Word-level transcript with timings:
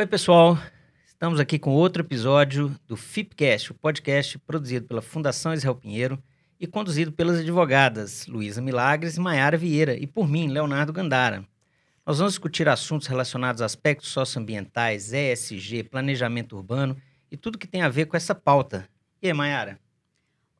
Oi, 0.00 0.06
pessoal. 0.06 0.56
Estamos 1.04 1.40
aqui 1.40 1.58
com 1.58 1.74
outro 1.74 2.04
episódio 2.04 2.72
do 2.86 2.96
FIPcast, 2.96 3.72
o 3.72 3.74
podcast 3.74 4.38
produzido 4.38 4.86
pela 4.86 5.02
Fundação 5.02 5.52
Israel 5.52 5.74
Pinheiro 5.74 6.22
e 6.60 6.68
conduzido 6.68 7.10
pelas 7.10 7.40
advogadas 7.40 8.24
Luísa 8.28 8.62
Milagres 8.62 9.16
e 9.16 9.20
Maiara 9.20 9.56
Vieira, 9.56 9.96
e 9.96 10.06
por 10.06 10.28
mim, 10.28 10.46
Leonardo 10.46 10.92
Gandara. 10.92 11.44
Nós 12.06 12.18
vamos 12.18 12.34
discutir 12.34 12.68
assuntos 12.68 13.08
relacionados 13.08 13.60
a 13.60 13.64
aspectos 13.64 14.10
socioambientais, 14.10 15.12
ESG, 15.12 15.82
planejamento 15.82 16.54
urbano 16.54 16.96
e 17.28 17.36
tudo 17.36 17.58
que 17.58 17.66
tem 17.66 17.82
a 17.82 17.88
ver 17.88 18.06
com 18.06 18.16
essa 18.16 18.36
pauta. 18.36 18.88
E 19.20 19.26
aí, 19.26 19.32
Maiara? 19.32 19.80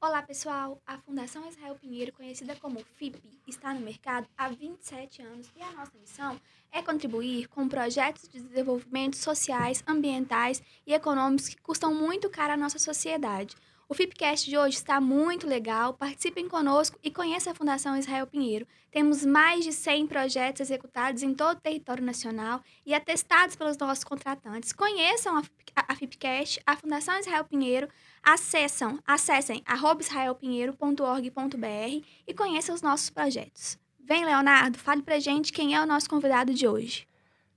Olá, 0.00 0.20
pessoal! 0.22 0.80
A 0.84 0.98
Fundação 0.98 1.48
Israel 1.48 1.76
Pinheiro, 1.76 2.12
conhecida 2.12 2.56
como 2.56 2.78
FIP, 2.96 3.20
está 3.46 3.74
no 3.74 3.80
mercado 3.80 4.28
há 4.36 4.48
27 4.48 5.22
anos 5.22 5.48
e 5.56 5.62
a 5.62 5.72
nossa 5.72 5.92
missão 5.96 6.34
é 6.34 6.38
contribuir 6.82 7.48
com 7.48 7.68
projetos 7.68 8.28
de 8.28 8.40
desenvolvimento 8.40 9.16
sociais, 9.16 9.82
ambientais 9.86 10.62
e 10.86 10.94
econômicos 10.94 11.48
que 11.48 11.60
custam 11.60 11.94
muito 11.94 12.30
caro 12.30 12.54
à 12.54 12.56
nossa 12.56 12.78
sociedade. 12.78 13.54
O 13.90 13.94
FIPcast 13.94 14.50
de 14.50 14.58
hoje 14.58 14.76
está 14.76 15.00
muito 15.00 15.46
legal. 15.46 15.94
Participem 15.94 16.46
conosco 16.46 16.98
e 17.02 17.10
conheça 17.10 17.50
a 17.50 17.54
Fundação 17.54 17.96
Israel 17.96 18.26
Pinheiro. 18.26 18.66
Temos 18.90 19.24
mais 19.24 19.64
de 19.64 19.72
100 19.72 20.06
projetos 20.06 20.60
executados 20.60 21.22
em 21.22 21.32
todo 21.32 21.56
o 21.56 21.60
território 21.60 22.04
nacional 22.04 22.60
e 22.84 22.92
atestados 22.92 23.56
pelos 23.56 23.78
nossos 23.78 24.04
contratantes. 24.04 24.74
Conheçam 24.74 25.42
a 25.74 25.94
FIPcast, 25.94 26.60
a 26.66 26.76
Fundação 26.76 27.18
Israel 27.18 27.44
Pinheiro, 27.44 27.88
Acessam, 28.22 28.98
acessem 29.06 29.64
israelpinheiro.org.br 30.00 32.06
e 32.26 32.34
conheçam 32.34 32.74
os 32.74 32.82
nossos 32.82 33.08
projetos. 33.08 33.78
Vem, 34.08 34.24
Leonardo, 34.24 34.78
fale 34.78 35.02
pra 35.02 35.20
gente 35.20 35.52
quem 35.52 35.74
é 35.74 35.82
o 35.82 35.86
nosso 35.86 36.08
convidado 36.08 36.54
de 36.54 36.66
hoje. 36.66 37.06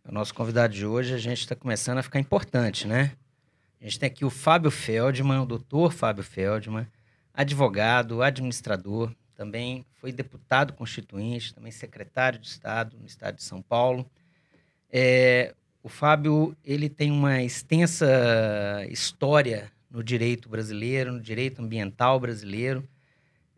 O 0.03 0.11
nosso 0.11 0.33
convidado 0.33 0.73
de 0.73 0.85
hoje, 0.85 1.13
a 1.13 1.17
gente 1.17 1.39
está 1.39 1.55
começando 1.55 1.99
a 1.99 2.03
ficar 2.03 2.19
importante, 2.19 2.85
né? 2.85 3.13
A 3.79 3.85
gente 3.85 3.97
tem 3.97 4.07
aqui 4.07 4.25
o 4.25 4.29
Fábio 4.29 4.69
Feldman, 4.69 5.39
o 5.39 5.45
doutor 5.45 5.93
Fábio 5.93 6.25
Feldman, 6.25 6.85
advogado, 7.33 8.21
administrador, 8.21 9.15
também 9.33 9.85
foi 9.93 10.11
deputado 10.11 10.73
constituinte, 10.73 11.55
também 11.55 11.71
secretário 11.71 12.37
de 12.37 12.47
Estado 12.47 12.97
no 12.99 13.05
Estado 13.05 13.37
de 13.37 13.43
São 13.43 13.61
Paulo. 13.61 14.05
É, 14.91 15.55
o 15.81 15.87
Fábio, 15.87 16.53
ele 16.65 16.89
tem 16.89 17.11
uma 17.11 17.41
extensa 17.41 18.05
história 18.89 19.71
no 19.89 20.03
direito 20.03 20.49
brasileiro, 20.49 21.13
no 21.13 21.21
direito 21.21 21.61
ambiental 21.61 22.19
brasileiro. 22.19 22.85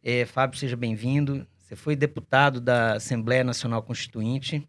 É, 0.04 0.28
Fábio, 0.28 0.60
seja 0.60 0.78
bem-vindo. 0.78 1.48
Você 1.74 1.76
foi 1.76 1.96
deputado 1.96 2.62
da 2.62 2.98
Assembleia 2.98 3.44
Nacional 3.44 3.82
Constituinte 3.82 4.68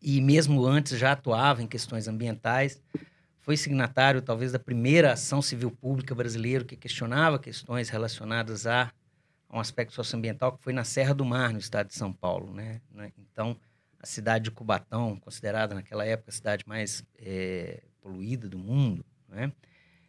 e, 0.00 0.18
mesmo 0.22 0.64
antes, 0.64 0.98
já 0.98 1.12
atuava 1.12 1.62
em 1.62 1.66
questões 1.66 2.08
ambientais. 2.08 2.82
Foi 3.38 3.54
signatário, 3.54 4.22
talvez, 4.22 4.50
da 4.50 4.58
primeira 4.58 5.12
ação 5.12 5.42
civil 5.42 5.70
pública 5.70 6.14
brasileira 6.14 6.64
que 6.64 6.74
questionava 6.74 7.38
questões 7.38 7.90
relacionadas 7.90 8.66
a, 8.66 8.90
um 9.52 9.60
aspecto 9.60 9.92
socioambiental, 9.92 10.56
que 10.56 10.64
foi 10.64 10.72
na 10.72 10.84
Serra 10.84 11.12
do 11.12 11.22
Mar, 11.22 11.52
no 11.52 11.58
estado 11.58 11.88
de 11.88 11.94
São 11.94 12.10
Paulo. 12.10 12.50
Né? 12.50 12.80
né? 12.90 13.12
Então, 13.18 13.54
a 14.00 14.06
cidade 14.06 14.44
de 14.44 14.52
Cubatão, 14.52 15.16
considerada 15.20 15.74
naquela 15.74 16.06
época 16.06 16.30
a 16.30 16.34
cidade 16.34 16.64
mais 16.66 17.04
é, 17.18 17.82
poluída 18.00 18.48
do 18.48 18.58
mundo, 18.58 19.04
né? 19.28 19.52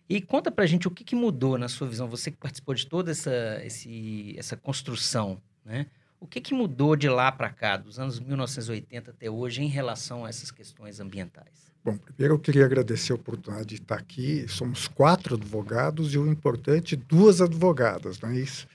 E 0.07 0.21
conta 0.21 0.49
pra 0.49 0.65
gente 0.65 0.87
o 0.87 0.91
que, 0.91 1.03
que, 1.03 1.15
mudou 1.15 1.57
na 1.57 1.67
sua 1.67 1.85
visão, 1.85 2.07
você 2.07 2.31
que 2.31 2.37
participou 2.37 2.73
de 2.73 2.87
toda 2.87 3.11
essa, 3.11 3.59
esse, 3.61 4.33
essa 4.37 4.55
construção, 4.55 5.41
né? 5.65 5.87
O 6.19 6.25
que, 6.25 6.41
que 6.41 6.53
mudou 6.53 6.95
de 6.95 7.07
lá 7.07 7.31
para 7.31 7.49
cá, 7.49 7.77
dos 7.77 7.99
anos 7.99 8.19
1980 8.19 9.11
até 9.11 9.29
hoje, 9.29 9.61
em 9.61 9.67
relação 9.67 10.25
a 10.25 10.29
essas 10.29 10.49
questões 10.49 10.99
ambientais? 10.99 11.71
Bom, 11.83 11.95
primeiro 11.97 12.33
eu 12.33 12.39
queria 12.39 12.65
agradecer 12.65 13.11
a 13.11 13.15
oportunidade 13.15 13.67
de 13.67 13.75
estar 13.75 13.95
aqui. 13.95 14.45
Somos 14.47 14.87
quatro 14.87 15.35
advogados 15.35 16.13
e 16.13 16.17
o 16.17 16.27
importante, 16.27 16.95
duas 16.95 17.39
advogadas, 17.39 18.19
não 18.19 18.29
é 18.29 18.37
isso? 18.37 18.67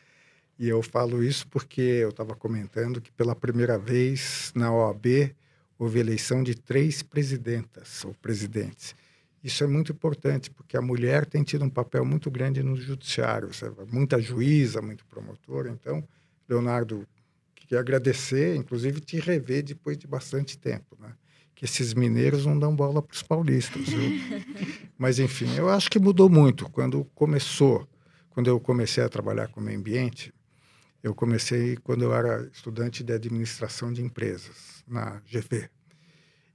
E 0.59 0.69
eu 0.69 0.83
falo 0.83 1.23
isso 1.23 1.47
porque 1.49 1.81
eu 1.81 2.11
estava 2.11 2.37
comentando 2.37 3.01
que 3.01 3.11
pela 3.11 3.35
primeira 3.35 3.77
vez 3.77 4.53
na 4.55 4.73
OAB 4.73 5.35
houve 5.77 5.99
eleição 5.99 6.43
de 6.43 6.55
três 6.55 7.03
presidentas 7.03 8.05
ou 8.05 8.15
presidentes. 8.15 8.95
Isso 9.43 9.65
é 9.65 9.67
muito 9.67 9.91
importante, 9.91 10.49
porque 10.49 10.77
a 10.77 10.81
mulher 10.81 11.27
tem 11.27 11.43
tido 11.43 11.65
um 11.65 11.71
papel 11.71 12.05
muito 12.05 12.31
grande 12.31 12.63
no 12.63 12.77
judiciário, 12.77 13.53
sabe? 13.53 13.75
muita 13.91 14.21
juíza, 14.21 14.81
muito 14.81 15.05
promotora. 15.07 15.69
Então, 15.69 16.07
Leonardo, 16.49 17.07
queria 17.73 17.81
agradecer, 17.81 18.55
inclusive 18.55 19.01
te 19.01 19.19
rever 19.19 19.63
depois 19.63 19.97
de 19.97 20.07
bastante 20.07 20.59
tempo, 20.59 20.97
né? 21.01 21.15
Que 21.55 21.65
esses 21.65 21.95
mineiros 21.95 22.45
não 22.45 22.59
dão 22.59 22.75
bola 22.77 23.01
para 23.01 23.15
os 23.15 23.23
paulistas, 23.23 23.89
viu? 23.89 24.11
Mas, 24.99 25.19
enfim, 25.19 25.55
eu 25.57 25.71
acho 25.71 25.91
que 25.91 25.99
mudou 25.99 26.29
muito. 26.29 26.69
Quando 26.71 27.05
começou, 27.15 27.89
quando 28.31 28.49
eu 28.49 28.61
comecei 28.61 29.03
a 29.03 29.09
trabalhar 29.09 29.49
com 29.49 29.61
o 29.61 29.63
meio 29.63 29.79
ambiente, 29.79 30.35
eu 31.03 31.15
comecei 31.15 31.77
quando 31.79 32.03
eu 32.03 32.15
era 32.15 32.47
estudante 32.53 33.03
de 33.03 33.13
administração 33.13 33.93
de 33.93 34.03
empresas, 34.03 34.85
na 34.87 35.23
GV. 35.31 35.71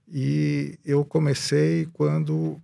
E 0.08 0.78
eu 0.86 1.04
comecei 1.04 1.88
quando 1.94 2.62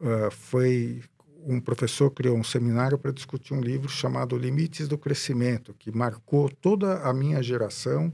uh, 0.00 0.30
foi 0.30 1.02
um 1.46 1.60
professor 1.60 2.10
criou 2.10 2.36
um 2.36 2.44
seminário 2.44 2.98
para 2.98 3.12
discutir 3.12 3.54
um 3.54 3.60
livro 3.60 3.88
chamado 3.88 4.36
Limites 4.36 4.88
do 4.88 4.98
Crescimento, 4.98 5.74
que 5.78 5.90
marcou 5.90 6.48
toda 6.48 7.00
a 7.00 7.12
minha 7.12 7.42
geração 7.42 8.12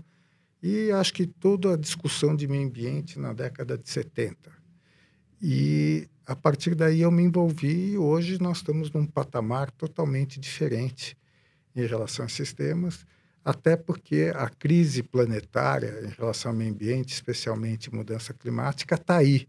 e 0.63 0.91
acho 0.91 1.13
que 1.13 1.27
toda 1.27 1.75
a 1.75 1.77
discussão 1.77 2.35
de 2.35 2.47
meio 2.47 2.67
ambiente 2.67 3.19
na 3.19 3.33
década 3.33 3.77
de 3.77 3.89
70. 3.89 4.51
E 5.41 6.09
a 6.27 6.35
partir 6.35 6.75
daí 6.75 7.03
eu 7.03 7.11
me 7.11 7.23
envolvi 7.23 7.93
e 7.93 7.99
hoje 7.99 8.41
nós 8.41 8.59
estamos 8.59 8.91
num 8.91 9.07
patamar 9.07 9.71
totalmente 9.71 10.41
diferente 10.41 11.17
em 11.75 11.87
relação 11.87 12.25
a 12.25 12.29
sistemas, 12.29 13.07
até 13.45 13.77
porque 13.77 14.33
a 14.35 14.49
crise 14.49 15.03
planetária 15.03 16.01
em 16.05 16.09
relação 16.19 16.51
ao 16.51 16.57
meio 16.57 16.73
ambiente, 16.73 17.13
especialmente 17.13 17.95
mudança 17.95 18.35
climática, 18.35 18.97
está 18.97 19.19
aí. 19.19 19.47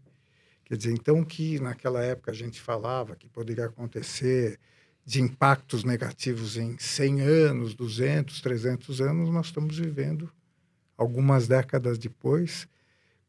Quer 0.68 0.76
dizer, 0.76 0.92
então 0.92 1.24
que 1.24 1.58
naquela 1.58 2.02
época 2.02 2.30
a 2.30 2.34
gente 2.34 2.60
falava 2.60 3.16
que 3.16 3.26
poderia 3.26 3.64
acontecer 3.64 4.60
de 5.02 5.22
impactos 5.22 5.82
negativos 5.82 6.58
em 6.58 6.76
100 6.78 7.22
anos, 7.22 7.74
200, 7.74 8.42
300 8.42 9.00
anos, 9.00 9.30
nós 9.30 9.46
estamos 9.46 9.78
vivendo 9.78 10.30
algumas 10.98 11.48
décadas 11.48 11.96
depois 11.96 12.68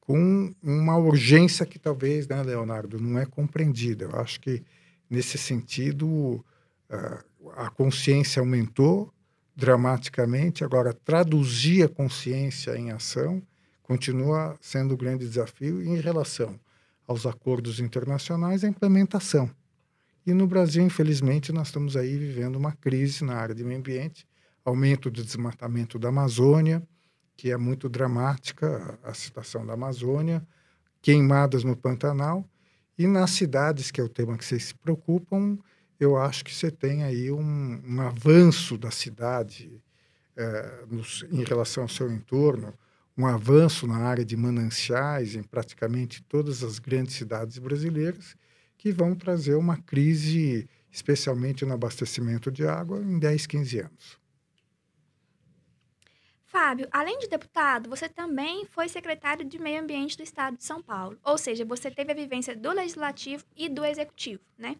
com 0.01 0.53
uma 0.61 0.97
urgência 0.97 1.65
que 1.65 1.79
talvez, 1.79 2.27
né, 2.27 2.43
Leonardo, 2.43 2.99
não 2.99 3.17
é 3.17 3.25
compreendida. 3.25 4.05
Eu 4.05 4.19
acho 4.19 4.41
que 4.41 4.61
nesse 5.09 5.37
sentido 5.37 6.43
uh, 6.89 7.51
a 7.55 7.69
consciência 7.69 8.41
aumentou 8.41 9.13
dramaticamente. 9.55 10.65
Agora 10.65 10.93
traduzir 10.93 11.83
a 11.83 11.87
consciência 11.87 12.75
em 12.77 12.91
ação 12.91 13.41
continua 13.81 14.57
sendo 14.59 14.95
um 14.95 14.97
grande 14.97 15.25
desafio 15.25 15.81
em 15.81 15.95
relação 16.01 16.59
aos 17.09 17.25
acordos 17.25 17.79
internacionais 17.79 18.63
a 18.63 18.67
implementação. 18.67 19.49
E 20.27 20.31
no 20.31 20.45
Brasil, 20.45 20.83
infelizmente, 20.83 21.51
nós 21.51 21.69
estamos 21.69 21.97
aí 21.97 22.15
vivendo 22.15 22.55
uma 22.55 22.71
crise 22.71 23.23
na 23.23 23.33
área 23.33 23.55
de 23.55 23.63
meio 23.63 23.79
ambiente, 23.79 24.27
aumento 24.63 25.09
do 25.09 25.23
desmatamento 25.23 25.97
da 25.97 26.09
Amazônia, 26.09 26.87
que 27.35 27.49
é 27.49 27.57
muito 27.57 27.89
dramática 27.89 28.99
a 29.01 29.11
situação 29.15 29.65
da 29.65 29.73
Amazônia, 29.73 30.47
queimadas 31.01 31.63
no 31.63 31.75
Pantanal, 31.75 32.47
e 32.95 33.07
nas 33.07 33.31
cidades, 33.31 33.89
que 33.89 33.99
é 33.99 34.03
o 34.03 34.09
tema 34.09 34.37
que 34.37 34.45
vocês 34.45 34.65
se 34.65 34.75
preocupam, 34.75 35.57
eu 35.99 36.15
acho 36.15 36.45
que 36.45 36.53
você 36.53 36.69
tem 36.69 37.03
aí 37.03 37.31
um, 37.31 37.81
um 37.87 38.01
avanço 38.01 38.77
da 38.77 38.91
cidade 38.91 39.81
é, 40.37 40.85
nos, 40.87 41.25
em 41.31 41.43
relação 41.43 41.81
ao 41.81 41.89
seu 41.89 42.11
entorno, 42.11 42.71
um 43.19 43.27
avanço 43.27 43.85
na 43.85 43.97
área 43.97 44.23
de 44.23 44.37
mananciais 44.37 45.35
em 45.35 45.43
praticamente 45.43 46.23
todas 46.23 46.63
as 46.63 46.79
grandes 46.79 47.15
cidades 47.15 47.57
brasileiras, 47.57 48.33
que 48.77 48.93
vão 48.93 49.13
trazer 49.13 49.55
uma 49.55 49.75
crise, 49.75 50.69
especialmente 50.89 51.65
no 51.65 51.73
abastecimento 51.73 52.49
de 52.49 52.65
água, 52.65 52.97
em 53.01 53.19
10, 53.19 53.45
15 53.45 53.79
anos. 53.79 54.17
Fábio, 56.45 56.87
além 56.93 57.19
de 57.19 57.27
deputado, 57.27 57.89
você 57.89 58.07
também 58.07 58.65
foi 58.71 58.87
secretário 58.87 59.43
de 59.43 59.59
Meio 59.59 59.81
Ambiente 59.81 60.15
do 60.15 60.23
Estado 60.23 60.55
de 60.55 60.63
São 60.63 60.81
Paulo. 60.81 61.19
Ou 61.21 61.37
seja, 61.37 61.65
você 61.65 61.91
teve 61.91 62.13
a 62.13 62.15
vivência 62.15 62.55
do 62.55 62.71
legislativo 62.71 63.43
e 63.53 63.67
do 63.67 63.83
executivo, 63.83 64.41
né? 64.57 64.77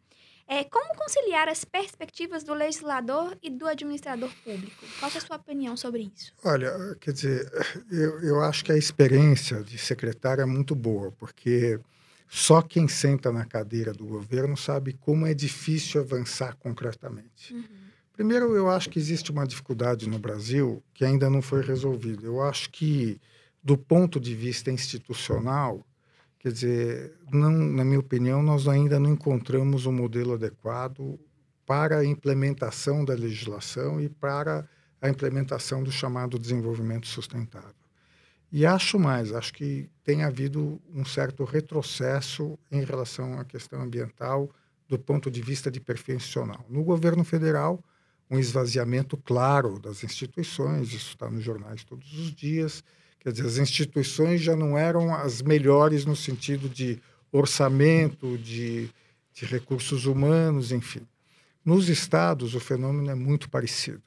É, 0.51 0.63
como 0.63 0.95
conciliar 0.95 1.47
as 1.47 1.63
perspectivas 1.63 2.43
do 2.43 2.55
legislador 2.55 3.37
e 3.43 3.51
do 3.51 3.67
administrador 3.67 4.31
público? 4.43 4.83
Qual 4.99 5.11
é 5.13 5.17
a 5.17 5.21
sua 5.21 5.35
opinião 5.35 5.77
sobre 5.77 6.11
isso? 6.11 6.33
Olha, 6.43 6.73
quer 6.99 7.13
dizer, 7.13 7.51
eu, 7.91 8.19
eu 8.21 8.41
acho 8.41 8.65
que 8.65 8.71
a 8.71 8.77
experiência 8.77 9.61
de 9.63 9.77
secretário 9.77 10.41
é 10.41 10.47
muito 10.47 10.73
boa, 10.73 11.11
porque 11.11 11.79
só 12.27 12.63
quem 12.63 12.87
senta 12.87 13.31
na 13.31 13.45
cadeira 13.45 13.93
do 13.93 14.07
governo 14.07 14.57
sabe 14.57 14.93
como 14.93 15.27
é 15.27 15.35
difícil 15.35 16.01
avançar 16.01 16.55
concretamente. 16.55 17.53
Uhum. 17.53 17.63
Primeiro, 18.11 18.55
eu 18.55 18.71
acho 18.71 18.89
que 18.89 18.97
existe 18.97 19.31
uma 19.31 19.45
dificuldade 19.45 20.09
no 20.09 20.17
Brasil 20.17 20.83
que 20.95 21.05
ainda 21.05 21.29
não 21.29 21.43
foi 21.43 21.61
resolvida. 21.61 22.25
Eu 22.25 22.41
acho 22.41 22.71
que, 22.71 23.21
do 23.63 23.77
ponto 23.77 24.19
de 24.19 24.33
vista 24.33 24.71
institucional, 24.71 25.85
Quer 26.39 26.53
dizer, 26.53 27.17
não, 27.31 27.51
na 27.51 27.83
minha 27.83 27.99
opinião, 27.99 28.41
nós 28.41 28.67
ainda 28.67 28.99
não 28.99 29.11
encontramos 29.11 29.85
um 29.85 29.91
modelo 29.91 30.33
adequado 30.33 31.19
para 31.65 31.99
a 31.99 32.05
implementação 32.05 33.03
da 33.03 33.13
legislação 33.13 33.99
e 33.99 34.09
para 34.09 34.67
a 35.01 35.09
implementação 35.09 35.83
do 35.83 35.91
chamado 35.91 36.39
desenvolvimento 36.39 37.07
sustentável. 37.07 37.75
E 38.51 38.65
acho 38.65 38.97
mais, 38.97 39.31
acho 39.31 39.53
que 39.53 39.89
tem 40.03 40.23
havido 40.23 40.81
um 40.91 41.05
certo 41.05 41.43
retrocesso 41.43 42.57
em 42.71 42.83
relação 42.83 43.37
à 43.39 43.45
questão 43.45 43.81
ambiental 43.81 44.49
do 44.87 44.97
ponto 44.97 45.29
de 45.29 45.41
vista 45.41 45.69
de 45.69 45.79
perfil 45.79 46.15
institucional. 46.15 46.65
No 46.67 46.83
governo 46.83 47.23
federal, 47.23 47.83
um 48.29 48.39
esvaziamento 48.39 49.15
claro 49.17 49.79
das 49.79 50.03
instituições, 50.03 50.87
isso 50.87 51.09
está 51.09 51.29
nos 51.29 51.43
jornais 51.43 51.83
todos 51.83 52.11
os 52.13 52.33
dias. 52.33 52.83
Quer 53.19 53.31
dizer, 53.33 53.47
as 53.47 53.57
instituições 53.57 54.41
já 54.41 54.55
não 54.55 54.77
eram 54.77 55.13
as 55.13 55.41
melhores 55.41 56.05
no 56.05 56.15
sentido 56.15 56.69
de 56.69 57.01
orçamento, 57.31 58.37
de, 58.37 58.89
de 59.33 59.45
recursos 59.45 60.05
humanos, 60.05 60.71
enfim. 60.71 61.05
Nos 61.63 61.89
estados, 61.89 62.55
o 62.55 62.59
fenômeno 62.59 63.11
é 63.11 63.15
muito 63.15 63.49
parecido. 63.49 64.01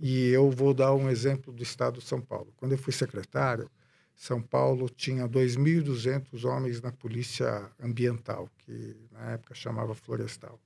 E 0.00 0.28
eu 0.28 0.50
vou 0.50 0.72
dar 0.72 0.94
um 0.94 1.10
exemplo 1.10 1.52
do 1.52 1.62
estado 1.62 1.98
de 1.98 2.06
São 2.06 2.20
Paulo. 2.20 2.52
Quando 2.56 2.72
eu 2.72 2.78
fui 2.78 2.92
secretário, 2.92 3.68
São 4.16 4.40
Paulo 4.40 4.88
tinha 4.88 5.28
2.200 5.28 6.44
homens 6.44 6.80
na 6.80 6.92
polícia 6.92 7.70
ambiental, 7.78 8.48
que 8.58 8.96
na 9.12 9.32
época 9.32 9.54
chamava 9.54 9.94
florestal. 9.94 10.58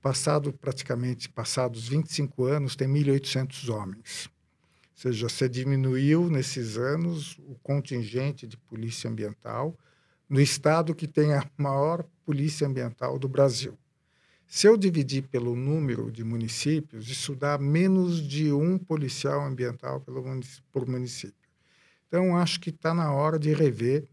Passado 0.00 0.52
praticamente 0.52 1.28
passados 1.28 1.86
25 1.88 2.44
anos, 2.44 2.74
tem 2.74 2.88
1.800 2.88 3.72
homens. 3.72 4.28
Ou 4.94 5.00
seja, 5.00 5.28
você 5.28 5.48
diminuiu 5.48 6.30
nesses 6.30 6.78
anos 6.78 7.36
o 7.40 7.56
contingente 7.62 8.46
de 8.46 8.56
polícia 8.56 9.10
ambiental 9.10 9.76
no 10.28 10.40
estado 10.40 10.94
que 10.94 11.08
tem 11.08 11.34
a 11.34 11.44
maior 11.56 12.04
polícia 12.24 12.66
ambiental 12.66 13.18
do 13.18 13.28
Brasil. 13.28 13.76
Se 14.46 14.68
eu 14.68 14.76
dividir 14.76 15.22
pelo 15.28 15.56
número 15.56 16.12
de 16.12 16.22
municípios, 16.22 17.08
isso 17.08 17.34
dá 17.34 17.58
menos 17.58 18.22
de 18.22 18.52
um 18.52 18.78
policial 18.78 19.44
ambiental 19.44 20.00
por 20.70 20.86
município. 20.86 21.34
Então, 22.06 22.36
acho 22.36 22.60
que 22.60 22.70
está 22.70 22.94
na 22.94 23.12
hora 23.12 23.38
de 23.38 23.52
rever 23.52 24.06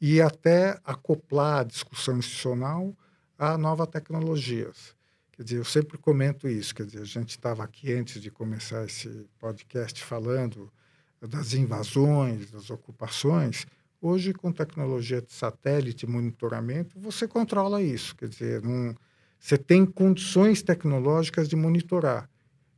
e 0.00 0.20
até 0.20 0.80
acoplar 0.84 1.60
a 1.60 1.64
discussão 1.64 2.18
institucional 2.18 2.96
a 3.38 3.56
novas 3.56 3.86
tecnologias. 3.86 4.95
Quer 5.36 5.42
dizer, 5.42 5.56
eu 5.58 5.64
sempre 5.64 5.98
comento 5.98 6.48
isso, 6.48 6.74
quer 6.74 6.86
dizer, 6.86 7.02
a 7.02 7.04
gente 7.04 7.30
estava 7.30 7.62
aqui 7.62 7.92
antes 7.92 8.22
de 8.22 8.30
começar 8.30 8.86
esse 8.86 9.28
podcast 9.38 10.02
falando 10.02 10.72
das 11.20 11.52
invasões, 11.52 12.50
das 12.50 12.70
ocupações. 12.70 13.66
Hoje, 14.00 14.32
com 14.32 14.50
tecnologia 14.50 15.20
de 15.20 15.30
satélite, 15.30 16.06
monitoramento, 16.06 16.98
você 16.98 17.28
controla 17.28 17.82
isso. 17.82 18.16
Quer 18.16 18.30
dizer, 18.30 18.62
não, 18.62 18.96
você 19.38 19.58
tem 19.58 19.84
condições 19.84 20.62
tecnológicas 20.62 21.50
de 21.50 21.54
monitorar, 21.54 22.30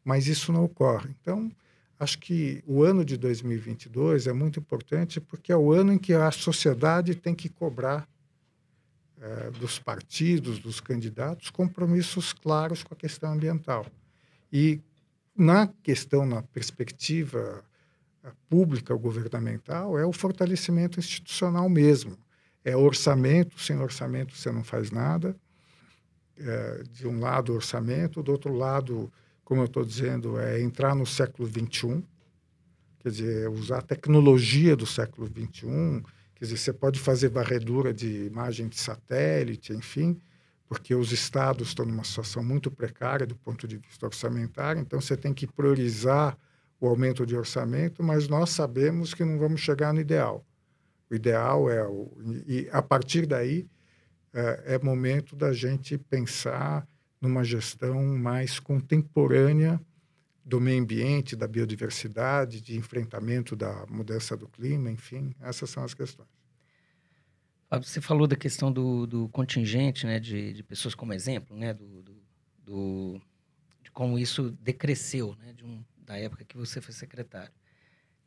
mas 0.05 0.27
isso 0.27 0.53
não 0.53 0.65
ocorre. 0.65 1.15
Então, 1.23 1.53
acho 1.97 2.19
que 2.19 2.61
o 2.67 2.83
ano 2.83 3.05
de 3.05 3.17
2022 3.17 4.27
é 4.27 4.33
muito 4.33 4.59
importante 4.59 5.21
porque 5.21 5.53
é 5.53 5.57
o 5.57 5.73
ano 5.73 5.93
em 5.93 5.99
que 5.99 6.13
a 6.13 6.33
sociedade 6.33 7.15
tem 7.15 7.37
que 7.37 7.49
cobrar 7.49 8.09
é, 9.21 9.51
dos 9.51 9.79
partidos, 9.79 10.59
dos 10.59 10.81
candidatos, 10.81 11.51
compromissos 11.51 12.33
claros 12.33 12.83
com 12.83 12.95
a 12.95 12.97
questão 12.97 13.33
ambiental. 13.33 13.87
E 14.53 14.81
na 15.37 15.69
questão, 15.83 16.27
na 16.27 16.43
perspectiva 16.43 17.65
eh, 18.25 18.33
pública 18.49 18.93
ou 18.93 18.99
governamental, 18.99 19.97
é 19.97 20.05
o 20.05 20.13
fortalecimento 20.13 20.99
institucional 20.99 21.69
mesmo. 21.69 22.19
É 22.65 22.77
orçamento, 22.77 23.61
sem 23.61 23.79
orçamento 23.79 24.35
você 24.35 24.51
não 24.51 24.65
faz 24.65 24.91
nada 24.91 25.37
é, 26.39 26.83
de 26.91 27.07
um 27.07 27.21
lado, 27.21 27.53
orçamento, 27.53 28.23
do 28.23 28.33
outro 28.33 28.53
lado, 28.53 29.13
como 29.45 29.63
eu 29.63 29.67
estou 29.67 29.85
dizendo, 29.85 30.39
é 30.39 30.61
entrar 30.61 30.95
no 30.95 31.07
século 31.07 31.49
XXI, 31.49 32.03
quer 33.01 33.11
dizer, 33.11 33.49
usar 33.49 33.79
a 33.79 33.83
tecnologia 33.83 34.77
do 34.77 34.87
século 34.87 35.27
XXI, 35.27 36.03
quer 36.39 36.45
dizer, 36.45 36.57
você 36.57 36.73
pode 36.73 37.01
fazer 37.01 37.29
varredura 37.29 37.93
de 37.93 38.27
imagem 38.27 38.69
de 38.69 38.79
satélite, 38.79 39.73
enfim, 39.73 40.21
porque 40.69 40.95
os 40.95 41.13
estados 41.13 41.69
estão 41.69 41.85
numa 41.85 42.05
situação 42.05 42.43
muito 42.43 42.71
precária 42.71 43.27
do 43.27 43.35
ponto 43.35 43.67
de 43.67 43.79
vista 43.79 44.07
orçamentário, 44.07 44.81
então 44.81 45.01
você 45.01 45.17
tem 45.17 45.35
que 45.35 45.47
priorizar 45.47 46.39
o 46.81 46.87
aumento 46.87 47.27
de 47.27 47.37
orçamento, 47.37 48.03
mas 48.03 48.29
nós 48.29 48.51
sabemos 48.51 49.13
que 49.13 49.25
não 49.25 49.39
vamos 49.39 49.61
chegar 49.61 49.93
no 49.93 50.01
ideal. 50.01 50.47
O 51.11 51.15
ideal 51.15 51.69
é, 51.69 51.85
o, 51.85 52.13
e 52.47 52.69
a 52.71 52.81
partir 52.81 53.27
daí, 53.27 53.67
é, 54.33 54.75
é 54.75 54.79
momento 54.79 55.35
da 55.35 55.53
gente 55.53 55.99
pensar 55.99 56.87
numa 57.21 57.43
gestão 57.43 58.05
mais 58.05 58.61
contemporânea 58.61 59.81
do 60.49 60.59
meio 60.59 60.81
ambiente, 60.81 61.37
da 61.37 61.47
biodiversidade, 61.47 62.63
de 62.63 62.75
enfrentamento 62.75 63.55
da 63.55 63.85
mudança 63.87 64.35
do 64.35 64.49
clima, 64.49 64.91
enfim, 64.91 65.35
essas 65.43 65.69
são 65.69 65.85
as 65.85 65.93
questões. 65.93 66.29
Você 67.71 68.01
falou 68.01 68.27
da 68.27 68.35
questão 68.35 68.73
do, 68.73 69.07
do 69.07 69.29
contingente, 69.29 70.07
né, 70.07 70.19
de, 70.19 70.55
de, 70.55 70.63
pessoas 70.63 70.95
como 70.95 71.13
exemplo, 71.13 71.55
né, 71.55 71.75
do, 71.75 72.03
do, 72.03 72.17
do, 72.65 73.21
de 73.83 73.91
como 73.91 74.19
isso 74.19 74.51
decresceu, 74.53 75.37
né, 75.37 75.53
de 75.53 75.67
um, 75.67 75.85
da 75.99 76.17
época 76.17 76.47
que 76.47 76.57
você 76.57 76.81
foi 76.81 76.95
secretário. 76.95 77.53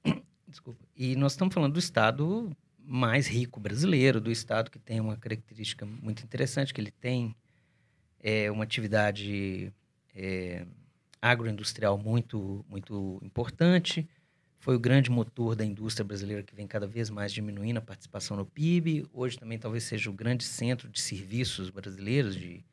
Desculpa. 0.48 0.86
E 0.96 1.16
nós 1.16 1.32
estamos 1.32 1.56
falando 1.56 1.74
do 1.74 1.80
Estado 1.80 2.56
mais 2.78 3.28
rico 3.28 3.60
brasileiro, 3.60 4.22
do 4.22 4.32
estado 4.32 4.70
que 4.70 4.80
tem 4.80 5.00
uma 5.00 5.16
característica 5.16 5.86
muito 5.86 6.24
interessante, 6.24 6.74
que 6.74 6.82
ele 6.82 6.92
tem 6.92 7.36
é, 8.20 8.52
uma 8.52 8.64
atividade 8.64 9.72
é, 10.16 10.66
agroindustrial 11.22 11.98
muito, 11.98 12.66
muito 12.68 13.20
importante, 13.24 14.08
foi 14.60 14.76
o 14.76 14.80
grande 14.80 15.10
motor 15.10 15.56
da 15.56 15.66
indústria 15.66 16.04
brasileira 16.04 16.44
que 16.44 16.56
vem 16.56 16.68
cada 16.68 16.86
vez 16.86 17.10
mais 17.10 17.34
diminuindo 17.34 17.78
a 17.78 17.82
participação 17.82 18.38
no 18.38 18.46
PIB. 18.46 19.08
Hoje 19.12 19.38
também 19.38 19.58
talvez 19.58 19.84
seja 19.84 20.10
o 20.10 20.14
grande 20.14 20.44
centro 20.44 20.88
de 20.88 21.02
serviços 21.02 21.72
brasileiros, 21.72 22.36
de 22.36 22.64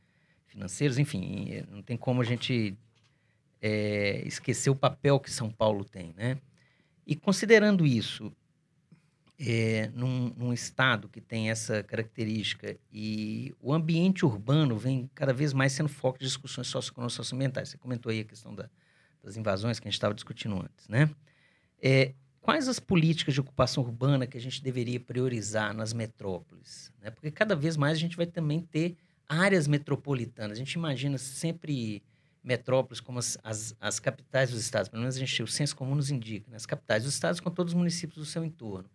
financeiros, 0.47 0.99
enfim, 0.99 1.65
não 1.71 1.83
tem 1.83 1.97
como 1.97 2.21
a 2.21 2.25
gente 2.25 2.77
é, 3.61 4.23
esquecer 4.27 4.71
o 4.71 4.77
papel 4.77 5.19
que 5.19 5.31
São 5.31 5.51
Paulo 5.51 5.85
tem, 5.85 6.13
né? 6.17 6.39
E 7.07 7.17
considerando 7.17 7.87
isso, 7.87 8.31
é, 9.39 9.89
num, 9.95 10.33
num, 10.37 10.53
estado 10.53 11.09
que 11.09 11.21
tem 11.21 11.49
essa 11.49 11.83
característica 11.85 12.77
e 12.93 13.55
o 13.61 13.73
ambiente 13.73 14.27
urbano 14.27 14.77
vem 14.77 15.09
cada 15.15 15.33
vez 15.33 15.53
mais 15.53 15.73
sendo 15.73 15.89
foco 15.89 16.19
de 16.19 16.25
discussões 16.25 16.67
socioeconômicas 16.67 17.15
socioambientais. 17.15 17.69
Você 17.69 17.79
comentou 17.79 18.11
aí 18.11 18.21
a 18.21 18.25
questão 18.25 18.53
da, 18.53 18.69
das 19.23 19.37
invasões 19.37 19.79
que 19.79 19.87
a 19.87 19.91
gente 19.91 19.95
estava 19.95 20.13
discutindo 20.13 20.57
antes, 20.61 20.89
né? 20.89 21.09
É, 21.81 22.15
quais 22.41 22.67
as 22.67 22.81
políticas 22.81 23.33
de 23.33 23.41
ocupação 23.41 23.85
urbana 23.85 24.27
que 24.27 24.37
a 24.37 24.41
gente 24.41 24.61
deveria 24.61 24.99
priorizar 24.99 25.73
nas 25.73 25.93
metrópoles? 25.93 26.93
Né? 27.01 27.11
Porque 27.11 27.31
cada 27.31 27.55
vez 27.55 27.77
mais 27.77 27.97
a 27.97 28.01
gente 28.01 28.17
vai 28.17 28.27
também 28.27 28.61
ter 28.61 28.97
áreas 29.29 29.69
metropolitanas. 29.69 30.53
A 30.53 30.59
gente 30.59 30.73
imagina 30.73 31.17
sempre 31.17 32.03
metrópoles 32.43 32.99
como 32.99 33.21
as, 33.21 33.39
as, 33.45 33.77
as 33.81 34.01
capitais 34.01 34.51
dos 34.51 34.61
estados, 34.61 34.89
pelo 34.89 35.03
menos 35.03 35.15
a 35.15 35.21
gente, 35.21 35.41
o 35.45 35.47
senso 35.47 35.77
comum 35.77 35.95
nos 35.95 36.11
indica, 36.11 36.51
né? 36.51 36.57
as 36.57 36.67
capitais 36.67 37.05
dos 37.05 37.15
estados 37.15 37.39
com 37.39 37.51
todos 37.51 37.73
os 37.73 37.79
municípios 37.79 38.19
do 38.19 38.25
seu 38.25 38.45
entorno 38.45 38.89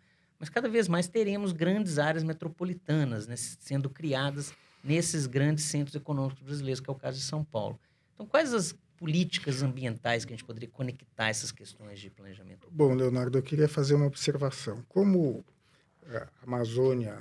mas 0.43 0.49
cada 0.49 0.67
vez 0.67 0.89
mais 0.89 1.07
teremos 1.07 1.53
grandes 1.53 1.97
áreas 1.97 2.21
metropolitanas 2.21 3.27
né, 3.27 3.35
sendo 3.37 3.89
criadas 3.89 4.53
nesses 4.83 5.25
grandes 5.25 5.63
centros 5.63 5.95
econômicos 5.95 6.43
brasileiros, 6.43 6.81
que 6.81 6.89
é 6.89 6.91
o 6.91 6.97
caso 6.97 7.17
de 7.17 7.23
São 7.23 7.45
Paulo. 7.45 7.79
Então, 8.13 8.25
quais 8.25 8.53
as 8.53 8.75
políticas 8.97 9.63
ambientais 9.63 10.25
que 10.25 10.33
a 10.33 10.35
gente 10.35 10.43
poderia 10.43 10.67
conectar 10.67 11.29
essas 11.29 11.49
questões 11.49 11.97
de 11.97 12.09
planejamento? 12.09 12.67
Bom, 12.69 12.93
Leonardo, 12.93 13.37
eu 13.37 13.41
queria 13.41 13.69
fazer 13.69 13.93
uma 13.93 14.05
observação. 14.05 14.83
Como 14.89 15.45
é, 16.09 16.17
a 16.17 16.27
Amazônia 16.45 17.17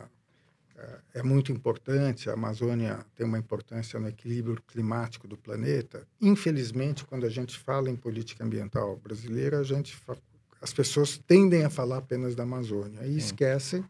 é, 0.76 1.20
é 1.20 1.22
muito 1.22 1.52
importante, 1.52 2.28
a 2.28 2.32
Amazônia 2.32 3.06
tem 3.14 3.24
uma 3.24 3.38
importância 3.38 4.00
no 4.00 4.08
equilíbrio 4.08 4.60
climático 4.66 5.28
do 5.28 5.36
planeta, 5.36 6.08
infelizmente, 6.20 7.04
quando 7.04 7.24
a 7.24 7.30
gente 7.30 7.56
fala 7.56 7.88
em 7.88 7.94
política 7.94 8.42
ambiental 8.42 8.96
brasileira, 8.96 9.60
a 9.60 9.62
gente 9.62 9.94
as 10.62 10.72
pessoas 10.72 11.18
tendem 11.18 11.64
a 11.64 11.70
falar 11.70 11.98
apenas 11.98 12.36
da 12.36 12.44
Amazônia 12.44 13.04
e 13.04 13.16
esquecem 13.16 13.84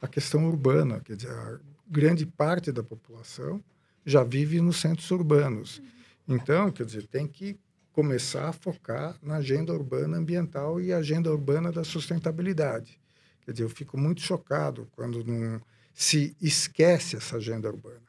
a 0.00 0.08
questão 0.08 0.48
urbana, 0.48 1.00
quer 1.00 1.16
dizer, 1.16 1.30
a 1.30 1.60
grande 1.86 2.24
parte 2.24 2.72
da 2.72 2.82
população 2.82 3.62
já 4.06 4.24
vive 4.24 4.58
nos 4.60 4.80
centros 4.80 5.10
urbanos. 5.10 5.82
Então, 6.26 6.70
quer 6.72 6.86
dizer, 6.86 7.06
tem 7.06 7.26
que 7.26 7.58
começar 7.92 8.48
a 8.48 8.52
focar 8.52 9.16
na 9.22 9.36
agenda 9.36 9.72
urbana 9.72 10.16
ambiental 10.16 10.80
e 10.80 10.92
agenda 10.92 11.30
urbana 11.30 11.70
da 11.70 11.84
sustentabilidade. 11.84 12.98
Quer 13.44 13.52
dizer, 13.52 13.64
eu 13.64 13.70
fico 13.70 13.98
muito 13.98 14.22
chocado 14.22 14.88
quando 14.92 15.22
não 15.24 15.60
se 15.92 16.34
esquece 16.40 17.16
essa 17.16 17.36
agenda 17.36 17.68
urbana. 17.68 18.08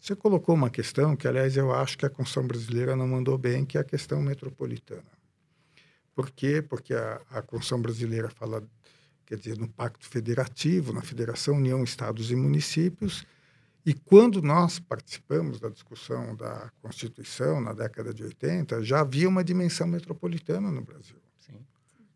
Você 0.00 0.16
colocou 0.16 0.54
uma 0.54 0.70
questão 0.70 1.14
que, 1.14 1.28
aliás, 1.28 1.56
eu 1.56 1.72
acho 1.72 1.98
que 1.98 2.06
a 2.06 2.10
Constituição 2.10 2.46
brasileira 2.46 2.96
não 2.96 3.06
mandou 3.06 3.36
bem, 3.36 3.64
que 3.64 3.76
é 3.76 3.80
a 3.80 3.84
questão 3.84 4.20
metropolitana. 4.20 5.15
Por 6.16 6.30
quê? 6.30 6.60
Porque 6.62 6.94
a, 6.94 7.20
a 7.30 7.42
Constituição 7.42 7.80
brasileira 7.80 8.30
fala 8.30 8.66
quer 9.26 9.36
dizer, 9.36 9.58
no 9.58 9.68
Pacto 9.68 10.08
Federativo, 10.08 10.92
na 10.92 11.02
Federação 11.02 11.56
União 11.56 11.82
Estados 11.82 12.30
e 12.30 12.36
Municípios. 12.36 13.26
E 13.84 13.92
quando 13.92 14.40
nós 14.40 14.78
participamos 14.78 15.60
da 15.60 15.68
discussão 15.68 16.34
da 16.34 16.70
Constituição, 16.80 17.60
na 17.60 17.72
década 17.72 18.14
de 18.14 18.22
80, 18.22 18.82
já 18.82 19.00
havia 19.00 19.28
uma 19.28 19.44
dimensão 19.44 19.86
metropolitana 19.86 20.70
no 20.70 20.80
Brasil. 20.80 21.16
Sim. 21.38 21.58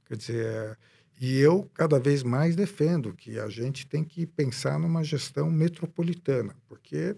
Quer 0.07 0.17
dizer, 0.17 0.79
e 1.21 1.39
eu 1.39 1.69
cada 1.75 1.99
vez 1.99 2.23
mais 2.23 2.57
defendo 2.57 3.13
que 3.13 3.39
a 3.39 3.49
gente 3.49 3.87
tem 3.87 4.05
que 4.05 4.25
pensar 4.25 4.79
numa 4.79 5.05
gestão 5.05 5.51
metropolitana, 5.51 6.57
porque, 6.69 7.17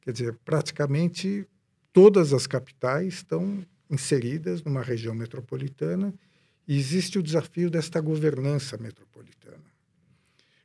quer 0.00 0.12
dizer, 0.12 0.36
praticamente 0.44 1.48
todas 1.92 2.32
as 2.32 2.46
capitais 2.46 3.14
estão 3.14 3.64
inseridas 3.90 4.62
numa 4.62 4.82
região 4.82 5.14
metropolitana 5.14 6.14
e 6.66 6.78
existe 6.78 7.18
o 7.18 7.22
desafio 7.22 7.68
desta 7.68 8.00
governança 8.00 8.78
metropolitana. 8.78 9.64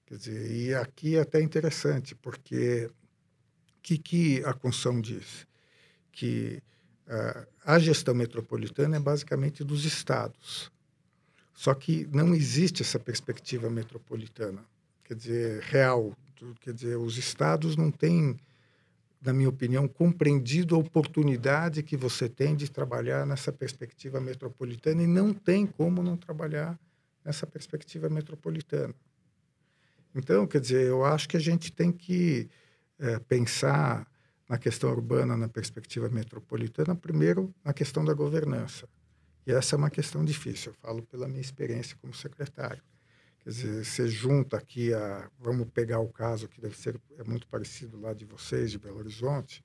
Quer 0.05 0.17
dizer, 0.17 0.51
e 0.51 0.73
aqui 0.75 1.15
é 1.15 1.21
até 1.21 1.41
interessante, 1.41 2.13
porque 2.13 2.85
o 2.85 3.81
que, 3.81 3.97
que 3.97 4.45
a 4.45 4.53
Constituição 4.53 5.01
diz? 5.01 5.47
Que 6.11 6.61
uh, 7.07 7.47
a 7.65 7.79
gestão 7.79 8.13
metropolitana 8.13 8.97
é 8.97 8.99
basicamente 8.99 9.63
dos 9.63 9.83
estados. 9.83 10.71
Só 11.55 11.73
que 11.73 12.07
não 12.11 12.35
existe 12.35 12.83
essa 12.83 12.99
perspectiva 12.99 13.69
metropolitana, 13.69 14.63
quer 15.03 15.15
dizer, 15.15 15.61
real. 15.63 16.15
Quer 16.59 16.73
dizer, 16.73 16.97
os 16.97 17.17
estados 17.17 17.75
não 17.75 17.89
têm 17.89 18.37
na 19.25 19.33
minha 19.33 19.49
opinião, 19.49 19.87
compreendido 19.87 20.75
a 20.75 20.77
oportunidade 20.77 21.81
que 21.81 21.97
você 21.97 22.29
tem 22.29 22.55
de 22.55 22.69
trabalhar 22.69 23.25
nessa 23.25 23.51
perspectiva 23.51 24.19
metropolitana 24.21 25.01
e 25.01 25.07
não 25.07 25.33
tem 25.33 25.65
como 25.65 26.03
não 26.03 26.15
trabalhar 26.15 26.79
nessa 27.23 27.47
perspectiva 27.47 28.07
metropolitana. 28.07 28.93
Então, 30.13 30.45
quer 30.45 30.61
dizer, 30.61 30.85
eu 30.85 31.03
acho 31.03 31.27
que 31.27 31.35
a 31.35 31.39
gente 31.39 31.71
tem 31.71 31.91
que 31.91 32.47
é, 32.99 33.19
pensar 33.19 34.07
na 34.47 34.57
questão 34.59 34.91
urbana, 34.91 35.35
na 35.35 35.49
perspectiva 35.49 36.07
metropolitana, 36.07 36.95
primeiro 36.95 37.53
na 37.63 37.73
questão 37.73 38.05
da 38.05 38.13
governança. 38.13 38.87
E 39.45 39.51
essa 39.51 39.75
é 39.75 39.77
uma 39.77 39.89
questão 39.89 40.23
difícil, 40.23 40.71
eu 40.71 40.75
falo 40.81 41.01
pela 41.01 41.27
minha 41.27 41.41
experiência 41.41 41.97
como 41.99 42.13
secretário. 42.13 42.81
Quer 43.45 43.51
dizer, 43.51 43.85
você 43.85 44.07
junta 44.07 44.57
aqui 44.57 44.91
a. 44.91 45.29
Vamos 45.39 45.67
pegar 45.71 45.99
o 45.99 46.07
caso 46.07 46.47
que 46.47 46.59
deve 46.59 46.75
ser 46.75 46.99
é 47.19 47.23
muito 47.23 47.45
parecido 47.45 47.95
lá 48.01 48.11
de 48.11 48.25
vocês, 48.25 48.71
de 48.71 48.79
Belo 48.79 48.97
Horizonte. 48.97 49.63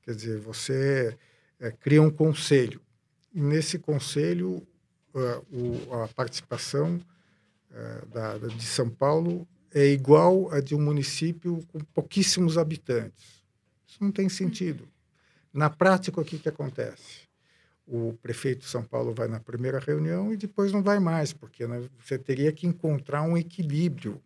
Quer 0.00 0.14
dizer, 0.14 0.38
você 0.38 1.14
é, 1.60 1.70
cria 1.70 2.00
um 2.00 2.08
conselho. 2.08 2.80
E 3.34 3.42
nesse 3.42 3.78
conselho, 3.78 4.66
uh, 5.14 5.44
o, 5.54 6.02
a 6.02 6.08
participação 6.08 6.98
uh, 7.70 8.06
da, 8.06 8.38
de 8.38 8.64
São 8.64 8.88
Paulo 8.88 9.46
é 9.74 9.84
igual 9.84 10.50
a 10.50 10.62
de 10.62 10.74
um 10.74 10.80
município 10.80 11.62
com 11.68 11.80
pouquíssimos 11.80 12.56
habitantes. 12.56 13.44
Isso 13.86 14.02
não 14.02 14.10
tem 14.10 14.30
sentido. 14.30 14.88
Na 15.52 15.68
prática, 15.68 16.18
o 16.18 16.24
que, 16.24 16.38
que 16.38 16.48
acontece? 16.48 17.27
O 17.88 18.12
prefeito 18.22 18.60
de 18.60 18.66
São 18.66 18.84
Paulo 18.84 19.14
vai 19.14 19.28
na 19.28 19.40
primeira 19.40 19.78
reunião 19.78 20.32
e 20.32 20.36
depois 20.36 20.72
não 20.72 20.82
vai 20.82 21.00
mais, 21.00 21.32
porque 21.32 21.66
né, 21.66 21.82
você 21.98 22.18
teria 22.18 22.52
que 22.52 22.66
encontrar 22.66 23.22
um 23.22 23.36
equilíbrio 23.36 24.20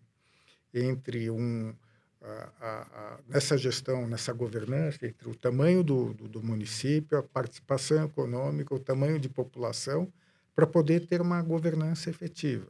entre 0.74 1.30
um 1.30 1.72
a, 2.20 2.48
a, 2.60 2.82
a, 2.82 3.18
nessa 3.28 3.56
gestão, 3.56 4.06
nessa 4.06 4.32
governança, 4.32 5.06
entre 5.06 5.28
o 5.28 5.34
tamanho 5.34 5.82
do, 5.82 6.12
do, 6.14 6.28
do, 6.28 6.42
município, 6.42 7.18
a 7.18 7.22
participação 7.22 8.04
econômica, 8.04 8.74
o 8.74 8.78
tamanho 8.78 9.18
de 9.18 9.28
população, 9.28 10.12
para 10.54 10.66
poder 10.66 11.06
ter 11.06 11.20
uma 11.20 11.42
governança 11.42 12.10
efetiva. 12.10 12.66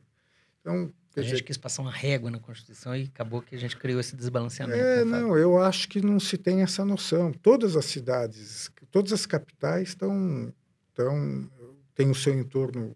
Então, 0.61 0.93
a 1.15 1.21
gente 1.21 1.33
dizer, 1.33 1.43
quis 1.43 1.59
passar 1.59 1.83
uma 1.83 1.91
régua 1.91 2.31
na 2.31 2.39
Constituição 2.39 2.97
e 2.97 3.05
acabou 3.05 3.43
que 3.43 3.55
a 3.55 3.59
gente 3.59 3.77
criou 3.77 4.01
esse 4.01 4.17
desbalanceamento. 4.17 4.81
É, 4.81 5.05
né, 5.05 5.21
não, 5.21 5.37
eu 5.37 5.59
acho 5.61 5.89
que 5.89 6.01
não 6.01 6.19
se 6.19 6.39
tem 6.39 6.63
essa 6.63 6.85
noção. 6.85 7.33
Todas 7.33 7.77
as 7.77 7.85
cidades, 7.85 8.71
todas 8.91 9.13
as 9.13 9.27
capitais 9.27 9.89
estão 9.89 10.53
então, 10.93 11.51
tem 11.95 12.11
o 12.11 12.15
seu 12.15 12.39
entorno 12.39 12.95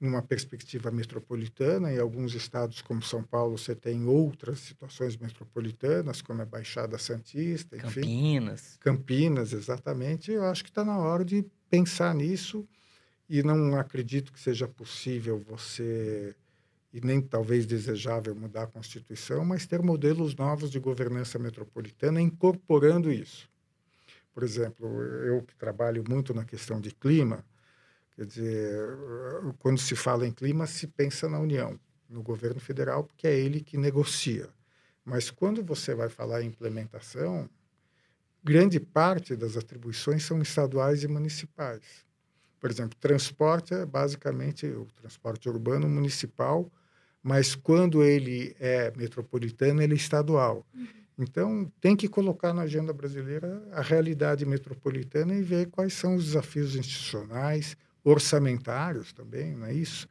numa 0.00 0.22
perspectiva 0.22 0.90
metropolitana. 0.90 1.92
Em 1.92 1.98
alguns 1.98 2.34
estados, 2.34 2.80
como 2.80 3.02
São 3.02 3.22
Paulo, 3.22 3.58
você 3.58 3.74
tem 3.74 4.06
outras 4.06 4.60
situações 4.60 5.16
metropolitanas, 5.16 6.22
como 6.22 6.42
a 6.42 6.46
Baixada 6.46 6.98
Santista, 6.98 7.76
enfim. 7.76 8.00
Campinas. 8.00 8.76
Campinas, 8.80 9.52
exatamente. 9.52 10.30
Eu 10.30 10.44
acho 10.44 10.62
que 10.62 10.70
está 10.70 10.84
na 10.84 10.98
hora 10.98 11.24
de 11.24 11.44
pensar 11.68 12.14
nisso 12.14 12.66
e 13.28 13.42
não 13.42 13.76
acredito 13.76 14.32
que 14.32 14.40
seja 14.40 14.66
possível 14.66 15.38
você 15.46 16.34
e 16.92 17.00
nem 17.02 17.20
talvez 17.20 17.66
desejável 17.66 18.34
mudar 18.34 18.62
a 18.62 18.66
Constituição, 18.66 19.44
mas 19.44 19.66
ter 19.66 19.82
modelos 19.82 20.34
novos 20.34 20.70
de 20.70 20.80
governança 20.80 21.38
metropolitana 21.38 22.20
incorporando 22.20 23.12
isso. 23.12 23.48
Por 24.38 24.44
exemplo, 24.44 25.02
eu 25.02 25.42
que 25.42 25.56
trabalho 25.56 26.04
muito 26.08 26.32
na 26.32 26.44
questão 26.44 26.80
de 26.80 26.92
clima, 26.92 27.44
quer 28.14 28.24
dizer, 28.24 28.88
quando 29.58 29.80
se 29.80 29.96
fala 29.96 30.28
em 30.28 30.30
clima, 30.30 30.64
se 30.64 30.86
pensa 30.86 31.28
na 31.28 31.40
União, 31.40 31.76
no 32.08 32.22
governo 32.22 32.60
federal, 32.60 33.02
porque 33.02 33.26
é 33.26 33.36
ele 33.36 33.60
que 33.60 33.76
negocia. 33.76 34.48
Mas 35.04 35.28
quando 35.28 35.60
você 35.64 35.92
vai 35.92 36.08
falar 36.08 36.40
em 36.40 36.46
implementação, 36.46 37.50
grande 38.44 38.78
parte 38.78 39.34
das 39.34 39.56
atribuições 39.56 40.22
são 40.22 40.40
estaduais 40.40 41.02
e 41.02 41.08
municipais. 41.08 42.06
Por 42.60 42.70
exemplo, 42.70 42.96
transporte 42.96 43.74
é 43.74 43.84
basicamente 43.84 44.66
o 44.66 44.86
transporte 45.00 45.48
urbano 45.48 45.88
municipal, 45.88 46.70
mas 47.20 47.56
quando 47.56 48.04
ele 48.04 48.54
é 48.60 48.92
metropolitano, 48.96 49.82
ele 49.82 49.94
é 49.94 49.96
estadual. 49.96 50.64
Uhum. 50.72 51.07
Então, 51.18 51.70
tem 51.80 51.96
que 51.96 52.08
colocar 52.08 52.54
na 52.54 52.62
agenda 52.62 52.92
brasileira 52.92 53.60
a 53.72 53.82
realidade 53.82 54.46
metropolitana 54.46 55.34
e 55.34 55.42
ver 55.42 55.66
quais 55.68 55.92
são 55.92 56.14
os 56.14 56.26
desafios 56.26 56.76
institucionais, 56.76 57.76
orçamentários 58.04 59.12
também, 59.12 59.56
não 59.56 59.66
é 59.66 59.74
isso? 59.74 60.08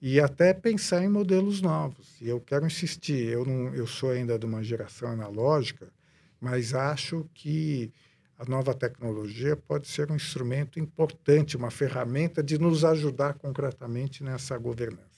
E 0.00 0.18
até 0.18 0.54
pensar 0.54 1.04
em 1.04 1.08
modelos 1.10 1.60
novos. 1.60 2.18
E 2.22 2.28
eu 2.28 2.40
quero 2.40 2.66
insistir, 2.66 3.28
eu, 3.28 3.44
não, 3.44 3.74
eu 3.74 3.86
sou 3.86 4.10
ainda 4.10 4.38
de 4.38 4.46
uma 4.46 4.62
geração 4.62 5.10
analógica, 5.10 5.92
mas 6.40 6.72
acho 6.72 7.28
que 7.34 7.92
a 8.38 8.46
nova 8.46 8.72
tecnologia 8.72 9.54
pode 9.54 9.86
ser 9.86 10.10
um 10.10 10.16
instrumento 10.16 10.80
importante, 10.80 11.58
uma 11.58 11.70
ferramenta 11.70 12.42
de 12.42 12.58
nos 12.58 12.82
ajudar 12.82 13.34
concretamente 13.34 14.24
nessa 14.24 14.56
governança. 14.56 15.09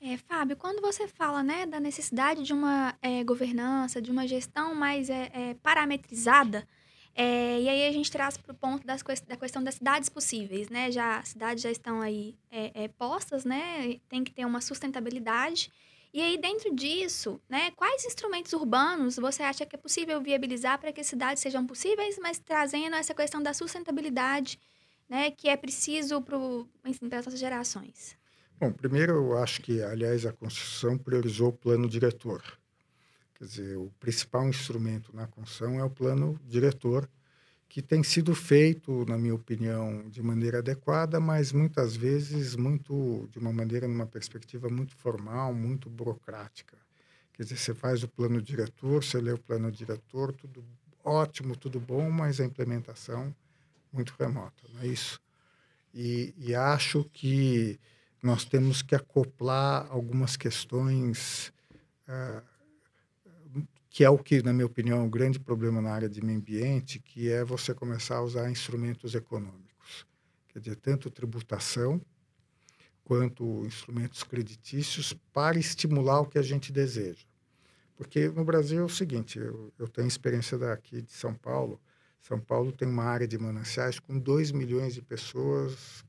É, 0.00 0.16
Fábio, 0.16 0.56
quando 0.56 0.80
você 0.80 1.08
fala 1.08 1.42
né, 1.42 1.66
da 1.66 1.80
necessidade 1.80 2.44
de 2.44 2.52
uma 2.52 2.96
é, 3.02 3.24
governança, 3.24 4.00
de 4.00 4.10
uma 4.10 4.28
gestão 4.28 4.74
mais 4.74 5.10
é, 5.10 5.30
é 5.32 5.54
parametrizada, 5.54 6.66
é, 7.14 7.60
e 7.60 7.68
aí 7.68 7.88
a 7.88 7.92
gente 7.92 8.10
traz 8.10 8.36
para 8.36 8.52
o 8.52 8.54
ponto 8.54 8.86
das, 8.86 9.02
da 9.26 9.36
questão 9.36 9.62
das 9.62 9.74
cidades 9.74 10.08
possíveis, 10.08 10.68
né? 10.68 10.92
Já, 10.92 11.18
as 11.18 11.30
cidades 11.30 11.64
já 11.64 11.70
estão 11.70 12.00
aí 12.00 12.36
postas, 12.96 13.44
né? 13.44 13.98
Tem 14.08 14.22
que 14.22 14.30
ter 14.30 14.44
uma 14.44 14.60
sustentabilidade. 14.60 15.72
E 16.12 16.22
aí, 16.22 16.38
dentro 16.38 16.74
disso, 16.74 17.40
né, 17.48 17.70
quais 17.72 18.04
instrumentos 18.04 18.52
urbanos 18.52 19.16
você 19.16 19.42
acha 19.42 19.66
que 19.66 19.74
é 19.74 19.78
possível 19.78 20.20
viabilizar 20.22 20.78
para 20.78 20.92
que 20.92 21.00
as 21.00 21.06
cidades 21.06 21.42
sejam 21.42 21.66
possíveis, 21.66 22.18
mas 22.18 22.38
trazendo 22.38 22.96
essa 22.96 23.14
questão 23.14 23.42
da 23.42 23.52
sustentabilidade, 23.52 24.58
né, 25.08 25.30
que 25.30 25.48
é 25.48 25.56
preciso 25.56 26.22
para 26.22 26.36
as 26.84 27.00
nossas 27.00 27.38
gerações? 27.38 28.16
Bom, 28.60 28.72
primeiro 28.72 29.12
eu 29.12 29.38
acho 29.38 29.62
que, 29.62 29.80
aliás, 29.80 30.26
a 30.26 30.32
Constituição 30.32 30.98
priorizou 30.98 31.50
o 31.50 31.52
plano 31.52 31.88
diretor. 31.88 32.42
Quer 33.34 33.44
dizer, 33.44 33.76
o 33.76 33.88
principal 34.00 34.48
instrumento 34.48 35.14
na 35.14 35.28
Constituição 35.28 35.78
é 35.78 35.84
o 35.84 35.90
plano 35.90 36.36
diretor, 36.44 37.08
que 37.68 37.80
tem 37.80 38.02
sido 38.02 38.34
feito, 38.34 39.04
na 39.06 39.16
minha 39.16 39.34
opinião, 39.34 40.08
de 40.08 40.20
maneira 40.20 40.58
adequada, 40.58 41.20
mas 41.20 41.52
muitas 41.52 41.94
vezes 41.94 42.56
muito 42.56 43.28
de 43.30 43.38
uma 43.38 43.52
maneira, 43.52 43.86
numa 43.86 44.06
perspectiva 44.06 44.68
muito 44.68 44.96
formal, 44.96 45.54
muito 45.54 45.88
burocrática. 45.88 46.76
Quer 47.34 47.44
dizer, 47.44 47.58
você 47.58 47.74
faz 47.74 48.02
o 48.02 48.08
plano 48.08 48.42
diretor, 48.42 49.04
você 49.04 49.20
lê 49.20 49.30
o 49.30 49.38
plano 49.38 49.70
diretor, 49.70 50.32
tudo 50.32 50.64
ótimo, 51.04 51.54
tudo 51.54 51.78
bom, 51.78 52.10
mas 52.10 52.40
a 52.40 52.44
implementação 52.44 53.32
muito 53.92 54.16
remota, 54.18 54.64
não 54.74 54.80
é 54.80 54.88
isso? 54.88 55.20
E, 55.94 56.34
e 56.36 56.56
acho 56.56 57.04
que 57.12 57.78
nós 58.22 58.44
temos 58.44 58.82
que 58.82 58.94
acoplar 58.94 59.86
algumas 59.90 60.36
questões, 60.36 61.52
uh, 62.08 62.42
que 63.90 64.04
é 64.04 64.10
o 64.10 64.18
que, 64.18 64.42
na 64.42 64.52
minha 64.52 64.66
opinião, 64.66 64.98
é 64.98 65.02
um 65.02 65.10
grande 65.10 65.38
problema 65.38 65.80
na 65.80 65.90
área 65.90 66.08
de 66.08 66.22
meio 66.22 66.38
ambiente, 66.38 66.98
que 66.98 67.30
é 67.30 67.44
você 67.44 67.74
começar 67.74 68.16
a 68.16 68.22
usar 68.22 68.50
instrumentos 68.50 69.14
econômicos. 69.14 70.06
Quer 70.48 70.60
dizer, 70.60 70.76
tanto 70.76 71.10
tributação 71.10 72.00
quanto 73.04 73.64
instrumentos 73.64 74.22
creditícios 74.22 75.14
para 75.32 75.58
estimular 75.58 76.20
o 76.20 76.26
que 76.26 76.38
a 76.38 76.42
gente 76.42 76.70
deseja. 76.70 77.24
Porque 77.96 78.28
no 78.28 78.44
Brasil 78.44 78.80
é 78.80 78.84
o 78.84 78.88
seguinte, 78.88 79.38
eu, 79.38 79.72
eu 79.78 79.88
tenho 79.88 80.06
experiência 80.06 80.58
daqui 80.58 81.02
de 81.02 81.12
São 81.12 81.34
Paulo, 81.34 81.80
são 82.20 82.38
Paulo 82.38 82.72
tem 82.72 82.86
uma 82.86 83.04
área 83.04 83.26
de 83.26 83.38
mananciais 83.38 83.98
com 83.98 84.18
2 84.18 84.52
milhões 84.52 84.94
de 84.94 85.00
pessoas 85.00 86.04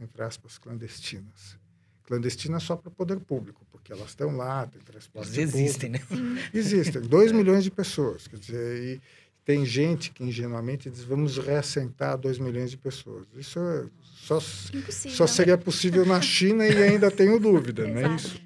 entre 0.00 0.22
aspas, 0.22 0.58
clandestinas. 0.58 1.58
clandestina 2.04 2.60
só 2.60 2.76
para 2.76 2.88
o 2.88 2.92
poder 2.92 3.18
público, 3.20 3.64
porque 3.70 3.92
elas 3.92 4.08
estão 4.10 4.36
lá, 4.36 4.66
tem 4.66 4.80
transporte 4.82 5.28
Eles 5.38 5.54
existem, 5.54 5.92
público. 5.92 6.14
né? 6.16 6.50
Existem. 6.52 7.02
2 7.02 7.32
milhões 7.32 7.64
de 7.64 7.70
pessoas. 7.70 8.26
Quer 8.26 8.38
dizer, 8.38 8.82
e 8.82 9.00
tem 9.44 9.64
gente 9.64 10.10
que 10.10 10.24
ingenuamente 10.24 10.88
diz 10.90 11.02
vamos 11.04 11.36
reassentar 11.38 12.16
2 12.18 12.38
milhões 12.38 12.70
de 12.70 12.76
pessoas. 12.76 13.26
Isso 13.36 13.58
é 13.58 13.86
só, 14.02 14.36
Impossível. 14.72 15.16
só 15.16 15.26
seria 15.26 15.56
possível 15.58 16.04
na 16.06 16.20
China 16.20 16.66
e 16.66 16.82
ainda 16.82 17.10
tenho 17.10 17.38
dúvida, 17.38 17.86
não 17.88 17.96
é 17.98 18.04
Exato. 18.04 18.14
isso? 18.16 18.44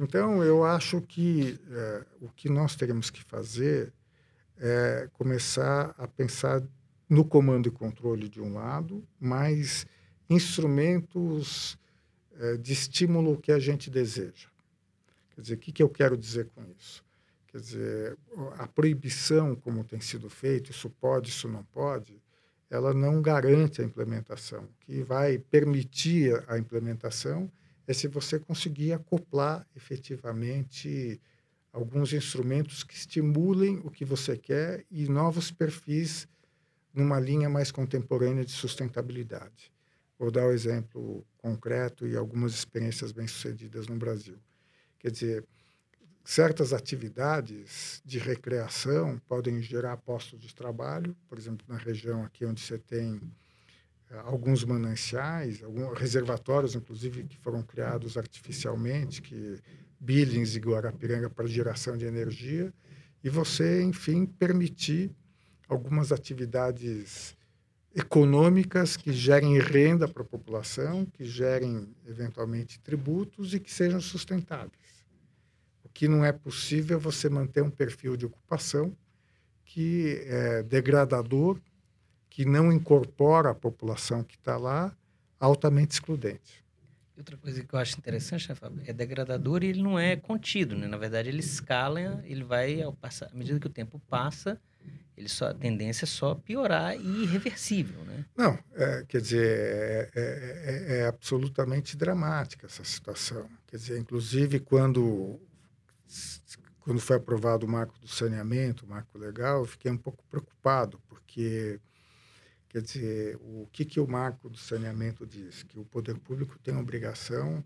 Então, 0.00 0.42
eu 0.42 0.64
acho 0.64 1.00
que 1.02 1.58
eh, 1.70 2.04
o 2.20 2.28
que 2.30 2.48
nós 2.48 2.74
teremos 2.74 3.08
que 3.08 3.22
fazer 3.22 3.92
é 4.58 5.08
começar 5.12 5.94
a 5.96 6.08
pensar 6.08 6.62
no 7.08 7.24
comando 7.24 7.68
e 7.68 7.70
controle 7.70 8.28
de 8.28 8.40
um 8.40 8.54
lado, 8.54 9.04
mas 9.20 9.86
instrumentos 10.32 11.78
eh, 12.38 12.56
de 12.56 12.72
estímulo 12.72 13.38
que 13.38 13.52
a 13.52 13.58
gente 13.58 13.90
deseja. 13.90 14.48
Quer 15.34 15.40
dizer, 15.40 15.54
o 15.54 15.58
que, 15.58 15.72
que 15.72 15.82
eu 15.82 15.88
quero 15.88 16.16
dizer 16.16 16.48
com 16.54 16.62
isso? 16.78 17.04
Quer 17.48 17.60
dizer, 17.60 18.18
a 18.58 18.66
proibição, 18.66 19.54
como 19.54 19.84
tem 19.84 20.00
sido 20.00 20.30
feito, 20.30 20.70
isso 20.70 20.88
pode, 20.88 21.28
isso 21.28 21.46
não 21.48 21.62
pode, 21.64 22.20
ela 22.70 22.94
não 22.94 23.20
garante 23.20 23.82
a 23.82 23.84
implementação. 23.84 24.64
O 24.64 24.86
que 24.86 25.02
vai 25.02 25.38
permitir 25.38 26.42
a 26.48 26.56
implementação 26.56 27.50
é 27.86 27.92
se 27.92 28.08
você 28.08 28.38
conseguir 28.38 28.94
acoplar 28.94 29.66
efetivamente 29.76 31.20
alguns 31.72 32.12
instrumentos 32.12 32.82
que 32.82 32.94
estimulem 32.94 33.80
o 33.84 33.90
que 33.90 34.04
você 34.04 34.36
quer 34.36 34.84
e 34.90 35.06
novos 35.06 35.50
perfis 35.50 36.26
numa 36.94 37.20
linha 37.20 37.48
mais 37.48 37.70
contemporânea 37.70 38.44
de 38.44 38.52
sustentabilidade. 38.52 39.72
Vou 40.18 40.30
dar 40.30 40.46
um 40.46 40.52
exemplo 40.52 41.26
concreto 41.38 42.06
e 42.06 42.16
algumas 42.16 42.52
experiências 42.52 43.12
bem-sucedidas 43.12 43.86
no 43.86 43.96
Brasil. 43.96 44.38
Quer 44.98 45.10
dizer, 45.10 45.44
certas 46.24 46.72
atividades 46.72 48.00
de 48.04 48.18
recreação 48.18 49.18
podem 49.26 49.60
gerar 49.60 49.96
postos 49.96 50.40
de 50.40 50.54
trabalho, 50.54 51.16
por 51.28 51.38
exemplo, 51.38 51.66
na 51.68 51.76
região 51.76 52.24
aqui 52.24 52.44
onde 52.44 52.60
você 52.60 52.78
tem 52.78 53.14
uh, 53.14 54.18
alguns 54.24 54.64
mananciais, 54.64 55.62
alguns 55.62 55.98
reservatórios, 55.98 56.74
inclusive, 56.74 57.24
que 57.24 57.36
foram 57.38 57.62
criados 57.62 58.16
artificialmente, 58.16 59.20
que 59.20 59.58
Billings 59.98 60.54
e 60.54 60.60
Guarapiranga 60.60 61.28
para 61.28 61.46
geração 61.46 61.96
de 61.96 62.04
energia, 62.04 62.72
e 63.24 63.28
você, 63.28 63.82
enfim, 63.82 64.26
permitir 64.26 65.10
algumas 65.68 66.12
atividades 66.12 67.36
econômicas 67.94 68.96
que 68.96 69.12
gerem 69.12 69.58
renda 69.58 70.08
para 70.08 70.22
a 70.22 70.26
população, 70.26 71.04
que 71.04 71.24
gerem, 71.24 71.88
eventualmente, 72.06 72.80
tributos 72.80 73.54
e 73.54 73.60
que 73.60 73.72
sejam 73.72 74.00
sustentáveis. 74.00 75.04
O 75.84 75.88
que 75.88 76.08
não 76.08 76.24
é 76.24 76.32
possível 76.32 76.96
é 76.96 77.00
você 77.00 77.28
manter 77.28 77.62
um 77.62 77.70
perfil 77.70 78.16
de 78.16 78.26
ocupação 78.26 78.96
que 79.64 80.22
é 80.26 80.62
degradador, 80.62 81.58
que 82.28 82.44
não 82.44 82.72
incorpora 82.72 83.50
a 83.50 83.54
população 83.54 84.22
que 84.22 84.36
está 84.36 84.56
lá, 84.56 84.96
altamente 85.38 85.92
excludente. 85.92 86.62
Outra 87.16 87.36
coisa 87.36 87.62
que 87.62 87.74
eu 87.74 87.78
acho 87.78 87.98
interessante, 87.98 88.48
né, 88.48 88.54
Fábio, 88.54 88.82
é 88.86 88.92
degradador 88.92 89.62
e 89.62 89.66
ele 89.66 89.82
não 89.82 89.98
é 89.98 90.16
contido, 90.16 90.76
né? 90.76 90.86
Na 90.86 90.96
verdade, 90.96 91.28
ele 91.28 91.40
escala, 91.40 92.22
ele 92.24 92.42
vai, 92.42 92.80
ao 92.80 92.92
passar, 92.92 93.28
à 93.30 93.34
medida 93.34 93.60
que 93.60 93.66
o 93.66 93.70
tempo 93.70 94.00
passa, 94.08 94.58
ele 95.22 95.28
só, 95.28 95.46
a 95.46 95.54
tendência 95.54 96.04
é 96.04 96.06
só 96.06 96.34
piorar 96.34 96.96
e 96.96 97.22
irreversível, 97.22 98.04
né? 98.04 98.24
Não, 98.36 98.58
é, 98.74 99.04
quer 99.08 99.20
dizer, 99.20 99.46
é, 99.46 100.10
é, 100.14 100.98
é, 100.98 101.06
absolutamente 101.06 101.96
dramática 101.96 102.66
essa 102.66 102.84
situação. 102.84 103.48
Quer 103.66 103.76
dizer, 103.76 103.98
inclusive 103.98 104.60
quando, 104.60 105.40
quando 106.80 107.00
foi 107.00 107.16
aprovado 107.16 107.64
o 107.64 107.68
marco 107.68 107.98
do 108.00 108.08
saneamento, 108.08 108.84
o 108.84 108.88
marco 108.88 109.16
legal, 109.16 109.60
eu 109.60 109.66
fiquei 109.66 109.90
um 109.90 109.98
pouco 109.98 110.24
preocupado, 110.28 111.00
porque, 111.08 111.80
quer 112.68 112.82
dizer, 112.82 113.36
o 113.36 113.68
que, 113.72 113.84
que 113.84 114.00
o 114.00 114.06
marco 114.06 114.50
do 114.50 114.58
saneamento 114.58 115.26
diz? 115.26 115.62
Que 115.62 115.78
o 115.78 115.84
poder 115.84 116.18
público 116.18 116.58
tem 116.58 116.74
a 116.74 116.80
obrigação 116.80 117.64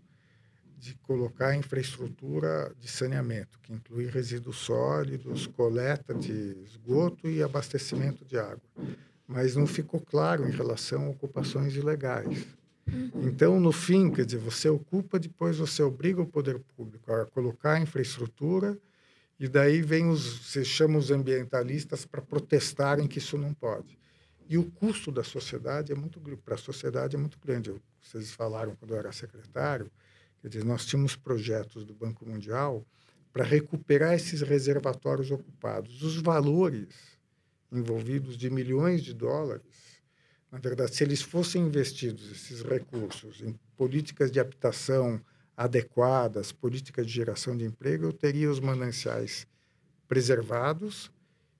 de 0.77 0.93
colocar 0.95 1.55
infraestrutura 1.55 2.71
de 2.79 2.87
saneamento, 2.87 3.59
que 3.61 3.73
inclui 3.73 4.05
resíduos 4.05 4.57
sólidos, 4.57 5.47
coleta 5.47 6.13
de 6.13 6.55
esgoto 6.63 7.27
e 7.27 7.41
abastecimento 7.41 8.23
de 8.23 8.37
água. 8.37 8.61
Mas 9.27 9.55
não 9.55 9.65
ficou 9.65 9.99
claro 9.99 10.47
em 10.47 10.51
relação 10.51 11.05
a 11.05 11.09
ocupações 11.09 11.75
ilegais. 11.75 12.45
Então, 13.15 13.59
no 13.59 13.71
fim, 13.71 14.09
quer 14.09 14.25
dizer, 14.25 14.37
você 14.37 14.69
ocupa, 14.69 15.19
depois 15.19 15.57
você 15.57 15.81
obriga 15.81 16.21
o 16.21 16.27
poder 16.27 16.59
público 16.59 17.11
a 17.11 17.25
colocar 17.25 17.73
a 17.73 17.81
infraestrutura 17.81 18.77
e 19.39 19.47
daí 19.47 19.81
vem 19.81 20.07
os, 20.07 20.47
você 20.47 20.63
chama 20.63 20.97
os 20.97 21.11
ambientalistas 21.11 22.05
para 22.05 22.21
protestarem 22.21 23.07
que 23.07 23.17
isso 23.17 23.37
não 23.37 23.53
pode. 23.53 23.97
E 24.47 24.57
o 24.57 24.63
custo 24.63 25.11
da 25.11 25.23
sociedade 25.23 25.91
é 25.91 25.95
muito 25.95 26.21
para 26.37 26.55
a 26.55 26.57
sociedade 26.57 27.15
é 27.15 27.19
muito 27.19 27.37
grande. 27.37 27.73
Vocês 28.01 28.31
falaram 28.31 28.75
quando 28.75 28.93
eu 28.93 28.97
era 28.97 29.11
secretário, 29.11 29.91
Quer 30.47 30.59
dizer, 30.59 30.65
nós 30.65 30.85
tínhamos 30.85 31.13
projetos 31.13 31.83
do 31.83 31.93
Banco 31.93 32.25
Mundial 32.25 32.85
para 33.33 33.43
recuperar 33.43 34.13
esses 34.13 34.41
reservatórios 34.41 35.29
ocupados. 35.29 36.01
Os 36.01 36.15
valores 36.21 36.87
envolvidos 37.69 38.37
de 38.37 38.49
milhões 38.49 39.03
de 39.03 39.13
dólares, 39.13 40.01
na 40.49 40.57
verdade, 40.57 40.95
se 40.95 41.03
eles 41.03 41.21
fossem 41.21 41.63
investidos, 41.63 42.31
esses 42.31 42.61
recursos, 42.61 43.41
em 43.41 43.59
políticas 43.75 44.31
de 44.31 44.39
habitação 44.39 45.19
adequadas, 45.55 46.53
políticas 46.53 47.05
de 47.05 47.11
geração 47.11 47.57
de 47.57 47.65
emprego, 47.65 48.05
eu 48.05 48.13
teria 48.13 48.49
os 48.49 48.61
mananciais 48.61 49.45
preservados 50.07 51.11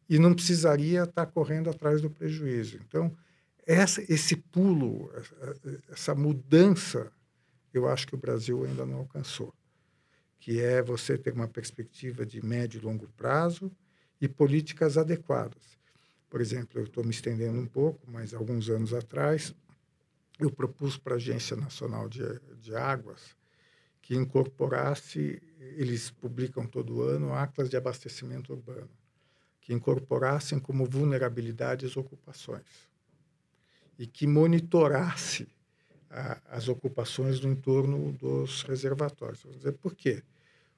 e 0.09 0.17
não 0.17 0.33
precisaria 0.33 1.03
estar 1.03 1.25
correndo 1.25 1.69
atrás 1.69 2.01
do 2.01 2.09
prejuízo. 2.09 2.79
Então, 2.87 3.13
essa, 3.65 4.01
esse 4.07 4.37
pulo, 4.37 5.11
essa 5.91 6.15
mudança 6.15 7.11
eu 7.73 7.87
acho 7.87 8.07
que 8.07 8.15
o 8.15 8.17
Brasil 8.17 8.63
ainda 8.65 8.85
não 8.85 8.97
alcançou, 8.99 9.53
que 10.39 10.59
é 10.59 10.81
você 10.81 11.17
ter 11.17 11.33
uma 11.33 11.47
perspectiva 11.47 12.25
de 12.25 12.43
médio 12.45 12.79
e 12.79 12.83
longo 12.83 13.07
prazo 13.09 13.71
e 14.19 14.27
políticas 14.27 14.97
adequadas. 14.97 15.77
Por 16.29 16.41
exemplo, 16.41 16.79
eu 16.79 16.85
estou 16.85 17.03
me 17.03 17.11
estendendo 17.11 17.59
um 17.59 17.65
pouco, 17.65 18.09
mas 18.09 18.33
alguns 18.33 18.69
anos 18.69 18.93
atrás 18.93 19.53
eu 20.39 20.51
propus 20.51 20.97
para 20.97 21.13
a 21.13 21.17
Agência 21.17 21.55
Nacional 21.55 22.07
de, 22.07 22.21
de 22.61 22.75
Águas 22.75 23.35
que 24.07 24.15
incorporasse, 24.15 25.41
eles 25.59 26.09
publicam 26.09 26.65
todo 26.65 27.01
ano 27.01 27.33
atlas 27.33 27.69
de 27.69 27.75
abastecimento 27.75 28.53
urbano, 28.53 28.89
que 29.59 29.73
incorporassem 29.73 30.59
como 30.59 30.85
vulnerabilidades 30.85 31.97
ocupações 31.97 32.87
e 33.99 34.07
que 34.07 34.25
monitorasse 34.25 35.45
a, 36.09 36.39
as 36.49 36.67
ocupações 36.67 37.39
no 37.39 37.51
entorno 37.51 38.11
dos 38.13 38.63
reservatórios. 38.63 39.43
Vou 39.43 39.53
dizer 39.53 39.73
por 39.73 39.95
quê? 39.95 40.23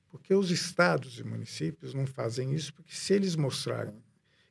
Porque 0.10 0.34
os 0.34 0.50
estados 0.50 1.20
e 1.20 1.24
municípios 1.24 1.94
não 1.94 2.06
fazem 2.06 2.54
isso, 2.54 2.74
porque 2.74 2.96
se 2.96 3.14
eles 3.14 3.36
mostrarem 3.36 3.96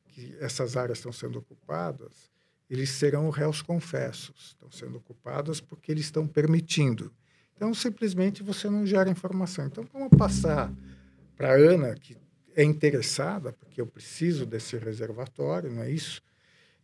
que 0.07 0.35
essas 0.39 0.77
áreas 0.77 0.99
estão 0.99 1.11
sendo 1.11 1.39
ocupadas, 1.39 2.29
eles 2.69 2.89
serão 2.91 3.29
réus 3.29 3.61
confessos, 3.61 4.49
estão 4.49 4.71
sendo 4.71 4.97
ocupadas 4.97 5.59
porque 5.59 5.91
eles 5.91 6.05
estão 6.05 6.27
permitindo. 6.27 7.11
Então, 7.55 7.73
simplesmente 7.73 8.41
você 8.41 8.69
não 8.69 8.85
gera 8.85 9.09
informação. 9.09 9.65
Então, 9.65 9.85
vamos 9.91 10.15
passar 10.17 10.71
para 11.35 11.49
a 11.53 11.57
Ana, 11.57 11.93
que 11.95 12.15
é 12.55 12.63
interessada, 12.63 13.51
porque 13.51 13.81
eu 13.81 13.87
preciso 13.87 14.45
desse 14.45 14.77
reservatório, 14.77 15.71
não 15.71 15.83
é 15.83 15.91
isso? 15.91 16.21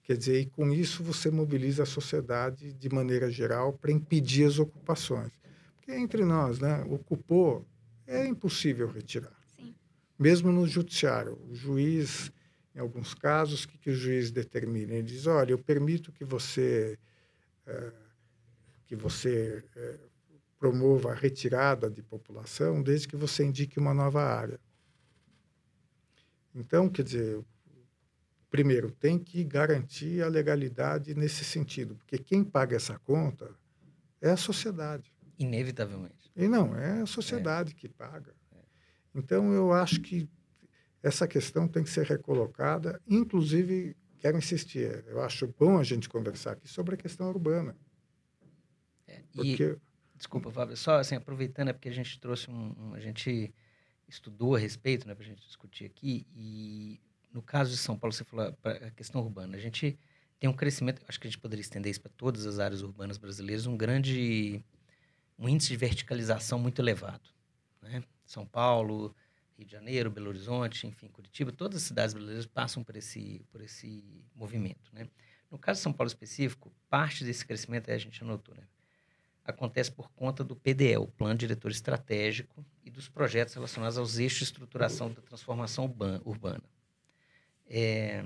Quer 0.05 0.17
dizer, 0.17 0.39
e 0.39 0.45
com 0.45 0.71
isso 0.71 1.03
você 1.03 1.31
mobiliza 1.31 1.81
a 1.81 1.85
sociedade 1.85 2.71
de 2.73 2.89
maneira 2.89 3.29
geral 3.31 3.73
para 3.73 3.91
impedir 3.91 4.45
as 4.45 4.59
ocupações. 4.59 5.31
Porque 5.75 5.91
entre 5.93 6.23
nós, 6.23 6.59
né, 6.59 6.85
ocupou, 6.87 7.65
é 8.05 8.27
impossível 8.27 8.87
retirar. 8.87 9.35
Sim. 9.57 9.73
Mesmo 10.17 10.51
no 10.51 10.67
judiciário, 10.67 11.41
o 11.49 11.55
juiz, 11.55 12.31
em 12.75 12.79
alguns 12.79 13.15
casos, 13.15 13.63
o 13.63 13.67
que, 13.67 13.79
que 13.79 13.89
o 13.89 13.95
juiz 13.95 14.29
determina? 14.29 14.93
Ele 14.93 15.01
diz, 15.01 15.25
olha, 15.25 15.53
eu 15.53 15.57
permito 15.57 16.11
que 16.11 16.23
você, 16.23 16.99
é, 17.65 17.91
que 18.85 18.95
você 18.95 19.63
é, 19.75 19.95
promova 20.59 21.13
a 21.13 21.15
retirada 21.15 21.89
de 21.89 22.03
população 22.03 22.83
desde 22.83 23.07
que 23.07 23.15
você 23.15 23.43
indique 23.43 23.79
uma 23.79 23.93
nova 23.93 24.21
área. 24.21 24.59
Então, 26.53 26.87
quer 26.87 27.01
dizer, 27.01 27.43
primeiro, 28.55 28.89
tem 28.89 29.19
que 29.19 29.43
garantir 29.43 30.21
a 30.23 30.29
legalidade 30.29 31.13
nesse 31.13 31.43
sentido, 31.43 31.93
porque 31.95 32.17
quem 32.17 32.41
paga 32.41 32.77
essa 32.77 32.97
conta 32.99 33.53
é 34.21 34.29
a 34.29 34.37
sociedade. 34.37 35.13
Inevitavelmente. 35.37 36.31
E 36.33 36.47
não, 36.47 36.73
é 36.73 37.01
a 37.01 37.05
sociedade 37.05 37.73
é. 37.73 37.75
que 37.75 37.89
paga. 37.89 38.33
Então, 39.13 39.51
eu 39.51 39.73
acho 39.73 39.99
que 39.99 40.29
essa 41.03 41.27
questão 41.27 41.67
tem 41.67 41.83
que 41.83 41.89
ser 41.89 42.05
recolocada, 42.05 43.01
inclusive, 43.05 43.93
quero 44.19 44.37
insistir, 44.37 45.03
eu 45.05 45.21
acho 45.21 45.53
bom 45.59 45.77
a 45.77 45.83
gente 45.83 46.07
conversar 46.07 46.53
aqui 46.53 46.69
sobre 46.69 46.95
a 46.95 46.97
questão 46.97 47.27
urbana. 47.27 47.75
É, 49.05 49.21
porque 49.33 49.77
Desculpa, 50.15 50.49
Fábio, 50.49 50.77
só 50.77 50.99
assim, 50.99 51.15
aproveitando, 51.15 51.67
é 51.67 51.73
porque 51.73 51.89
a 51.89 51.93
gente 51.93 52.17
trouxe 52.21 52.49
um, 52.49 52.73
um 52.77 52.93
a 52.93 53.01
gente 53.01 53.53
estudou 54.07 54.55
a 54.55 54.59
respeito, 54.59 55.05
né, 55.05 55.13
para 55.13 55.25
a 55.25 55.27
gente 55.27 55.45
discutir 55.45 55.83
aqui, 55.83 56.25
e 56.33 57.01
no 57.35 57.41
caso 57.41 57.69
de 57.69 57.77
São 57.77 57.97
Paulo, 57.97 58.13
você 58.13 58.23
falou 58.23 58.57
a 58.63 58.91
questão 58.91 59.19
urbana, 59.19 59.57
a 59.57 59.59
gente 59.59 59.99
tem 60.39 60.49
um 60.49 60.53
crescimento, 60.53 61.01
acho 61.05 61.19
que 61.19 61.27
a 61.27 61.29
gente 61.29 61.39
poderia 61.39 61.61
estender 61.61 61.91
isso 61.91 61.99
para 61.99 62.11
todas 62.15 62.45
as 62.45 62.59
áreas 62.59 62.81
urbanas 62.81 63.17
brasileiras, 63.17 63.65
um 63.65 63.75
grande, 63.75 64.63
um 65.37 65.49
índice 65.49 65.67
de 65.67 65.75
verticalização 65.75 66.57
muito 66.57 66.81
elevado, 66.81 67.29
né? 67.81 68.01
São 68.25 68.45
Paulo, 68.45 69.13
Rio 69.57 69.65
de 69.67 69.71
Janeiro, 69.73 70.09
Belo 70.09 70.29
Horizonte, 70.29 70.87
enfim, 70.87 71.09
Curitiba, 71.09 71.51
todas 71.51 71.81
as 71.81 71.83
cidades 71.83 72.13
brasileiras 72.13 72.45
passam 72.45 72.81
por 72.85 72.95
esse, 72.95 73.45
por 73.51 73.59
esse 73.59 74.23
movimento, 74.33 74.89
né? 74.93 75.05
No 75.51 75.59
caso 75.59 75.79
de 75.79 75.83
São 75.83 75.91
Paulo 75.91 76.07
específico, 76.07 76.71
parte 76.89 77.25
desse 77.25 77.45
crescimento, 77.45 77.91
a 77.91 77.97
gente 77.97 78.23
anotou, 78.23 78.55
né? 78.55 78.63
acontece 79.43 79.91
por 79.91 80.09
conta 80.11 80.43
do 80.43 80.55
PDE, 80.55 80.97
o 80.97 81.05
Plano 81.05 81.37
Diretor 81.37 81.69
Estratégico, 81.69 82.65
e 82.83 82.89
dos 82.89 83.07
projetos 83.07 83.53
relacionados 83.53 83.97
aos 83.97 84.17
eixos 84.17 84.39
de 84.39 84.43
estruturação 84.45 85.11
da 85.11 85.21
transformação 85.21 85.85
urbana. 86.23 86.63
É, 87.67 88.25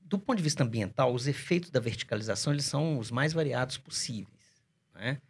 do 0.00 0.18
ponto 0.18 0.36
de 0.36 0.42
vista 0.42 0.62
ambiental, 0.62 1.12
os 1.12 1.26
efeitos 1.26 1.70
da 1.70 1.80
verticalização 1.80 2.52
eles 2.52 2.64
são 2.64 2.98
os 2.98 3.10
mais 3.10 3.32
variados 3.32 3.78
possíveis. 3.78 4.62
Né? 4.94 5.20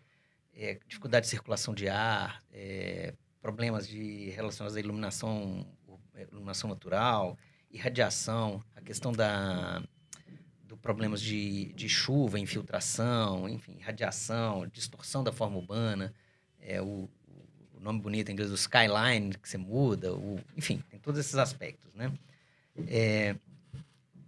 É, 0.53 0.79
dificuldade 0.87 1.25
de 1.25 1.31
circulação 1.31 1.75
de 1.75 1.89
ar, 1.89 2.43
é, 2.53 3.15
problemas 3.41 3.89
de 3.89 4.31
relacionados 4.31 4.77
à 4.77 4.81
iluminação, 4.81 5.67
iluminação 6.31 6.69
natural, 6.71 7.39
irradiação, 7.71 8.63
a 8.75 8.81
questão 8.81 9.13
da 9.13 9.83
do 10.63 10.77
problemas 10.79 11.21
de, 11.21 11.73
de 11.75 11.89
chuva, 11.89 12.39
infiltração, 12.39 13.49
enfim, 13.49 13.79
radiação, 13.81 14.67
distorção 14.67 15.23
da 15.23 15.31
forma 15.31 15.59
urbana, 15.59 16.15
é, 16.59 16.81
o, 16.81 17.09
o 17.75 17.81
nome 17.81 18.01
bonito 18.01 18.31
em 18.31 18.33
inglês, 18.33 18.51
o 18.51 18.55
skyline, 18.55 19.35
que 19.35 19.49
você 19.49 19.59
muda, 19.59 20.15
o, 20.15 20.41
enfim, 20.57 20.83
tem 20.89 20.99
todos 20.99 21.21
esses 21.21 21.35
aspectos, 21.35 21.93
né? 21.95 22.13
É, 22.87 23.37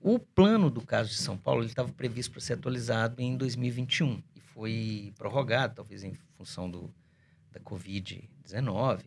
o 0.00 0.18
plano 0.18 0.70
do 0.70 0.80
caso 0.80 1.10
de 1.10 1.16
São 1.16 1.36
Paulo 1.36 1.64
estava 1.64 1.92
previsto 1.92 2.32
para 2.32 2.40
ser 2.40 2.54
atualizado 2.54 3.20
em 3.20 3.36
2021 3.36 4.22
e 4.36 4.40
foi 4.40 5.12
prorrogado, 5.18 5.74
talvez 5.74 6.04
em 6.04 6.14
função 6.36 6.70
do, 6.70 6.94
da 7.50 7.60
Covid-19. 7.60 9.02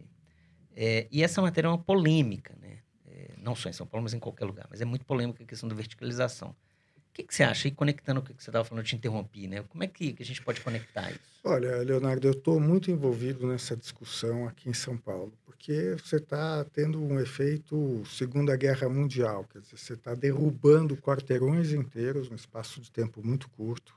É, 0.76 1.08
e 1.12 1.24
essa 1.24 1.42
matéria 1.42 1.68
é 1.68 1.72
uma 1.72 1.78
polêmica, 1.78 2.56
né? 2.62 2.80
É, 3.06 3.34
não 3.38 3.56
só 3.56 3.70
em 3.70 3.74
São 3.74 3.88
Paulo, 3.88 4.04
mas 4.04 4.14
em 4.14 4.20
qualquer 4.20 4.46
lugar. 4.46 4.68
Mas 4.70 4.82
é 4.82 4.86
muito 4.86 5.06
polêmica 5.06 5.44
a 5.44 5.46
questão 5.46 5.70
da 5.70 5.76
verticalização. 5.76 6.56
Que, 7.20 7.24
que 7.24 7.36
você 7.36 7.44
acha? 7.44 7.68
E 7.68 7.72
conectando 7.72 8.22
o 8.22 8.24
que 8.24 8.32
você 8.32 8.50
estava 8.50 8.64
falando, 8.64 8.82
eu 8.82 8.88
te 8.88 8.96
interrompi, 8.96 9.46
né? 9.46 9.62
Como 9.64 9.84
é 9.84 9.88
que, 9.88 10.14
que 10.14 10.24
a 10.24 10.26
gente 10.26 10.42
pode 10.42 10.62
conectar 10.62 11.12
isso? 11.12 11.20
Olha, 11.44 11.78
Leonardo, 11.80 12.26
eu 12.26 12.32
estou 12.32 12.62
muito 12.62 12.90
envolvido 12.90 13.46
nessa 13.46 13.76
discussão 13.76 14.48
aqui 14.48 14.70
em 14.70 14.74
São 14.74 14.96
Paulo, 14.98 15.34
porque 15.46 15.98
você 16.02 16.16
está 16.16 16.64
tendo 16.72 17.02
um 17.02 17.20
efeito 17.20 18.04
Segunda 18.06 18.56
Guerra 18.56 18.88
Mundial, 18.88 19.46
quer 19.52 19.60
dizer, 19.60 19.78
você 19.78 19.94
está 19.94 20.16
derrubando 20.16 20.96
quarteirões 20.96 21.74
inteiros 21.74 22.30
num 22.30 22.38
espaço 22.38 22.80
de 22.80 22.90
tempo 22.90 23.22
muito 23.22 23.50
curto 23.50 23.94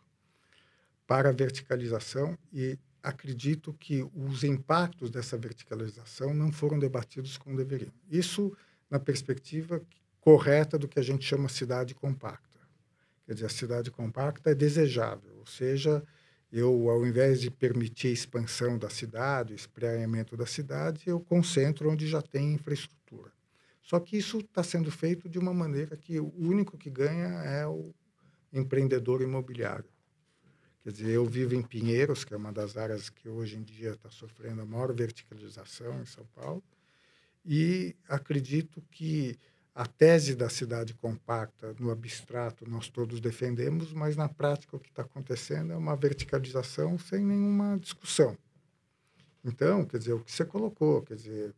para 1.07 1.29
a 1.29 1.33
verticalização 1.33 2.37
e 2.53 2.77
acredito 3.01 3.73
que 3.75 4.05
os 4.17 4.43
impactos 4.43 5.11
dessa 5.11 5.37
verticalização 5.37 6.35
não 6.35 6.51
foram 6.51 6.77
debatidos 6.77 7.37
como 7.37 7.57
deveriam. 7.57 7.93
Isso 8.11 8.53
na 8.91 8.99
perspectiva 8.99 9.81
correta 10.21 10.77
do 10.77 10.89
que 10.89 10.99
a 10.99 11.03
gente 11.05 11.25
chama 11.25 11.49
cidade 11.49 11.95
compacta. 11.95 12.52
Quer 13.27 13.35
dizer, 13.35 13.47
a 13.47 13.51
cidade 13.51 13.91
compacta 13.91 14.51
é 14.51 14.55
desejável, 14.55 15.37
ou 15.39 15.47
seja, 15.47 16.03
eu, 16.51 16.91
ao 16.91 17.07
invés 17.07 17.41
de 17.41 17.51
permitir 17.51 18.09
expansão 18.09 18.77
da 18.77 18.91
cidade, 18.91 19.55
espraiamento 19.55 20.37
da 20.37 20.45
cidade, 20.45 21.05
eu 21.07 21.19
concentro 21.19 21.91
onde 21.91 22.07
já 22.07 22.21
tem 22.21 22.53
infraestrutura. 22.53 23.33
Só 23.81 23.99
que 23.99 24.17
isso 24.19 24.39
está 24.39 24.63
sendo 24.63 24.91
feito 24.91 25.29
de 25.29 25.39
uma 25.39 25.55
maneira 25.55 25.97
que 25.97 26.21
o 26.21 26.33
único 26.37 26.77
que 26.77 26.91
ganha 26.91 27.29
é 27.45 27.67
o 27.67 27.95
empreendedor 28.53 29.23
imobiliário. 29.23 29.89
Quer 30.83 30.93
dizer, 30.93 31.11
eu 31.11 31.25
vivo 31.25 31.55
em 31.55 31.63
Pinheiros, 31.63 32.25
que 32.25 32.35
é 32.35 32.37
uma 32.37 32.53
das 32.53 32.77
áreas 32.77 33.09
que 33.09 33.29
hoje 33.29 33.57
em 33.57 33.63
dia 33.63 33.93
está 33.93 34.11
sofrendo 34.11 34.63
a 34.63 34.67
maior 34.67 34.93
verticalização 34.93 36.03
em 36.03 36.07
São 36.07 36.27
Paulo, 36.35 36.63
e 37.45 37.97
acredito 38.09 38.83
que 38.91 39.39
a 39.75 39.87
tese 39.87 40.35
da 40.35 40.51
cidade 40.51 40.93
compacta, 40.95 41.75
no 41.79 41.91
abstrato, 41.91 42.69
nós 42.69 42.89
todos 42.89 43.21
defendemos, 43.21 43.93
mas 43.93 44.17
na 44.17 44.29
prática 44.29 44.77
o 44.77 44.81
que 44.81 44.91
está 44.91 45.03
acontecendo 45.03 45.73
é 45.73 45.77
uma 45.77 45.97
verticalização 45.97 46.99
sem 46.99 47.25
nenhuma 47.25 47.79
discussão. 47.79 48.37
Então, 49.45 49.85
quer 49.85 49.99
dizer, 49.99 50.13
o 50.13 50.21
que 50.21 50.31
você 50.31 50.45
colocou, 50.45 51.03
quer 51.03 51.17
dizer, 51.17 51.55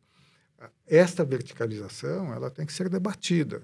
esta 0.87 1.25
verticalização 1.25 2.33
ela 2.33 2.51
tem 2.51 2.65
que 2.65 2.73
ser 2.73 2.89
debatida. 2.89 3.63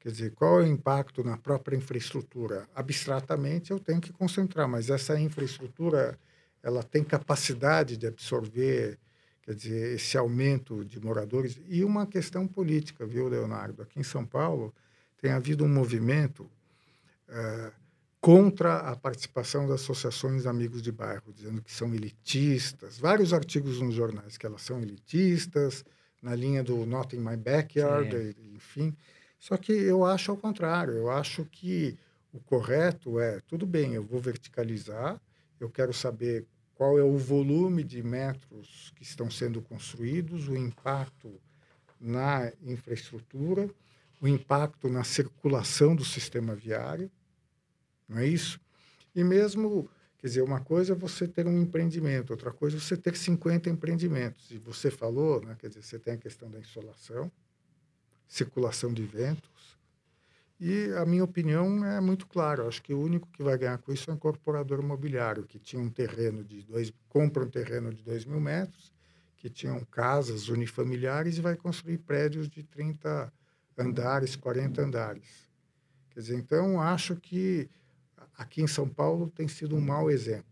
Quer 0.00 0.10
dizer, 0.10 0.32
qual 0.32 0.60
é 0.60 0.64
o 0.64 0.66
impacto 0.66 1.22
na 1.22 1.36
própria 1.36 1.76
infraestrutura? 1.76 2.68
Abstratamente, 2.74 3.70
eu 3.70 3.78
tenho 3.78 4.00
que 4.00 4.12
concentrar, 4.12 4.68
mas 4.68 4.90
essa 4.90 5.18
infraestrutura 5.18 6.18
ela 6.62 6.82
tem 6.82 7.04
capacidade 7.04 7.96
de 7.96 8.06
absorver 8.06 8.98
quer 9.44 9.54
dizer, 9.54 9.94
esse 9.94 10.16
aumento 10.16 10.84
de 10.84 10.98
moradores 10.98 11.60
e 11.68 11.84
uma 11.84 12.06
questão 12.06 12.46
política, 12.46 13.04
viu, 13.04 13.28
Leonardo? 13.28 13.82
Aqui 13.82 14.00
em 14.00 14.04
São 14.04 14.24
Paulo 14.24 14.74
tem 15.20 15.32
havido 15.32 15.64
um 15.64 15.68
movimento 15.68 16.50
uh, 17.28 17.72
contra 18.20 18.78
a 18.78 18.96
participação 18.96 19.68
das 19.68 19.82
associações 19.82 20.46
amigos 20.46 20.80
de 20.80 20.90
bairro, 20.90 21.30
dizendo 21.30 21.60
que 21.60 21.70
são 21.70 21.94
elitistas. 21.94 22.98
Vários 22.98 23.34
artigos 23.34 23.82
nos 23.82 23.94
jornais 23.94 24.38
que 24.38 24.46
elas 24.46 24.62
são 24.62 24.80
elitistas, 24.80 25.84
na 26.22 26.34
linha 26.34 26.64
do 26.64 26.86
Not 26.86 27.14
in 27.14 27.20
My 27.20 27.36
Backyard, 27.36 28.16
e, 28.16 28.54
enfim. 28.54 28.96
Só 29.38 29.58
que 29.58 29.72
eu 29.72 30.06
acho 30.06 30.30
ao 30.30 30.38
contrário. 30.38 30.94
Eu 30.94 31.10
acho 31.10 31.44
que 31.44 31.98
o 32.32 32.40
correto 32.40 33.20
é, 33.20 33.40
tudo 33.46 33.66
bem, 33.66 33.92
eu 33.92 34.02
vou 34.02 34.18
verticalizar, 34.18 35.20
eu 35.60 35.68
quero 35.68 35.92
saber 35.92 36.46
qual 36.74 36.98
é 36.98 37.02
o 37.02 37.16
volume 37.16 37.84
de 37.84 38.02
metros 38.02 38.92
que 38.96 39.02
estão 39.02 39.30
sendo 39.30 39.62
construídos, 39.62 40.48
o 40.48 40.56
impacto 40.56 41.40
na 42.00 42.52
infraestrutura, 42.62 43.70
o 44.20 44.28
impacto 44.28 44.88
na 44.88 45.04
circulação 45.04 45.94
do 45.94 46.04
sistema 46.04 46.54
viário, 46.54 47.10
não 48.08 48.18
é 48.18 48.26
isso? 48.26 48.60
E 49.14 49.22
mesmo, 49.22 49.88
quer 50.18 50.26
dizer, 50.26 50.42
uma 50.42 50.60
coisa 50.60 50.92
é 50.92 50.96
você 50.96 51.28
ter 51.28 51.46
um 51.46 51.60
empreendimento, 51.60 52.30
outra 52.30 52.52
coisa 52.52 52.76
é 52.76 52.80
você 52.80 52.96
ter 52.96 53.16
50 53.16 53.70
empreendimentos. 53.70 54.50
E 54.50 54.58
você 54.58 54.90
falou, 54.90 55.40
né, 55.40 55.56
quer 55.58 55.68
dizer, 55.68 55.82
você 55.82 55.98
tem 55.98 56.14
a 56.14 56.18
questão 56.18 56.50
da 56.50 56.58
insolação, 56.58 57.30
circulação 58.26 58.92
de 58.92 59.04
ventos, 59.04 59.53
e 60.60 60.92
a 60.96 61.04
minha 61.04 61.24
opinião 61.24 61.84
é 61.84 62.00
muito 62.00 62.26
clara. 62.26 62.66
Acho 62.66 62.82
que 62.82 62.94
o 62.94 63.00
único 63.00 63.28
que 63.28 63.42
vai 63.42 63.58
ganhar 63.58 63.78
com 63.78 63.92
isso 63.92 64.08
é 64.08 64.12
o 64.12 64.16
incorporador 64.16 64.80
imobiliário, 64.80 65.44
que 65.44 65.58
tinha 65.58 65.82
um 65.82 65.90
terreno 65.90 66.44
de 66.44 66.62
dois, 66.62 66.92
compra 67.08 67.44
um 67.44 67.50
terreno 67.50 67.92
de 67.92 68.02
2 68.02 68.24
mil 68.24 68.40
metros, 68.40 68.92
que 69.36 69.50
tinham 69.50 69.80
casas 69.90 70.48
unifamiliares 70.48 71.38
e 71.38 71.40
vai 71.40 71.56
construir 71.56 71.98
prédios 71.98 72.48
de 72.48 72.62
30 72.62 73.32
andares, 73.76 74.36
40 74.36 74.80
andares. 74.80 75.48
Quer 76.10 76.20
dizer, 76.20 76.36
então 76.36 76.80
acho 76.80 77.16
que 77.16 77.68
aqui 78.38 78.62
em 78.62 78.66
São 78.66 78.88
Paulo 78.88 79.30
tem 79.34 79.48
sido 79.48 79.76
um 79.76 79.80
mau 79.80 80.10
exemplo. 80.10 80.44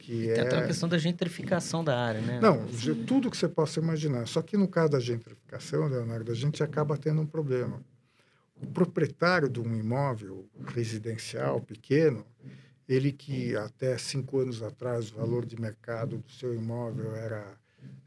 Que 0.00 0.26
tem 0.26 0.30
é... 0.30 0.40
até 0.40 0.58
a 0.58 0.66
questão 0.66 0.88
da 0.88 0.98
gentrificação 0.98 1.84
da 1.84 1.98
área, 1.98 2.20
né? 2.20 2.40
Não, 2.40 2.66
tudo 3.06 3.30
que 3.30 3.36
você 3.36 3.48
possa 3.48 3.80
imaginar. 3.80 4.26
Só 4.26 4.42
que 4.42 4.56
no 4.56 4.66
caso 4.66 4.92
da 4.92 5.00
gentrificação, 5.00 5.86
Leonardo, 5.86 6.30
a 6.30 6.34
gente 6.34 6.62
acaba 6.62 6.96
tendo 6.96 7.20
um 7.22 7.26
problema 7.26 7.80
o 8.62 8.66
proprietário 8.66 9.48
de 9.48 9.60
um 9.60 9.76
imóvel 9.76 10.48
residencial 10.68 11.60
pequeno, 11.60 12.24
ele 12.88 13.12
que 13.12 13.56
até 13.56 13.98
cinco 13.98 14.38
anos 14.38 14.62
atrás 14.62 15.10
o 15.10 15.16
valor 15.16 15.44
de 15.44 15.60
mercado 15.60 16.18
do 16.18 16.30
seu 16.30 16.54
imóvel 16.54 17.14
era 17.16 17.56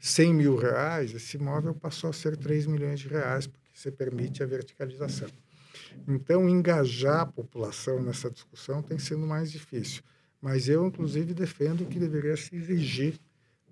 100 0.00 0.34
mil 0.34 0.56
reais, 0.56 1.14
esse 1.14 1.36
imóvel 1.36 1.74
passou 1.74 2.10
a 2.10 2.12
ser 2.12 2.36
3 2.36 2.66
milhões 2.66 3.00
de 3.00 3.08
reais, 3.08 3.46
porque 3.46 3.68
você 3.72 3.90
permite 3.90 4.42
a 4.42 4.46
verticalização. 4.46 5.28
Então, 6.08 6.48
engajar 6.48 7.20
a 7.20 7.26
população 7.26 8.02
nessa 8.02 8.30
discussão 8.30 8.82
tem 8.82 8.98
sido 8.98 9.20
mais 9.20 9.52
difícil. 9.52 10.02
Mas 10.40 10.68
eu, 10.68 10.86
inclusive, 10.86 11.34
defendo 11.34 11.86
que 11.86 11.98
deveria 11.98 12.36
se 12.36 12.54
exigir 12.54 13.18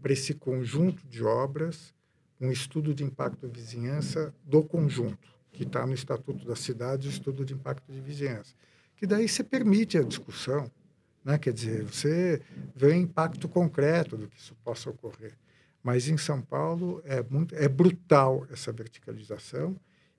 para 0.03 0.12
esse 0.12 0.35
conjunto 0.35 1.07
de 1.07 1.23
obras 1.23 1.94
um 2.40 2.51
estudo 2.51 2.94
de 2.94 3.05
impacto 3.05 3.49
vizinhança 3.49 4.35
do 4.44 4.62
conjunto 4.62 5.34
que 5.55 5.62
está 5.62 5.87
no 5.87 5.95
Estatuto 5.95 6.45
da 6.45 6.57
Cidade, 6.57 7.09
o 7.09 7.11
Estudo 7.11 7.45
de 7.45 7.55
Impacto 7.55 7.90
de 7.90 8.01
Vizinhança. 8.01 8.55
Que 8.97 9.07
daí 9.07 9.29
você 9.29 9.45
permite 9.45 9.97
a 9.97 10.03
discussão, 10.03 10.71
né? 11.25 11.38
quer 11.38 11.53
dizer, 11.53 11.85
você 11.85 12.43
vê 12.75 12.88
o 12.88 12.95
impacto 12.95 13.49
concreto 13.49 14.17
do 14.17 14.29
que 14.29 14.37
isso 14.37 14.55
possa 14.64 14.90
ocorrer. 14.90 15.33
Mas 15.83 16.09
em 16.09 16.17
São 16.17 16.43
Paulo 16.43 17.01
é, 17.05 17.23
muito, 17.23 17.55
é 17.55 17.69
brutal 17.69 18.47
essa 18.51 18.73
verticalização, 18.73 19.77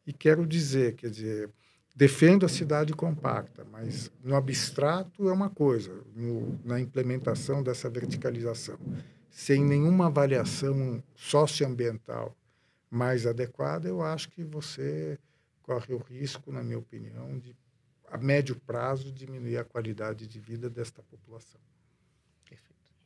e 0.07 0.13
quero 0.13 0.45
dizer, 0.45 0.93
quer 0.93 1.09
dizer, 1.09 1.49
defendo 1.95 2.45
a 2.45 2.49
cidade 2.49 2.93
compacta, 2.93 3.65
mas 3.71 4.11
no 4.23 4.35
abstrato 4.35 5.27
é 5.27 5.33
uma 5.33 5.49
coisa, 5.49 5.91
no, 6.15 6.59
na 6.63 6.79
implementação 6.79 7.63
dessa 7.63 7.89
verticalização, 7.89 8.77
sem 9.29 9.65
nenhuma 9.65 10.05
avaliação 10.05 11.03
socioambiental 11.15 12.35
mais 12.95 13.27
adequada, 13.27 13.87
eu 13.87 14.01
acho 14.01 14.29
que 14.29 14.43
você 14.43 15.19
corre 15.61 15.93
o 15.93 15.97
risco, 15.97 16.51
na 16.51 16.63
minha 16.63 16.79
opinião, 16.79 17.37
de 17.37 17.55
a 18.07 18.17
médio 18.17 18.55
prazo 18.55 19.11
diminuir 19.11 19.57
a 19.57 19.63
qualidade 19.63 20.27
de 20.27 20.39
vida 20.39 20.69
desta 20.69 21.03
população. 21.03 21.59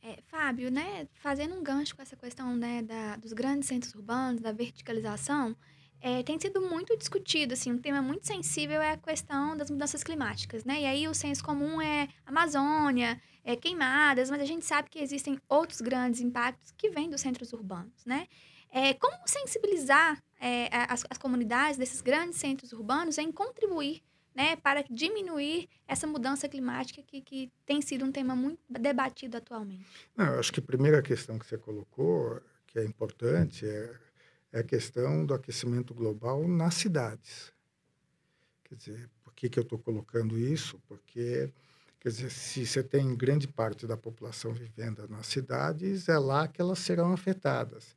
É, 0.01 0.21
Fábio, 0.27 0.71
né, 0.71 1.07
fazendo 1.15 1.55
um 1.55 1.61
gancho 1.61 1.95
com 1.95 2.01
essa 2.01 2.15
questão 2.15 2.55
né, 2.55 2.81
da, 2.81 3.17
dos 3.17 3.33
grandes 3.33 3.67
centros 3.67 3.93
urbanos, 3.93 4.41
da 4.41 4.51
verticalização, 4.51 5.55
é, 5.99 6.23
tem 6.23 6.39
sido 6.39 6.61
muito 6.61 6.97
discutido, 6.97 7.53
assim, 7.53 7.73
um 7.73 7.77
tema 7.77 8.01
muito 8.01 8.25
sensível 8.25 8.81
é 8.81 8.93
a 8.93 8.97
questão 8.97 9.57
das 9.57 9.69
mudanças 9.69 10.01
climáticas, 10.01 10.63
né? 10.63 10.81
E 10.81 10.85
aí 10.85 11.07
o 11.09 11.13
senso 11.13 11.43
comum 11.43 11.81
é 11.81 12.07
Amazônia, 12.25 13.21
é 13.43 13.55
queimadas, 13.57 14.29
mas 14.29 14.41
a 14.41 14.45
gente 14.45 14.65
sabe 14.65 14.89
que 14.89 14.99
existem 14.99 15.37
outros 15.49 15.81
grandes 15.81 16.21
impactos 16.21 16.71
que 16.77 16.89
vêm 16.89 17.09
dos 17.09 17.19
centros 17.19 17.51
urbanos, 17.51 18.05
né? 18.05 18.27
É, 18.71 18.93
como 18.93 19.27
sensibilizar 19.27 20.21
é, 20.39 20.69
as, 20.87 21.03
as 21.09 21.17
comunidades 21.17 21.77
desses 21.77 22.01
grandes 22.01 22.37
centros 22.37 22.71
urbanos 22.71 23.17
em 23.17 23.31
contribuir 23.31 24.01
né, 24.35 24.55
para 24.55 24.83
diminuir 24.89 25.67
essa 25.87 26.07
mudança 26.07 26.47
climática 26.47 27.01
que, 27.01 27.21
que 27.21 27.51
tem 27.65 27.81
sido 27.81 28.05
um 28.05 28.11
tema 28.11 28.35
muito 28.35 28.59
debatido 28.69 29.37
atualmente? 29.37 29.85
Não, 30.15 30.39
acho 30.39 30.53
que 30.53 30.59
a 30.59 30.63
primeira 30.63 31.01
questão 31.01 31.37
que 31.37 31.45
você 31.45 31.57
colocou, 31.57 32.41
que 32.67 32.79
é 32.79 32.85
importante, 32.85 33.65
é, 33.65 33.95
é 34.53 34.59
a 34.59 34.63
questão 34.63 35.25
do 35.25 35.33
aquecimento 35.33 35.93
global 35.93 36.47
nas 36.47 36.75
cidades. 36.75 37.51
Quer 38.63 38.75
dizer, 38.75 39.09
por 39.23 39.33
que, 39.33 39.49
que 39.49 39.59
eu 39.59 39.63
estou 39.63 39.79
colocando 39.79 40.37
isso? 40.37 40.79
Porque, 40.87 41.51
quer 41.99 42.09
dizer, 42.09 42.29
se 42.29 42.65
você 42.65 42.83
tem 42.83 43.15
grande 43.15 43.47
parte 43.47 43.87
da 43.87 43.97
população 43.97 44.53
vivendo 44.53 45.07
nas 45.09 45.27
cidades, 45.27 46.07
é 46.07 46.17
lá 46.17 46.47
que 46.47 46.61
elas 46.61 46.79
serão 46.79 47.11
afetadas. 47.11 47.95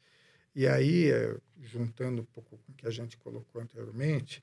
E 0.55 0.67
aí, 0.67 1.11
eh, 1.11 1.37
juntando 1.61 2.23
um 2.23 2.27
pouco 2.27 2.59
com 2.59 2.73
o 2.73 2.75
que 2.75 2.87
a 2.87 2.91
gente 2.91 3.17
colocou 3.17 3.61
anteriormente, 3.61 4.43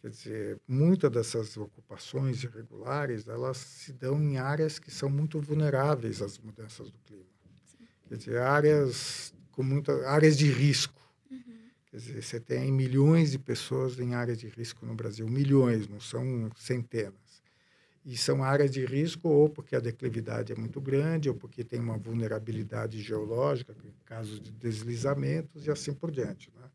Quer 0.00 0.08
dizer, 0.08 0.60
muitas 0.66 1.10
dessas 1.10 1.56
ocupações 1.58 2.42
irregulares, 2.42 3.28
elas 3.28 3.58
se 3.58 3.92
dão 3.92 4.20
em 4.22 4.38
áreas 4.38 4.78
que 4.78 4.90
são 4.90 5.10
muito 5.10 5.38
vulneráveis 5.42 6.22
às 6.22 6.38
mudanças 6.38 6.90
do 6.90 6.98
clima. 7.00 7.26
Sim. 7.66 7.84
Quer 8.08 8.16
dizer, 8.16 8.38
áreas 8.38 9.34
com 9.52 9.62
muita 9.62 10.08
áreas 10.08 10.38
de 10.38 10.50
risco. 10.50 10.98
Uhum. 11.30 11.68
Quer 11.90 11.96
dizer, 11.98 12.22
você 12.22 12.40
tem 12.40 12.72
milhões 12.72 13.32
de 13.32 13.38
pessoas 13.38 13.98
em 13.98 14.14
áreas 14.14 14.38
de 14.38 14.48
risco 14.48 14.86
no 14.86 14.94
Brasil, 14.94 15.28
milhões, 15.28 15.86
não 15.86 16.00
são 16.00 16.50
centenas. 16.56 17.19
E 18.04 18.16
são 18.16 18.42
áreas 18.42 18.70
de 18.70 18.84
risco 18.84 19.28
ou 19.28 19.48
porque 19.48 19.76
a 19.76 19.80
declividade 19.80 20.52
é 20.52 20.56
muito 20.56 20.80
grande, 20.80 21.28
ou 21.28 21.34
porque 21.34 21.62
tem 21.62 21.78
uma 21.78 21.98
vulnerabilidade 21.98 23.00
geológica, 23.02 23.74
casos 24.06 24.40
de 24.40 24.50
deslizamentos 24.50 25.66
e 25.66 25.70
assim 25.70 25.92
por 25.92 26.10
diante. 26.10 26.50
Né? 26.56 26.70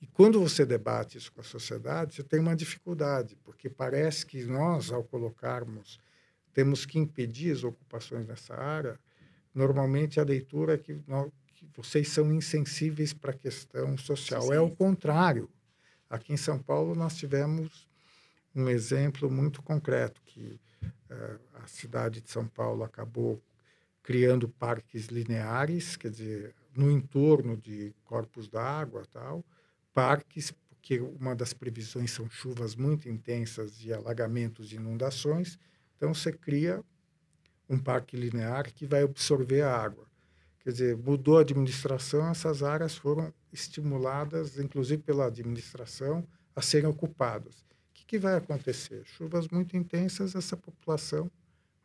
E 0.00 0.06
quando 0.06 0.40
você 0.40 0.64
debate 0.64 1.18
isso 1.18 1.32
com 1.32 1.40
a 1.40 1.44
sociedade, 1.44 2.14
você 2.14 2.22
tem 2.22 2.40
uma 2.40 2.56
dificuldade, 2.56 3.36
porque 3.42 3.68
parece 3.68 4.24
que 4.24 4.44
nós, 4.44 4.90
ao 4.90 5.02
colocarmos, 5.02 5.98
temos 6.52 6.86
que 6.86 6.98
impedir 6.98 7.52
as 7.52 7.64
ocupações 7.64 8.26
nessa 8.26 8.54
área, 8.54 8.98
normalmente 9.54 10.20
a 10.20 10.24
leitura 10.24 10.74
é 10.74 10.78
que, 10.78 10.98
nós, 11.06 11.30
que 11.54 11.66
vocês 11.76 12.08
são 12.08 12.32
insensíveis 12.32 13.12
para 13.12 13.32
a 13.32 13.36
questão 13.36 13.96
social. 13.98 14.42
Sim. 14.42 14.54
É 14.54 14.60
o 14.60 14.70
contrário. 14.70 15.50
Aqui 16.08 16.32
em 16.32 16.36
São 16.36 16.58
Paulo, 16.58 16.94
nós 16.94 17.16
tivemos 17.16 17.88
um 18.54 18.68
exemplo 18.68 19.30
muito 19.30 19.62
concreto, 19.62 20.20
que 20.24 20.60
uh, 20.82 21.40
a 21.62 21.66
cidade 21.66 22.20
de 22.20 22.30
São 22.30 22.46
Paulo 22.46 22.82
acabou 22.82 23.40
criando 24.02 24.48
parques 24.48 25.06
lineares, 25.06 25.96
quer 25.96 26.10
dizer, 26.10 26.54
no 26.74 26.90
entorno 26.90 27.56
de 27.56 27.94
corpos 28.04 28.48
d'água 28.48 29.04
tal, 29.12 29.44
parques, 29.92 30.52
porque 30.68 31.00
uma 31.00 31.34
das 31.34 31.52
previsões 31.52 32.10
são 32.10 32.28
chuvas 32.28 32.74
muito 32.74 33.08
intensas 33.08 33.84
e 33.84 33.92
alagamentos 33.92 34.72
e 34.72 34.76
inundações. 34.76 35.58
Então, 35.96 36.14
você 36.14 36.32
cria 36.32 36.82
um 37.68 37.78
parque 37.78 38.16
linear 38.16 38.72
que 38.72 38.86
vai 38.86 39.02
absorver 39.02 39.62
a 39.62 39.76
água. 39.76 40.06
Quer 40.60 40.72
dizer, 40.72 40.96
mudou 40.96 41.38
a 41.38 41.42
administração, 41.42 42.28
essas 42.28 42.62
áreas 42.62 42.96
foram 42.96 43.32
estimuladas, 43.52 44.58
inclusive 44.58 45.02
pela 45.02 45.26
administração, 45.26 46.26
a 46.54 46.62
serem 46.62 46.88
ocupadas. 46.88 47.64
O 48.10 48.12
que, 48.12 48.18
que 48.18 48.24
vai 48.24 48.34
acontecer? 48.34 49.04
Chuvas 49.04 49.46
muito 49.46 49.76
intensas, 49.76 50.34
essa 50.34 50.56
população 50.56 51.30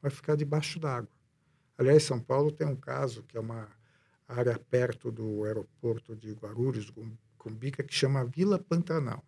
vai 0.01 0.09
ficar 0.09 0.35
debaixo 0.35 0.79
d'água. 0.79 1.07
Aliás, 1.77 2.01
São 2.01 2.19
Paulo 2.19 2.51
tem 2.51 2.65
um 2.65 2.75
caso 2.75 3.21
que 3.27 3.37
é 3.37 3.39
uma 3.39 3.67
área 4.27 4.57
perto 4.57 5.11
do 5.11 5.43
aeroporto 5.43 6.15
de 6.15 6.31
Guarulhos, 6.31 6.91
Cumbica, 7.37 7.83
que 7.83 7.93
chama 7.93 8.25
Vila 8.25 8.57
Pantanal. 8.57 9.23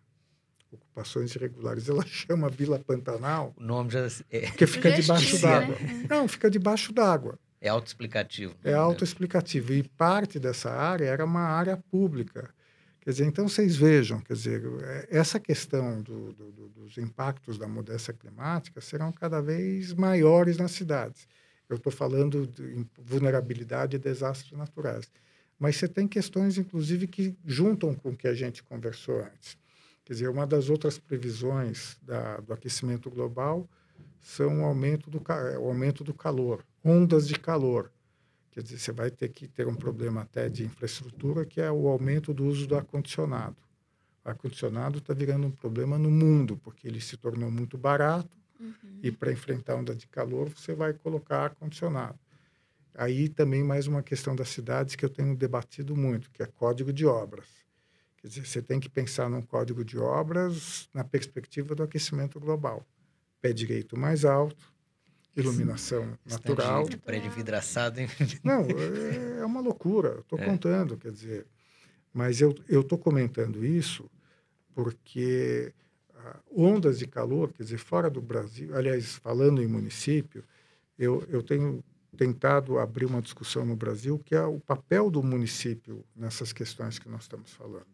Ocupações 0.72 1.36
irregulares. 1.36 1.88
Ela 1.88 2.02
chama 2.04 2.48
Vila 2.48 2.80
Pantanal. 2.80 3.54
O 3.56 3.62
nome 3.62 3.90
já 3.90 4.00
é. 4.28 4.48
Porque 4.48 4.66
fica 4.66 4.90
debaixo 4.90 5.40
d'água. 5.40 5.76
Né? 5.78 6.06
Não, 6.10 6.26
fica 6.26 6.50
debaixo 6.50 6.92
d'água. 6.92 7.38
É 7.60 7.68
autoexplicativo. 7.68 8.56
É 8.64 8.74
autoexplicativo. 8.74 9.72
E 9.72 9.84
parte 9.84 10.40
dessa 10.40 10.72
área 10.72 11.04
era 11.04 11.24
uma 11.24 11.42
área 11.42 11.76
pública. 11.76 12.52
Quer 13.08 13.12
dizer, 13.12 13.24
então 13.24 13.48
vocês 13.48 13.74
vejam, 13.74 14.20
quer 14.20 14.34
dizer, 14.34 14.62
é, 14.82 15.08
essa 15.08 15.40
questão 15.40 16.02
do, 16.02 16.30
do, 16.34 16.52
do, 16.52 16.68
dos 16.68 16.98
impactos 16.98 17.56
da 17.56 17.66
mudança 17.66 18.12
climática 18.12 18.82
serão 18.82 19.10
cada 19.10 19.40
vez 19.40 19.94
maiores 19.94 20.58
nas 20.58 20.72
cidades. 20.72 21.26
Eu 21.70 21.76
estou 21.76 21.90
falando 21.90 22.46
de 22.46 22.86
vulnerabilidade 22.98 23.96
e 23.96 23.98
desastres 23.98 24.52
naturais. 24.52 25.10
Mas 25.58 25.76
você 25.76 25.88
tem 25.88 26.06
questões, 26.06 26.58
inclusive, 26.58 27.06
que 27.06 27.34
juntam 27.46 27.94
com 27.94 28.10
o 28.10 28.14
que 28.14 28.28
a 28.28 28.34
gente 28.34 28.62
conversou 28.62 29.20
antes. 29.20 29.56
Quer 30.04 30.12
dizer, 30.12 30.28
uma 30.28 30.46
das 30.46 30.68
outras 30.68 30.98
previsões 30.98 31.96
da, 32.02 32.36
do 32.40 32.52
aquecimento 32.52 33.08
global 33.08 33.66
são 34.20 34.60
o 34.60 34.64
aumento 34.66 35.08
do, 35.08 35.18
o 35.18 35.66
aumento 35.66 36.04
do 36.04 36.12
calor, 36.12 36.62
ondas 36.84 37.26
de 37.26 37.38
calor. 37.38 37.90
Quer 38.58 38.62
dizer, 38.62 38.78
você 38.80 38.90
vai 38.90 39.08
ter 39.08 39.28
que 39.28 39.46
ter 39.46 39.68
um 39.68 39.74
problema 39.76 40.22
até 40.22 40.48
de 40.48 40.64
infraestrutura, 40.64 41.46
que 41.46 41.60
é 41.60 41.70
o 41.70 41.86
aumento 41.86 42.34
do 42.34 42.44
uso 42.44 42.66
do 42.66 42.74
ar-condicionado. 42.74 43.56
O 44.24 44.28
ar-condicionado 44.28 44.98
está 44.98 45.14
virando 45.14 45.46
um 45.46 45.50
problema 45.52 45.96
no 45.96 46.10
mundo, 46.10 46.56
porque 46.56 46.88
ele 46.88 47.00
se 47.00 47.16
tornou 47.16 47.52
muito 47.52 47.78
barato, 47.78 48.36
uhum. 48.58 48.98
e 49.00 49.12
para 49.12 49.30
enfrentar 49.30 49.76
onda 49.76 49.94
de 49.94 50.08
calor, 50.08 50.48
você 50.48 50.74
vai 50.74 50.92
colocar 50.92 51.44
ar-condicionado. 51.44 52.18
Aí 52.96 53.28
também 53.28 53.62
mais 53.62 53.86
uma 53.86 54.02
questão 54.02 54.34
das 54.34 54.48
cidades 54.48 54.96
que 54.96 55.04
eu 55.04 55.08
tenho 55.08 55.36
debatido 55.36 55.94
muito, 55.94 56.28
que 56.28 56.42
é 56.42 56.46
código 56.46 56.92
de 56.92 57.06
obras. 57.06 57.46
Quer 58.16 58.26
dizer, 58.26 58.44
você 58.44 58.60
tem 58.60 58.80
que 58.80 58.88
pensar 58.88 59.30
num 59.30 59.40
código 59.40 59.84
de 59.84 59.96
obras 59.96 60.88
na 60.92 61.04
perspectiva 61.04 61.76
do 61.76 61.84
aquecimento 61.84 62.40
global. 62.40 62.84
Pé 63.40 63.52
direito 63.52 63.96
mais 63.96 64.24
alto, 64.24 64.74
iluminação 65.40 66.18
natural. 66.24 66.88
De 66.88 66.96
prédio 66.96 67.30
vidraçado. 67.30 68.00
Hein? 68.00 68.08
Não, 68.42 68.62
é, 68.62 69.40
é 69.40 69.44
uma 69.44 69.60
loucura. 69.60 70.18
Estou 70.20 70.38
é. 70.38 70.44
contando, 70.44 70.96
quer 70.96 71.12
dizer. 71.12 71.46
Mas 72.12 72.40
eu 72.40 72.54
estou 72.68 72.98
comentando 72.98 73.64
isso 73.64 74.10
porque 74.74 75.72
ah, 76.14 76.36
ondas 76.50 76.98
de 76.98 77.06
calor, 77.06 77.52
quer 77.52 77.62
dizer, 77.62 77.78
fora 77.78 78.08
do 78.08 78.20
Brasil, 78.20 78.76
aliás, 78.76 79.16
falando 79.16 79.62
em 79.62 79.66
município, 79.66 80.44
eu, 80.98 81.24
eu 81.28 81.42
tenho 81.42 81.82
tentado 82.16 82.78
abrir 82.78 83.04
uma 83.04 83.22
discussão 83.22 83.64
no 83.64 83.76
Brasil, 83.76 84.18
que 84.18 84.34
é 84.34 84.42
o 84.42 84.58
papel 84.58 85.10
do 85.10 85.22
município 85.22 86.04
nessas 86.16 86.52
questões 86.52 86.98
que 86.98 87.08
nós 87.08 87.22
estamos 87.22 87.52
falando. 87.52 87.86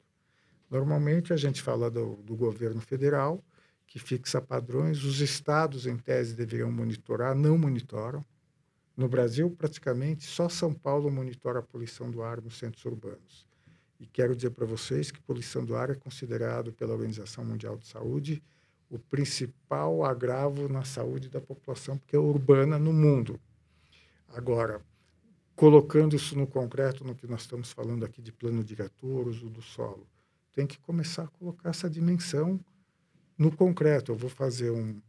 Normalmente 0.70 1.32
a 1.32 1.36
gente 1.36 1.60
fala 1.60 1.90
do, 1.90 2.16
do 2.16 2.34
governo 2.34 2.80
federal, 2.80 3.44
que 3.94 4.00
fixa 4.00 4.40
padrões, 4.40 5.04
os 5.04 5.20
estados, 5.20 5.86
em 5.86 5.96
tese, 5.96 6.34
deveriam 6.34 6.68
monitorar, 6.68 7.32
não 7.32 7.56
monitoram. 7.56 8.24
No 8.96 9.08
Brasil, 9.08 9.48
praticamente, 9.48 10.26
só 10.26 10.48
São 10.48 10.74
Paulo 10.74 11.08
monitora 11.12 11.60
a 11.60 11.62
poluição 11.62 12.10
do 12.10 12.20
ar 12.20 12.40
nos 12.40 12.58
centros 12.58 12.84
urbanos. 12.84 13.46
E 14.00 14.06
quero 14.08 14.34
dizer 14.34 14.50
para 14.50 14.66
vocês 14.66 15.12
que 15.12 15.20
poluição 15.20 15.64
do 15.64 15.76
ar 15.76 15.90
é 15.90 15.94
considerado 15.94 16.72
pela 16.72 16.92
Organização 16.92 17.44
Mundial 17.44 17.76
de 17.76 17.86
Saúde 17.86 18.42
o 18.90 18.98
principal 18.98 20.04
agravo 20.04 20.68
na 20.68 20.82
saúde 20.82 21.28
da 21.28 21.40
população, 21.40 21.96
porque 21.96 22.16
é 22.16 22.18
urbana 22.18 22.80
no 22.80 22.92
mundo. 22.92 23.38
Agora, 24.30 24.82
colocando 25.54 26.16
isso 26.16 26.36
no 26.36 26.48
concreto, 26.48 27.04
no 27.04 27.14
que 27.14 27.28
nós 27.28 27.42
estamos 27.42 27.70
falando 27.70 28.04
aqui 28.04 28.20
de 28.20 28.32
plano 28.32 28.64
diretor, 28.64 29.28
uso 29.28 29.48
do 29.48 29.62
solo, 29.62 30.04
tem 30.52 30.66
que 30.66 30.80
começar 30.80 31.22
a 31.22 31.28
colocar 31.28 31.70
essa 31.70 31.88
dimensão 31.88 32.58
no 33.36 33.54
concreto. 33.54 34.12
Eu 34.12 34.16
vou 34.16 34.30
fazer 34.30 34.70
um, 34.70 35.00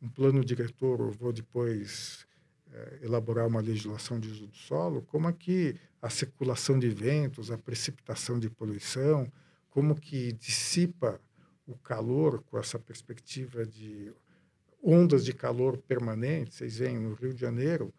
um 0.00 0.08
plano 0.08 0.44
diretor, 0.44 1.00
eu 1.00 1.10
vou 1.10 1.32
depois 1.32 2.26
é, 2.72 3.00
elaborar 3.02 3.46
uma 3.46 3.60
legislação 3.60 4.18
de 4.18 4.28
uso 4.28 4.46
do 4.46 4.56
solo, 4.56 5.02
como 5.02 5.32
que 5.32 5.74
a 6.00 6.08
circulação 6.08 6.78
de 6.78 6.88
ventos, 6.88 7.50
a 7.50 7.58
precipitação 7.58 8.38
de 8.38 8.48
poluição, 8.48 9.30
como 9.68 9.94
que 9.94 10.32
dissipa 10.32 11.20
o 11.66 11.76
calor 11.76 12.42
com 12.44 12.58
essa 12.58 12.78
perspectiva 12.78 13.64
de 13.64 14.12
ondas 14.82 15.24
de 15.24 15.32
calor 15.32 15.76
permanentes. 15.76 16.56
Vocês 16.56 16.78
veem 16.78 16.98
no 16.98 17.14
Rio 17.14 17.34
de 17.34 17.40
Janeiro, 17.40 17.92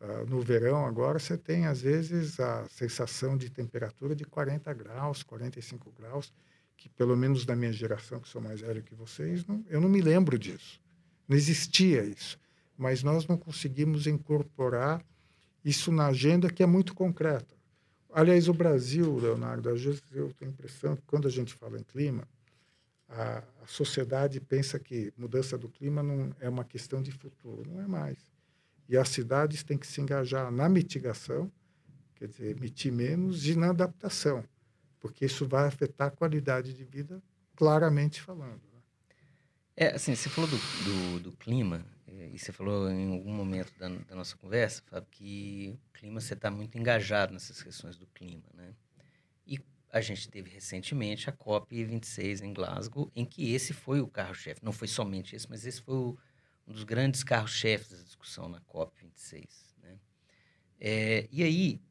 uh, 0.00 0.28
no 0.28 0.40
verão 0.40 0.84
agora, 0.84 1.18
você 1.18 1.38
tem 1.38 1.66
às 1.66 1.80
vezes 1.80 2.38
a 2.40 2.66
sensação 2.68 3.36
de 3.36 3.50
temperatura 3.50 4.14
de 4.14 4.24
40 4.24 4.72
graus, 4.74 5.22
45 5.22 5.92
graus, 5.92 6.32
que 6.76 6.88
pelo 6.88 7.16
menos 7.16 7.44
da 7.44 7.56
minha 7.56 7.72
geração, 7.72 8.20
que 8.20 8.28
sou 8.28 8.40
mais 8.40 8.60
velho 8.60 8.82
que 8.82 8.94
vocês, 8.94 9.46
não, 9.46 9.64
eu 9.68 9.80
não 9.80 9.88
me 9.88 10.00
lembro 10.00 10.38
disso. 10.38 10.80
Não 11.28 11.36
existia 11.36 12.04
isso. 12.04 12.38
Mas 12.76 13.02
nós 13.02 13.26
não 13.26 13.36
conseguimos 13.36 14.06
incorporar 14.06 15.04
isso 15.64 15.90
na 15.90 16.06
agenda 16.06 16.50
que 16.50 16.62
é 16.62 16.66
muito 16.66 16.94
concreta. 16.94 17.54
Aliás, 18.12 18.48
o 18.48 18.54
Brasil, 18.54 19.16
Leonardo, 19.16 19.68
às 19.70 19.82
vezes 19.82 20.02
eu 20.12 20.32
tenho 20.34 20.50
a 20.50 20.54
impressão 20.54 20.94
que 20.94 21.02
quando 21.02 21.26
a 21.26 21.30
gente 21.30 21.54
fala 21.54 21.78
em 21.78 21.82
clima, 21.82 22.28
a, 23.08 23.38
a 23.62 23.66
sociedade 23.66 24.40
pensa 24.40 24.78
que 24.78 25.12
mudança 25.16 25.56
do 25.56 25.68
clima 25.68 26.02
não 26.02 26.34
é 26.40 26.48
uma 26.48 26.64
questão 26.64 27.02
de 27.02 27.10
futuro, 27.10 27.68
não 27.70 27.80
é 27.80 27.86
mais. 27.86 28.18
E 28.88 28.96
as 28.96 29.08
cidades 29.08 29.62
têm 29.62 29.78
que 29.78 29.86
se 29.86 30.00
engajar 30.00 30.50
na 30.50 30.68
mitigação, 30.68 31.50
quer 32.14 32.28
dizer, 32.28 32.56
emitir 32.56 32.92
menos, 32.92 33.46
e 33.46 33.56
na 33.56 33.70
adaptação, 33.70 34.44
porque 35.04 35.26
isso 35.26 35.46
vai 35.46 35.66
afetar 35.66 36.08
a 36.08 36.10
qualidade 36.10 36.72
de 36.72 36.82
vida, 36.82 37.22
claramente 37.54 38.22
falando. 38.22 38.62
Né? 38.72 38.80
É, 39.76 39.88
assim, 39.88 40.14
você 40.14 40.30
falou 40.30 40.48
do, 40.48 40.56
do, 40.56 41.20
do 41.24 41.32
clima, 41.36 41.84
é, 42.06 42.30
e 42.32 42.38
você 42.38 42.50
falou 42.52 42.90
em 42.90 43.12
algum 43.12 43.30
momento 43.30 43.70
da, 43.78 43.90
da 43.90 44.14
nossa 44.16 44.34
conversa, 44.34 44.82
Fábio, 44.86 45.06
que 45.10 45.78
o 45.90 45.92
clima, 45.92 46.22
você 46.22 46.32
está 46.32 46.50
muito 46.50 46.78
engajado 46.78 47.34
nessas 47.34 47.62
questões 47.62 47.98
do 47.98 48.06
clima, 48.06 48.44
né? 48.54 48.74
E 49.46 49.60
a 49.92 50.00
gente 50.00 50.26
teve 50.26 50.48
recentemente 50.48 51.28
a 51.28 51.34
COP26 51.34 52.40
em 52.40 52.54
Glasgow, 52.54 53.12
em 53.14 53.26
que 53.26 53.52
esse 53.52 53.74
foi 53.74 54.00
o 54.00 54.08
carro-chefe. 54.08 54.64
Não 54.64 54.72
foi 54.72 54.88
somente 54.88 55.36
esse, 55.36 55.46
mas 55.50 55.66
esse 55.66 55.82
foi 55.82 55.96
o, 55.96 56.18
um 56.66 56.72
dos 56.72 56.84
grandes 56.84 57.22
carros-chefes 57.22 57.90
da 57.90 58.02
discussão 58.02 58.48
na 58.48 58.58
COP26. 58.62 59.50
Né? 59.82 59.98
É, 60.80 61.28
e 61.30 61.42
aí, 61.42 61.82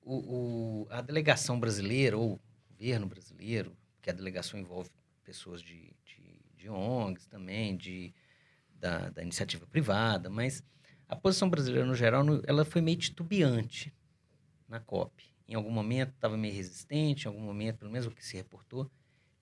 o, 0.00 0.14
o, 0.14 0.86
a 0.88 1.02
delegação 1.02 1.60
brasileira, 1.60 2.16
ou 2.16 2.40
governo 2.76 3.06
brasileiro, 3.06 3.76
que 4.02 4.10
a 4.10 4.12
delegação 4.12 4.58
envolve 4.58 4.90
pessoas 5.24 5.62
de, 5.62 5.94
de, 6.04 6.40
de 6.56 6.68
ONGs 6.68 7.26
também, 7.26 7.76
de, 7.76 8.14
da, 8.74 9.10
da 9.10 9.22
iniciativa 9.22 9.66
privada, 9.66 10.28
mas 10.28 10.62
a 11.08 11.16
posição 11.16 11.48
brasileira, 11.48 11.86
no 11.86 11.94
geral, 11.94 12.24
ela 12.46 12.64
foi 12.64 12.80
meio 12.80 12.98
titubeante 12.98 13.94
na 14.68 14.80
COP 14.80 15.36
em 15.48 15.54
algum 15.54 15.70
momento 15.70 16.10
estava 16.10 16.36
meio 16.36 16.54
resistente, 16.54 17.24
em 17.24 17.28
algum 17.28 17.40
momento, 17.40 17.78
pelo 17.78 17.90
menos 17.90 18.06
o 18.06 18.10
que 18.10 18.24
se 18.24 18.36
reportou, 18.36 18.90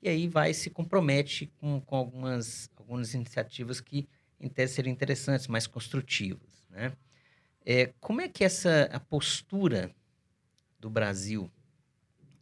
e 0.03 0.09
aí 0.09 0.29
vai 0.29 0.53
se 0.53 0.69
compromete 0.69 1.47
com, 1.59 1.81
com 1.81 1.97
algumas, 1.97 2.71
algumas 2.77 3.15
iniciativas 3.15 3.81
que, 3.81 4.07
em 4.39 4.49
tese, 4.49 4.75
seriam 4.75 4.93
interessantes, 4.93 5.47
mais 5.47 5.67
construtivas. 5.67 6.67
Né? 6.69 6.93
É, 7.65 7.95
como 8.01 8.21
é 8.21 8.29
que 8.29 8.45
essa 8.45 8.85
a 8.93 9.01
postura 9.01 9.95
do 10.79 10.91
Brasil, 10.91 11.51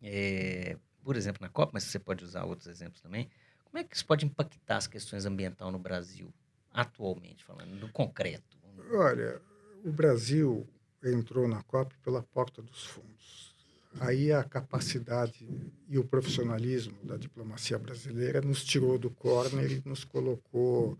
é, 0.03 0.77
por 1.03 1.17
exemplo, 1.17 1.41
na 1.41 1.49
COP, 1.49 1.73
mas 1.73 1.85
você 1.85 1.99
pode 1.99 2.25
usar 2.25 2.45
outros 2.45 2.69
exemplos 2.69 3.01
também, 3.01 3.29
como 3.65 3.79
é 3.79 3.85
que 3.85 3.97
isso 3.97 4.05
pode 4.05 4.27
impactar 4.27 4.77
as 4.77 4.87
questões 4.87 5.25
ambientais 5.25 5.73
no 5.73 5.79
Brasil, 5.79 6.33
atualmente, 6.73 7.45
falando 7.45 7.75
no 7.77 7.89
concreto? 7.89 8.59
Olha, 8.93 9.41
o 9.85 9.91
Brasil 9.91 10.67
entrou 11.03 11.49
na 11.49 11.63
COP 11.63 11.95
pela 12.03 12.23
porta 12.23 12.61
dos 12.61 12.85
fundos 12.85 13.53
aí 14.01 14.33
a 14.33 14.43
capacidade 14.43 15.49
e 15.89 15.99
o 15.99 16.05
profissionalismo 16.05 16.97
da 17.03 17.17
diplomacia 17.17 17.79
brasileira 17.79 18.41
nos 18.41 18.65
tirou 18.65 18.99
do 18.99 19.11
corner 19.11 19.71
e 19.71 19.89
nos 19.89 20.05
colocou 20.05 20.99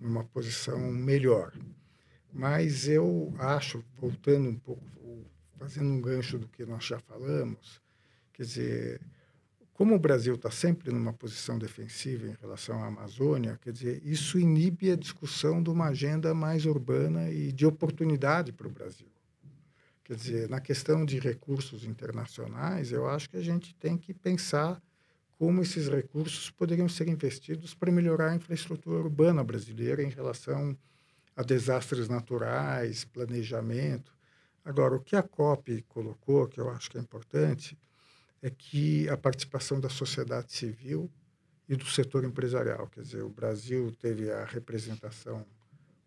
numa 0.00 0.24
posição 0.24 0.78
melhor. 0.78 1.52
Mas 2.32 2.88
eu 2.88 3.34
acho, 3.38 3.84
voltando 3.96 4.48
um 4.48 4.58
pouco, 4.58 4.82
fazendo 5.58 5.90
um 5.90 6.00
gancho 6.00 6.38
do 6.38 6.48
que 6.48 6.64
nós 6.64 6.84
já 6.84 6.98
falamos, 7.00 7.80
quer 8.32 8.42
dizer, 8.42 9.00
como 9.74 9.94
o 9.94 9.98
Brasil 9.98 10.34
está 10.34 10.50
sempre 10.50 10.92
numa 10.92 11.12
posição 11.12 11.58
defensiva 11.58 12.26
em 12.26 12.36
relação 12.40 12.82
à 12.82 12.86
Amazônia, 12.86 13.58
quer 13.62 13.72
dizer, 13.72 14.02
isso 14.04 14.38
inibe 14.38 14.90
a 14.90 14.96
discussão 14.96 15.62
de 15.62 15.70
uma 15.70 15.86
agenda 15.86 16.34
mais 16.34 16.66
urbana 16.66 17.30
e 17.30 17.50
de 17.50 17.66
oportunidade 17.66 18.52
para 18.52 18.68
o 18.68 18.70
Brasil. 18.70 19.08
Quer 20.04 20.16
dizer, 20.16 20.48
na 20.48 20.60
questão 20.60 21.04
de 21.04 21.18
recursos 21.18 21.84
internacionais, 21.84 22.92
eu 22.92 23.08
acho 23.08 23.30
que 23.30 23.36
a 23.36 23.42
gente 23.42 23.74
tem 23.74 23.96
que 23.96 24.12
pensar 24.12 24.80
como 25.38 25.62
esses 25.62 25.88
recursos 25.88 26.50
poderiam 26.50 26.88
ser 26.88 27.08
investidos 27.08 27.74
para 27.74 27.90
melhorar 27.90 28.30
a 28.30 28.36
infraestrutura 28.36 28.98
urbana 28.98 29.42
brasileira 29.42 30.02
em 30.02 30.10
relação 30.10 30.76
a 31.34 31.42
desastres 31.42 32.08
naturais, 32.08 33.04
planejamento. 33.04 34.12
Agora, 34.64 34.94
o 34.94 35.00
que 35.00 35.16
a 35.16 35.22
COP 35.22 35.82
colocou, 35.88 36.46
que 36.46 36.60
eu 36.60 36.70
acho 36.70 36.90
que 36.90 36.98
é 36.98 37.00
importante, 37.00 37.76
é 38.42 38.50
que 38.50 39.08
a 39.08 39.16
participação 39.16 39.80
da 39.80 39.88
sociedade 39.88 40.52
civil 40.52 41.10
e 41.68 41.76
do 41.76 41.86
setor 41.86 42.24
empresarial. 42.24 42.88
Quer 42.88 43.02
dizer, 43.02 43.22
o 43.22 43.28
Brasil 43.28 43.94
teve 44.00 44.30
a 44.30 44.44
representação 44.44 45.46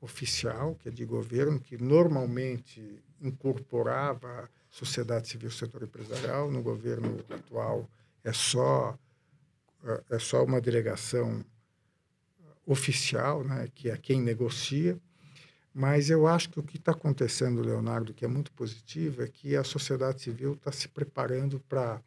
oficial, 0.01 0.75
que 0.75 0.89
é 0.89 0.91
de 0.91 1.05
governo, 1.05 1.59
que 1.59 1.77
normalmente 1.77 3.01
incorporava 3.21 4.49
sociedade 4.69 5.29
civil, 5.29 5.49
setor 5.49 5.83
empresarial. 5.83 6.51
No 6.51 6.61
governo 6.61 7.17
atual 7.29 7.89
é 8.23 8.33
só 8.33 8.97
é 10.09 10.17
só 10.17 10.43
uma 10.43 10.59
delegação 10.59 11.45
oficial, 12.65 13.43
né, 13.43 13.69
que 13.73 13.89
é 13.89 13.97
quem 13.97 14.21
negocia. 14.21 14.99
Mas 15.73 16.09
eu 16.09 16.25
acho 16.25 16.49
que 16.49 16.59
o 16.59 16.63
que 16.63 16.77
está 16.77 16.91
acontecendo, 16.91 17.61
Leonardo, 17.61 18.13
que 18.13 18.25
é 18.25 18.27
muito 18.27 18.51
positivo, 18.53 19.21
é 19.21 19.27
que 19.27 19.55
a 19.55 19.63
sociedade 19.63 20.21
civil 20.21 20.53
está 20.53 20.71
se 20.71 20.87
preparando 20.87 21.59
para, 21.67 22.01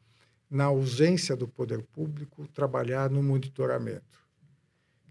na 0.50 0.64
ausência 0.64 1.36
do 1.36 1.46
poder 1.46 1.82
público, 1.82 2.48
trabalhar 2.48 3.10
no 3.10 3.22
monitoramento. 3.22 4.26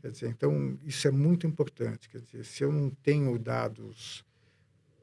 Quer 0.01 0.11
dizer, 0.11 0.29
então, 0.29 0.77
isso 0.83 1.07
é 1.07 1.11
muito 1.11 1.45
importante. 1.45 2.09
Quer 2.09 2.19
dizer, 2.19 2.45
se 2.45 2.63
eu 2.63 2.71
não 2.71 2.89
tenho 2.89 3.37
dados 3.37 4.25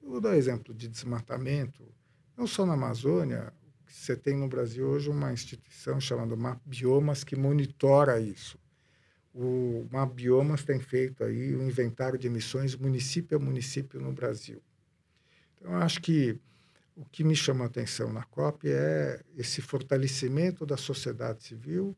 Vou 0.07 0.20
dar 0.20 0.37
exemplo 0.37 0.75
de 0.75 0.87
desmatamento. 0.87 1.83
Não 2.37 2.47
só 2.47 2.66
na 2.66 2.75
Amazônia, 2.75 3.53
você 3.87 4.14
tem 4.14 4.37
no 4.37 4.47
Brasil 4.47 4.87
hoje 4.87 5.09
uma 5.09 5.33
instituição 5.33 5.99
chamada 6.01 6.37
Biomas 6.64 7.25
que 7.25 7.35
monitora 7.35 8.20
isso. 8.20 8.59
O 9.33 9.88
Biomas 10.14 10.62
tem 10.62 10.79
feito 10.79 11.25
aí 11.25 11.57
um 11.57 11.66
inventário 11.66 12.18
de 12.18 12.27
emissões 12.27 12.77
município 12.77 13.37
a 13.37 13.40
município 13.40 14.01
no 14.01 14.12
Brasil. 14.12 14.62
Então, 15.57 15.75
acho 15.77 16.01
que 16.01 16.38
o 16.97 17.05
que 17.05 17.25
me 17.25 17.35
chama 17.35 17.65
a 17.65 17.67
atenção 17.67 18.13
na 18.13 18.23
COP 18.23 18.69
é 18.69 19.21
esse 19.37 19.61
fortalecimento 19.61 20.65
da 20.65 20.77
sociedade 20.77 21.43
civil, 21.43 21.97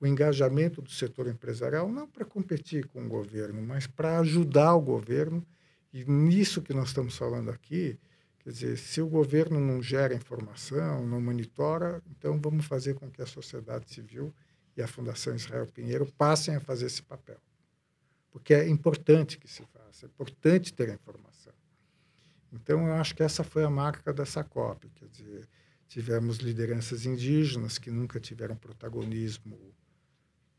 o 0.00 0.06
engajamento 0.06 0.82
do 0.82 0.90
setor 0.90 1.28
empresarial, 1.28 1.88
não 1.88 2.08
para 2.08 2.24
competir 2.24 2.86
com 2.88 3.04
o 3.04 3.08
governo, 3.08 3.62
mas 3.62 3.86
para 3.86 4.18
ajudar 4.18 4.74
o 4.74 4.80
governo 4.80 5.46
e 5.92 6.04
nisso 6.04 6.60
que 6.60 6.74
nós 6.74 6.88
estamos 6.88 7.16
falando 7.16 7.50
aqui, 7.50 7.98
quer 8.40 8.50
dizer, 8.50 8.78
se 8.78 9.00
o 9.00 9.06
governo 9.06 9.60
não 9.60 9.80
gera 9.80 10.14
informação, 10.14 11.06
não 11.06 11.20
monitora, 11.20 12.02
então 12.10 12.40
vamos 12.40 12.66
fazer 12.66 12.94
com 12.94 13.08
que 13.10 13.22
a 13.22 13.26
sociedade 13.26 13.92
civil 13.92 14.34
e 14.76 14.82
a 14.82 14.88
Fundação 14.88 15.36
Israel 15.36 15.66
Pinheiro 15.66 16.06
passem 16.18 16.56
a 16.56 16.60
fazer 16.60 16.86
esse 16.86 17.02
papel. 17.02 17.38
Porque 18.30 18.54
é 18.54 18.68
importante 18.68 19.38
que 19.38 19.46
se 19.46 19.62
faça, 19.66 20.06
é 20.06 20.08
importante 20.08 20.72
ter 20.72 20.90
a 20.90 20.94
informação. 20.94 21.52
Então, 22.52 22.86
eu 22.86 22.94
acho 22.94 23.14
que 23.14 23.22
essa 23.22 23.42
foi 23.42 23.64
a 23.64 23.70
marca 23.70 24.12
dessa 24.12 24.44
COP, 24.44 24.88
quer 24.90 25.08
dizer, 25.08 25.48
tivemos 25.88 26.38
lideranças 26.38 27.06
indígenas 27.06 27.78
que 27.78 27.90
nunca 27.90 28.20
tiveram 28.20 28.56
protagonismo 28.56 29.56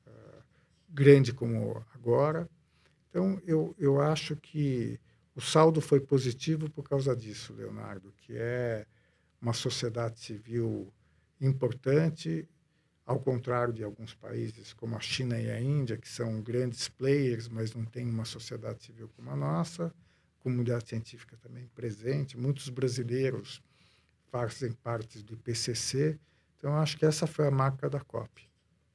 uh, 0.08 0.44
grande 0.90 1.32
como 1.32 1.86
agora. 1.94 2.50
Então, 3.10 3.40
eu, 3.46 3.76
eu 3.78 4.02
acho 4.02 4.36
que 4.36 5.00
o 5.36 5.42
saldo 5.42 5.82
foi 5.82 6.00
positivo 6.00 6.70
por 6.70 6.88
causa 6.88 7.16
disso, 7.16 7.54
Leonardo, 7.54 8.14
que 8.18 8.34
é 8.36 8.86
uma 9.40 9.54
sociedade 9.54 10.20
civil 10.20 10.92
importante, 11.40 12.48
ao 13.06 13.20
contrário 13.20 13.74
de 13.74 13.84
alguns 13.84 14.14
países 14.14 14.72
como 14.74 14.96
a 14.96 15.00
China 15.00 15.40
e 15.40 15.52
a 15.52 15.60
Índia, 15.60 15.98
que 15.98 16.08
são 16.08 16.42
grandes 16.42 16.88
players, 16.88 17.48
mas 17.50 17.74
não 17.74 17.86
têm 17.86 18.10
uma 18.10 18.26
sociedade 18.26 18.84
civil 18.84 19.10
como 19.10 19.30
a 19.30 19.36
nossa, 19.36 19.94
comunidade 20.44 20.90
científica 20.90 21.38
também 21.38 21.68
presente, 21.74 22.38
muitos 22.38 22.68
brasileiros 22.70 23.64
fazem 24.30 24.74
parte 24.74 25.24
do 25.24 25.34
IPCC. 25.36 26.20
Então, 26.58 26.76
acho 26.76 26.98
que 26.98 27.06
essa 27.06 27.26
foi 27.26 27.48
a 27.48 27.52
marca 27.52 27.90
da 27.90 28.02
COP. 28.02 28.50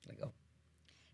Legal. 0.06 0.32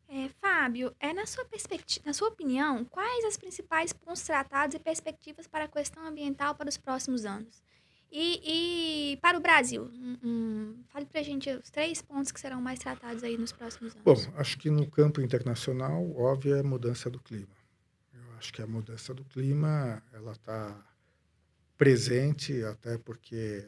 É, 0.09 0.29
Fábio, 0.41 0.95
é 1.01 1.13
na 1.13 1.27
sua 1.27 1.45
perspectiva, 1.45 2.07
na 2.07 2.13
sua 2.13 2.29
opinião, 2.29 2.85
quais 2.85 3.25
as 3.25 3.37
principais 3.37 3.93
pontos 3.93 4.23
tratados 4.23 4.75
e 4.75 4.79
perspectivas 4.79 5.47
para 5.47 5.65
a 5.65 5.69
questão 5.69 6.07
ambiental 6.07 6.55
para 6.55 6.69
os 6.69 6.77
próximos 6.77 7.25
anos? 7.25 7.63
E, 8.11 9.13
e 9.13 9.17
para 9.17 9.37
o 9.37 9.41
Brasil, 9.41 9.91
um, 9.93 10.17
um, 10.23 10.85
Fale 10.89 11.05
para 11.05 11.21
a 11.21 11.25
gente 11.25 11.51
os 11.51 11.69
três 11.69 12.01
pontos 12.01 12.31
que 12.31 12.39
serão 12.39 12.61
mais 12.61 12.79
tratados 12.79 13.25
aí 13.25 13.37
nos 13.37 13.51
próximos 13.51 13.93
anos. 13.93 14.05
Bom, 14.05 14.33
acho 14.37 14.57
que 14.57 14.71
no 14.71 14.89
campo 14.89 15.21
internacional, 15.21 16.09
óbvio, 16.17 16.55
é 16.55 16.61
a 16.61 16.63
mudança 16.63 17.11
do 17.11 17.19
clima. 17.19 17.64
Acho 18.45 18.53
que 18.53 18.61
a 18.61 18.67
mudança 18.67 19.15
do 19.15 19.25
clima, 19.25 20.03
ela 20.13 20.33
está 20.33 20.79
presente, 21.79 22.63
até 22.65 22.99
porque 22.99 23.67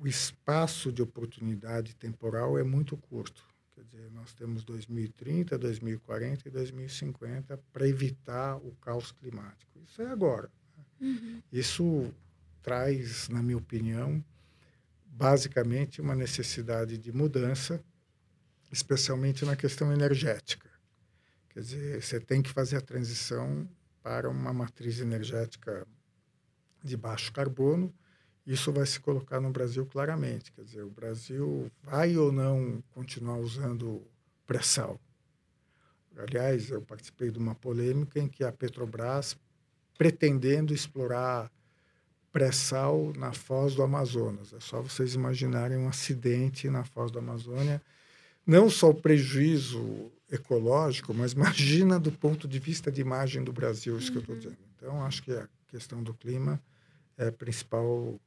o 0.00 0.08
espaço 0.08 0.90
de 0.90 1.02
oportunidade 1.02 1.94
temporal 1.94 2.58
é 2.58 2.64
muito 2.64 2.96
curto. 2.96 3.46
Quer 3.74 3.84
dizer, 3.84 4.10
nós 4.12 4.32
temos 4.32 4.64
2030, 4.64 5.58
2040 5.58 6.48
e 6.48 6.50
2050 6.50 7.58
para 7.70 7.86
evitar 7.86 8.56
o 8.56 8.74
caos 8.80 9.12
climático. 9.12 9.78
Isso 9.86 10.00
é 10.00 10.06
agora. 10.06 10.50
Uhum. 10.98 11.42
Isso 11.52 12.14
traz, 12.62 13.28
na 13.28 13.42
minha 13.42 13.58
opinião, 13.58 14.24
basicamente 15.04 16.00
uma 16.00 16.14
necessidade 16.14 16.96
de 16.96 17.12
mudança, 17.12 17.84
especialmente 18.72 19.44
na 19.44 19.56
questão 19.56 19.92
energética. 19.92 20.69
Quer 21.60 21.64
dizer, 21.64 22.02
você 22.02 22.18
tem 22.18 22.40
que 22.40 22.48
fazer 22.48 22.78
a 22.78 22.80
transição 22.80 23.68
para 24.02 24.30
uma 24.30 24.50
matriz 24.50 24.98
energética 24.98 25.86
de 26.82 26.96
baixo 26.96 27.30
carbono. 27.34 27.92
Isso 28.46 28.72
vai 28.72 28.86
se 28.86 28.98
colocar 28.98 29.42
no 29.42 29.50
Brasil 29.50 29.84
claramente. 29.84 30.50
Quer 30.52 30.64
dizer, 30.64 30.82
o 30.82 30.88
Brasil 30.88 31.70
vai 31.82 32.16
ou 32.16 32.32
não 32.32 32.82
continuar 32.94 33.36
usando 33.36 34.02
pré-sal? 34.46 34.98
Aliás, 36.16 36.70
eu 36.70 36.80
participei 36.80 37.30
de 37.30 37.38
uma 37.38 37.54
polêmica 37.54 38.18
em 38.18 38.26
que 38.26 38.42
a 38.42 38.50
Petrobras, 38.50 39.36
pretendendo 39.98 40.72
explorar 40.72 41.52
pré-sal 42.32 43.12
na 43.18 43.34
foz 43.34 43.74
do 43.74 43.82
Amazonas. 43.82 44.54
É 44.54 44.60
só 44.60 44.80
vocês 44.80 45.12
imaginarem 45.14 45.76
um 45.76 45.90
acidente 45.90 46.70
na 46.70 46.84
foz 46.84 47.10
da 47.10 47.18
Amazônia. 47.18 47.82
Não 48.46 48.70
só 48.70 48.88
o 48.88 48.94
prejuízo 48.94 50.10
ecológico, 50.30 51.12
mas 51.12 51.32
imagina 51.34 51.98
do 51.98 52.12
ponto 52.12 52.46
de 52.46 52.58
vista 52.58 52.90
de 52.90 53.00
imagem 53.00 53.42
do 53.42 53.52
Brasil, 53.52 53.98
isso 53.98 54.08
uhum. 54.08 54.12
que 54.12 54.18
eu 54.18 54.20
estou 54.20 54.36
dizendo. 54.36 54.58
Então, 54.76 55.04
acho 55.04 55.22
que 55.22 55.32
a 55.32 55.48
questão 55.68 56.02
do 56.02 56.14
clima 56.14 56.60
é, 57.16 57.30
principal, 57.30 58.18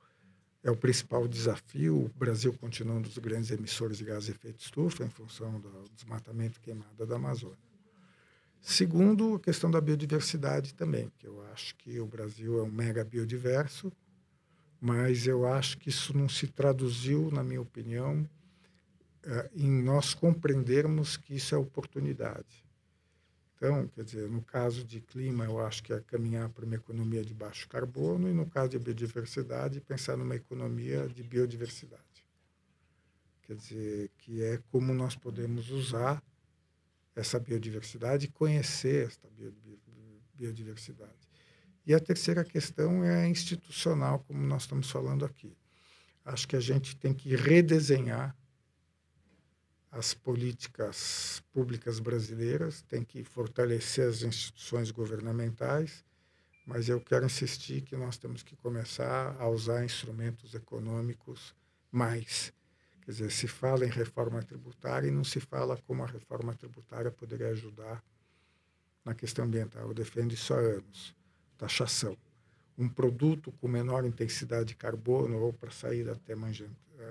é 0.64 0.70
o 0.70 0.76
principal 0.76 1.28
desafio. 1.28 2.06
O 2.06 2.10
Brasil 2.18 2.54
continua 2.54 2.96
um 2.96 3.02
dos 3.02 3.18
grandes 3.18 3.50
emissores 3.52 3.98
de 3.98 4.06
gás 4.06 4.26
de 4.26 4.32
efeito 4.32 4.60
estufa 4.60 5.04
em 5.04 5.10
função 5.10 5.60
do 5.60 5.90
desmatamento 5.96 6.60
e 6.60 6.62
queimada 6.62 7.06
da 7.06 7.16
Amazônia. 7.16 7.58
Segundo, 8.62 9.36
a 9.36 9.40
questão 9.40 9.70
da 9.70 9.82
biodiversidade 9.82 10.74
também, 10.74 11.12
que 11.18 11.28
eu 11.28 11.44
acho 11.52 11.76
que 11.76 12.00
o 12.00 12.06
Brasil 12.06 12.60
é 12.60 12.64
um 12.64 12.72
mega 12.72 13.04
biodiverso, 13.04 13.92
mas 14.80 15.28
eu 15.28 15.46
acho 15.46 15.78
que 15.78 15.90
isso 15.90 16.18
não 16.18 16.30
se 16.30 16.48
traduziu, 16.48 17.30
na 17.30 17.44
minha 17.44 17.62
opinião, 17.62 18.28
eh, 19.26 19.50
em 19.56 19.84
nós 19.84 20.14
compreendermos 20.14 21.18
que 21.18 21.36
isso 21.36 21.56
é 21.56 21.58
oportunidade. 21.58 22.64
Então, 23.56 23.88
quer 23.88 24.04
dizer, 24.04 24.30
no 24.30 24.42
caso 24.42 24.84
de 24.84 25.00
clima, 25.00 25.46
eu 25.46 25.60
acho 25.66 25.82
que 25.82 25.94
é 25.94 26.02
caminhar 26.02 26.50
para 26.50 26.66
uma 26.66 26.76
economia 26.76 27.24
de 27.24 27.34
baixo 27.34 27.68
carbono, 27.70 28.30
e 28.30 28.34
no 28.34 28.46
caso 28.46 28.72
de 28.72 28.80
biodiversidade, 28.80 29.80
pensar 29.80 30.18
numa 30.18 30.36
economia 30.36 31.08
de 31.08 31.24
biodiversidade. 31.24 32.04
Quer 33.44 33.56
dizer, 33.56 34.12
que 34.18 34.44
é 34.44 34.60
como 34.70 34.94
nós 34.94 35.16
podemos 35.16 35.70
usar 35.70 36.22
essa 37.16 37.40
biodiversidade 37.40 38.26
e 38.26 38.30
conhecer 38.30 39.08
essa 39.08 39.30
biodiversidade. 40.34 41.30
E 41.86 41.94
a 41.94 42.00
terceira 42.02 42.44
questão 42.44 43.04
é 43.04 43.28
institucional, 43.30 44.20
como 44.28 44.42
nós 44.42 44.64
estamos 44.64 44.90
falando 44.90 45.24
aqui. 45.24 45.56
Acho 46.26 46.48
que 46.48 46.56
a 46.58 46.60
gente 46.60 46.98
tem 46.98 47.14
que 47.14 47.34
redesenhar 47.36 48.36
as 49.94 50.14
políticas 50.14 51.42
públicas 51.54 52.00
brasileiras, 52.00 52.82
tem 52.82 53.04
que 53.04 53.24
fortalecer 53.24 54.10
as 54.10 54.24
instituições 54.24 54.92
governamentais, 54.92 56.04
mas 56.66 56.90
eu 56.90 57.00
quero 57.00 57.26
insistir 57.26 57.82
que 57.82 57.96
nós 57.96 58.18
temos 58.18 58.44
que 58.44 58.56
começar 58.56 59.36
a 59.40 59.48
usar 59.48 59.86
instrumentos 59.86 60.54
econômicos 60.54 61.56
mais 61.92 62.54
Quer 63.06 63.12
dizer, 63.12 63.32
se 63.32 63.48
fala 63.48 63.86
em 63.86 63.90
reforma 63.90 64.42
tributária 64.42 65.08
e 65.08 65.12
não 65.12 65.26
se 65.26 65.40
fala 65.42 65.78
como 65.86 66.04
a 66.04 66.08
reforma 66.08 66.56
tributária 66.56 67.12
poderia 67.12 67.50
ajudar 67.50 68.02
na 69.04 69.14
questão 69.14 69.44
ambiental. 69.44 69.90
Eu 69.90 69.94
defendo 69.94 70.34
isso 70.34 70.54
há 70.54 70.58
anos. 70.58 71.14
Taxação. 71.58 72.18
Um 72.78 72.88
produto 72.88 73.52
com 73.60 73.68
menor 73.68 74.06
intensidade 74.06 74.70
de 74.70 74.76
carbono 74.76 75.38
ou 75.38 75.52
para 75.52 75.70
sair 75.70 76.16
tema 76.20 76.50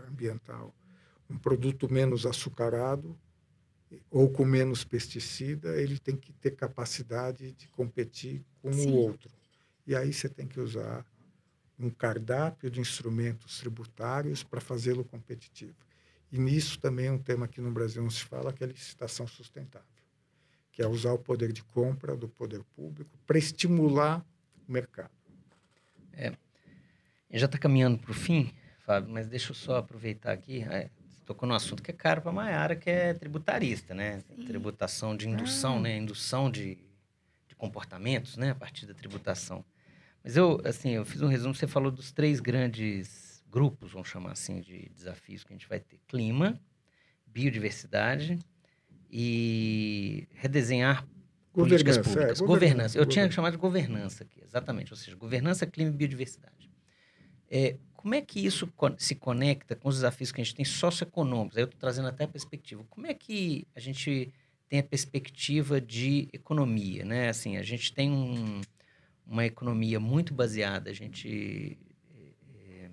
ambiental, 0.08 0.74
um 1.32 1.38
produto 1.38 1.90
menos 1.90 2.26
açucarado 2.26 3.18
ou 4.10 4.30
com 4.30 4.44
menos 4.44 4.84
pesticida, 4.84 5.80
ele 5.80 5.98
tem 5.98 6.16
que 6.16 6.32
ter 6.32 6.52
capacidade 6.52 7.52
de 7.52 7.68
competir 7.68 8.44
com 8.60 8.72
Sim. 8.72 8.90
o 8.90 8.94
outro. 8.94 9.30
E 9.86 9.94
aí 9.96 10.12
você 10.12 10.28
tem 10.28 10.46
que 10.46 10.60
usar 10.60 11.04
um 11.78 11.90
cardápio 11.90 12.70
de 12.70 12.80
instrumentos 12.80 13.58
tributários 13.58 14.42
para 14.42 14.60
fazê-lo 14.60 15.04
competitivo. 15.04 15.74
E 16.30 16.38
nisso 16.38 16.78
também 16.78 17.06
é 17.06 17.12
um 17.12 17.18
tema 17.18 17.48
que 17.48 17.60
no 17.60 17.70
Brasil 17.70 18.02
não 18.02 18.10
se 18.10 18.24
fala, 18.24 18.52
que 18.52 18.62
é 18.62 18.66
a 18.66 18.70
licitação 18.70 19.26
sustentável, 19.26 19.88
que 20.70 20.80
é 20.80 20.86
usar 20.86 21.12
o 21.12 21.18
poder 21.18 21.52
de 21.52 21.62
compra 21.64 22.16
do 22.16 22.28
poder 22.28 22.62
público 22.74 23.18
para 23.26 23.36
estimular 23.38 24.24
o 24.66 24.72
mercado. 24.72 25.10
É, 26.12 26.32
já 27.30 27.46
está 27.46 27.58
caminhando 27.58 27.98
para 27.98 28.10
o 28.10 28.14
fim, 28.14 28.54
Fábio, 28.80 29.12
mas 29.12 29.28
deixa 29.28 29.50
eu 29.50 29.54
só 29.54 29.76
aproveitar 29.76 30.32
aqui. 30.32 30.62
É, 30.62 30.90
tocou 31.24 31.48
no 31.48 31.54
assunto 31.54 31.82
que 31.82 31.90
é 31.90 31.94
caro 31.94 32.20
para 32.20 32.30
a 32.30 32.34
Maiara, 32.34 32.76
que 32.76 32.90
é 32.90 33.14
tributarista, 33.14 33.94
né? 33.94 34.20
Sim. 34.20 34.44
Tributação 34.44 35.16
de 35.16 35.28
indução, 35.28 35.76
ah. 35.76 35.80
né? 35.80 35.96
Indução 35.96 36.50
de, 36.50 36.78
de 37.48 37.54
comportamentos, 37.56 38.36
né? 38.36 38.50
A 38.50 38.54
partir 38.54 38.86
da 38.86 38.94
tributação. 38.94 39.64
Mas 40.22 40.36
eu, 40.36 40.60
assim, 40.64 40.90
eu 40.90 41.04
fiz 41.04 41.20
um 41.20 41.26
resumo, 41.26 41.54
você 41.54 41.66
falou 41.66 41.90
dos 41.90 42.12
três 42.12 42.40
grandes 42.40 43.42
grupos, 43.50 43.92
vamos 43.92 44.08
chamar 44.08 44.32
assim, 44.32 44.60
de 44.60 44.88
desafios 44.94 45.44
que 45.44 45.52
a 45.52 45.56
gente 45.56 45.68
vai 45.68 45.80
ter. 45.80 45.98
Clima, 46.06 46.60
biodiversidade 47.26 48.38
e 49.10 50.26
redesenhar 50.32 51.06
políticas 51.52 51.98
públicas. 51.98 52.40
É, 52.40 52.44
governança. 52.44 52.46
governança. 52.46 52.98
Eu 52.98 53.06
tinha 53.06 53.30
chamado 53.30 53.52
de 53.52 53.58
governança 53.58 54.24
aqui, 54.24 54.42
exatamente. 54.42 54.92
Ou 54.92 54.96
seja, 54.96 55.16
governança, 55.16 55.66
clima 55.66 55.90
e 55.90 55.94
biodiversidade. 55.94 56.70
É, 57.50 57.76
como 58.02 58.16
é 58.16 58.20
que 58.20 58.44
isso 58.44 58.68
se 58.98 59.14
conecta 59.14 59.76
com 59.76 59.88
os 59.88 59.94
desafios 59.94 60.32
que 60.32 60.40
a 60.40 60.44
gente 60.44 60.56
tem 60.56 60.64
socioeconômicos? 60.64 61.56
Aí 61.56 61.62
eu 61.62 61.66
estou 61.66 61.78
trazendo 61.78 62.08
até 62.08 62.24
a 62.24 62.28
perspectiva. 62.28 62.84
Como 62.90 63.06
é 63.06 63.14
que 63.14 63.64
a 63.76 63.80
gente 63.80 64.34
tem 64.68 64.80
a 64.80 64.82
perspectiva 64.82 65.80
de 65.80 66.28
economia, 66.32 67.04
né? 67.04 67.28
Assim, 67.28 67.56
a 67.56 67.62
gente 67.62 67.92
tem 67.92 68.10
um 68.10 68.60
uma 69.24 69.46
economia 69.46 70.00
muito 70.00 70.34
baseada, 70.34 70.90
a 70.90 70.92
gente 70.92 71.78
é, 72.54 72.90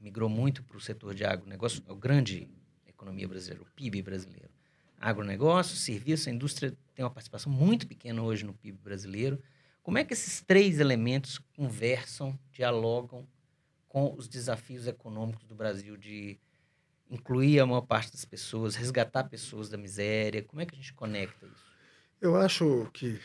migrou 0.00 0.28
muito 0.28 0.64
para 0.64 0.78
o 0.78 0.80
setor 0.80 1.14
de 1.14 1.24
agronegócio, 1.24 1.82
a 1.86 1.94
grande 1.94 2.48
economia 2.88 3.28
brasileira, 3.28 3.62
o 3.62 3.66
PIB 3.76 4.02
brasileiro. 4.02 4.48
Agronegócio, 4.98 5.76
serviço, 5.76 6.30
a 6.30 6.32
indústria 6.32 6.74
tem 6.94 7.04
uma 7.04 7.10
participação 7.10 7.52
muito 7.52 7.86
pequena 7.86 8.22
hoje 8.22 8.44
no 8.46 8.54
PIB 8.54 8.78
brasileiro. 8.82 9.38
Como 9.82 9.98
é 9.98 10.04
que 10.04 10.14
esses 10.14 10.40
três 10.40 10.80
elementos 10.80 11.38
conversam, 11.54 12.36
dialogam 12.50 13.28
com 13.96 14.14
os 14.14 14.28
desafios 14.28 14.86
econômicos 14.86 15.46
do 15.46 15.54
Brasil 15.54 15.96
de 15.96 16.38
incluir 17.10 17.60
a 17.60 17.64
maior 17.64 17.80
parte 17.80 18.12
das 18.12 18.26
pessoas, 18.26 18.74
resgatar 18.74 19.24
pessoas 19.24 19.70
da 19.70 19.78
miséria? 19.78 20.42
Como 20.42 20.60
é 20.60 20.66
que 20.66 20.74
a 20.74 20.76
gente 20.76 20.92
conecta 20.92 21.46
isso? 21.46 21.64
Eu 22.20 22.36
acho 22.36 22.90
que 22.92 23.18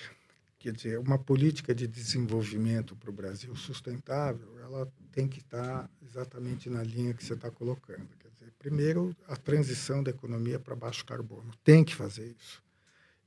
Quer 0.57 0.72
dizer, 0.72 0.99
uma 0.99 1.17
política 1.17 1.74
de 1.74 1.88
desenvolvimento 1.88 2.95
para 2.95 3.09
o 3.09 3.13
Brasil 3.13 3.53
sustentável, 3.55 4.59
ela 4.59 4.88
tem 5.11 5.28
que 5.28 5.39
estar 5.39 5.89
exatamente 6.03 6.69
na 6.69 6.84
linha 6.84 7.15
que 7.15 7.24
você 7.26 7.34
está 7.34 7.49
colocando. 7.49 8.07
Quer 8.19 8.30
dizer, 8.30 8.53
primeiro, 8.59 9.13
a 9.28 9.36
transição 9.36 10.03
da 10.03 10.11
economia 10.11 10.59
para 10.59 10.76
baixo 10.76 11.03
carbono. 11.03 11.51
Tem 11.63 11.84
que 11.84 11.95
fazer 11.95 12.36
isso. 12.39 12.63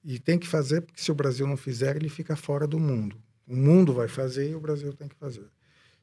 E 0.04 0.20
tem 0.20 0.38
que 0.38 0.46
fazer 0.46 0.82
porque 0.82 1.02
se 1.02 1.10
o 1.10 1.14
Brasil 1.14 1.44
não 1.44 1.56
fizer, 1.56 1.96
ele 1.96 2.08
fica 2.08 2.36
fora 2.36 2.68
do 2.68 2.78
mundo. 2.78 3.20
O 3.48 3.56
mundo 3.56 3.92
vai 3.92 4.06
fazer 4.06 4.50
e 4.50 4.54
o 4.54 4.60
Brasil 4.60 4.92
tem 4.94 5.08
que 5.08 5.16
fazer. 5.16 5.50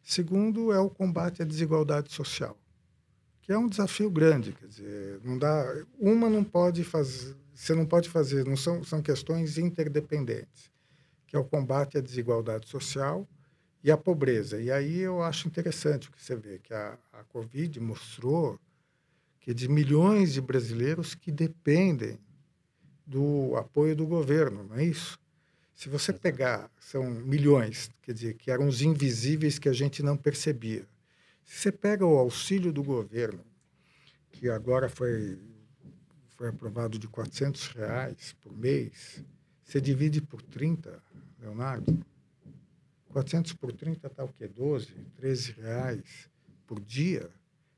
Segundo 0.04 0.72
é 0.74 0.80
o 0.80 0.90
combate 0.90 1.42
à 1.42 1.46
desigualdade 1.46 2.12
social, 2.12 2.58
que 3.42 3.52
é 3.52 3.58
um 3.58 3.68
desafio 3.68 4.10
grande. 4.10 4.54
Quer 4.54 4.68
dizer, 4.68 5.22
não 5.24 5.38
dá, 5.38 5.86
uma 6.00 6.30
não 6.30 6.44
pode 6.44 6.84
fazer, 6.84 7.36
você 7.54 7.74
não 7.74 7.86
pode 7.86 8.10
fazer, 8.10 8.46
não 8.46 8.58
são, 8.58 8.84
são 8.84 9.02
questões 9.02 9.58
interdependentes 9.58 10.72
que 11.32 11.38
é 11.38 11.40
o 11.40 11.46
combate 11.46 11.98
à 11.98 12.02
desigualdade 12.02 12.68
social 12.68 13.26
e 13.82 13.90
à 13.90 13.96
pobreza. 13.96 14.62
E 14.62 14.70
aí 14.70 15.00
eu 15.00 15.24
acho 15.24 15.48
interessante 15.48 16.10
o 16.10 16.12
que 16.12 16.22
você 16.22 16.36
vê, 16.36 16.60
que 16.60 16.74
a, 16.74 17.00
a 17.14 17.24
Covid 17.24 17.80
mostrou 17.80 18.60
que 19.40 19.54
de 19.54 19.70
milhões 19.70 20.34
de 20.34 20.42
brasileiros 20.42 21.16
que 21.16 21.32
dependem 21.32 22.20
do 23.08 23.56
apoio 23.56 23.96
do 23.96 24.06
governo, 24.06 24.66
não 24.66 24.76
é 24.76 24.84
isso? 24.84 25.18
Se 25.76 25.90
você 25.90 26.14
pegar, 26.14 26.70
são 26.80 27.10
milhões, 27.10 27.90
quer 28.02 28.14
dizer, 28.14 28.34
que 28.36 28.52
eram 28.52 28.68
os 28.68 28.82
invisíveis 28.82 29.58
que 29.58 29.70
a 29.70 29.74
gente 29.74 30.04
não 30.04 30.16
percebia. 30.16 30.86
Se 31.44 31.60
você 31.60 31.72
pega 31.72 32.06
o 32.06 32.18
auxílio 32.18 32.72
do 32.72 32.84
governo 32.84 33.44
que 34.32 34.50
agora 34.50 34.90
foi, 34.90 35.38
foi 36.38 36.50
aprovado 36.50 36.98
de 36.98 37.08
400 37.08 37.68
reais 37.68 38.36
por 38.42 38.56
mês, 38.56 39.24
você 39.64 39.80
divide 39.80 40.22
por 40.22 40.42
30, 40.42 41.02
Leonardo, 41.40 42.06
400 43.12 43.54
por 43.54 43.72
30 43.74 44.08
está 44.08 44.24
o 44.24 44.34
quê? 44.34 44.48
12, 44.48 44.88
13 45.18 45.52
reais 45.54 46.30
por 46.66 46.80
dia. 46.80 47.30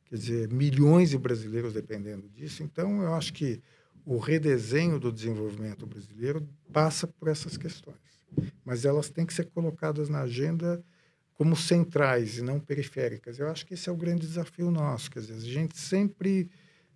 Quer 0.05 0.15
dizer, 0.15 0.49
milhões 0.49 1.09
de 1.09 1.17
brasileiros 1.17 1.73
dependendo 1.73 2.29
disso. 2.29 2.63
Então, 2.63 3.01
eu 3.01 3.13
acho 3.15 3.33
que 3.33 3.61
o 4.05 4.17
redesenho 4.17 4.99
do 4.99 5.11
desenvolvimento 5.11 5.85
brasileiro 5.85 6.47
passa 6.71 7.07
por 7.07 7.27
essas 7.27 7.57
questões. 7.57 7.97
Mas 8.65 8.85
elas 8.85 9.09
têm 9.09 9.25
que 9.25 9.33
ser 9.33 9.45
colocadas 9.45 10.09
na 10.09 10.21
agenda 10.21 10.83
como 11.33 11.55
centrais 11.55 12.37
e 12.37 12.41
não 12.41 12.59
periféricas. 12.59 13.39
Eu 13.39 13.49
acho 13.49 13.65
que 13.65 13.73
esse 13.73 13.89
é 13.89 13.91
o 13.91 13.97
grande 13.97 14.27
desafio 14.27 14.69
nosso. 14.69 15.09
Quer 15.09 15.19
dizer, 15.19 15.33
a 15.33 15.39
gente 15.39 15.77
sempre 15.77 16.49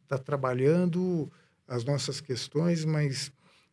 está 0.04 0.18
trabalhando 0.18 1.32
as 1.68 1.84
nossas 1.84 2.22
questões, 2.22 2.86
mas 2.86 3.32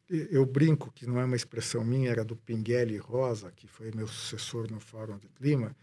eu 0.08 0.44
brinco 0.44 0.90
que 0.92 1.06
não 1.06 1.20
é 1.20 1.24
uma 1.24 1.36
expressão 1.36 1.84
minha, 1.84 2.10
era 2.10 2.24
do 2.24 2.36
Pinguelli 2.36 2.96
Rosa, 2.96 3.50
que 3.52 3.66
foi 3.66 3.90
meu 3.92 4.06
sucessor 4.06 4.70
no 4.70 4.80
Fórum 4.80 5.18
de 5.18 5.28
Clima, 5.28 5.74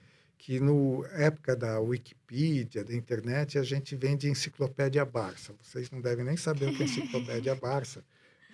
que 0.42 0.60
no 0.60 1.06
época 1.12 1.56
da 1.56 1.80
Wikipedia, 1.80 2.84
da 2.84 2.96
internet, 2.96 3.60
a 3.60 3.64
gente 3.64 3.96
vende 3.96 4.28
enciclopédia 4.28 5.06
Barça. 5.06 5.54
Vocês 5.62 5.92
não 5.92 6.02
devem 6.02 6.26
nem 6.26 6.36
saber 6.36 6.70
o 6.70 6.76
que 6.76 6.82
é 6.82 6.86
enciclopédia 6.88 7.54
Barça, 7.62 8.04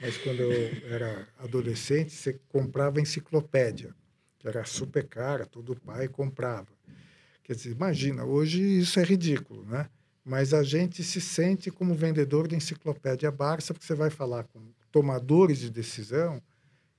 mas 0.02 0.18
quando 0.18 0.42
eu 0.42 0.94
era 0.94 1.26
adolescente, 1.40 2.12
você 2.12 2.38
comprava 2.50 3.00
enciclopédia, 3.00 3.96
que 4.38 4.50
era 4.50 4.66
super 4.66 5.08
cara, 5.08 5.46
todo 5.46 5.78
pai 5.78 6.10
comprava. 6.10 6.68
Quer 7.42 7.56
dizer, 7.56 7.72
imagina, 7.72 8.26
hoje 8.26 8.62
isso 8.80 9.00
é 9.00 9.04
ridículo, 9.04 9.64
né? 9.66 9.90
Mas 10.26 10.54
a 10.54 10.64
gente 10.64 11.02
se 11.06 11.22
sente 11.22 11.72
como 11.72 11.96
vendedor 11.96 12.50
de 12.50 12.56
enciclopédia 12.58 13.32
Barça, 13.32 13.74
porque 13.74 13.88
você 13.88 13.96
vai 13.96 14.10
falar 14.10 14.44
com 14.44 14.60
tomadores 14.92 15.60
de 15.60 15.70
decisão 15.70 16.42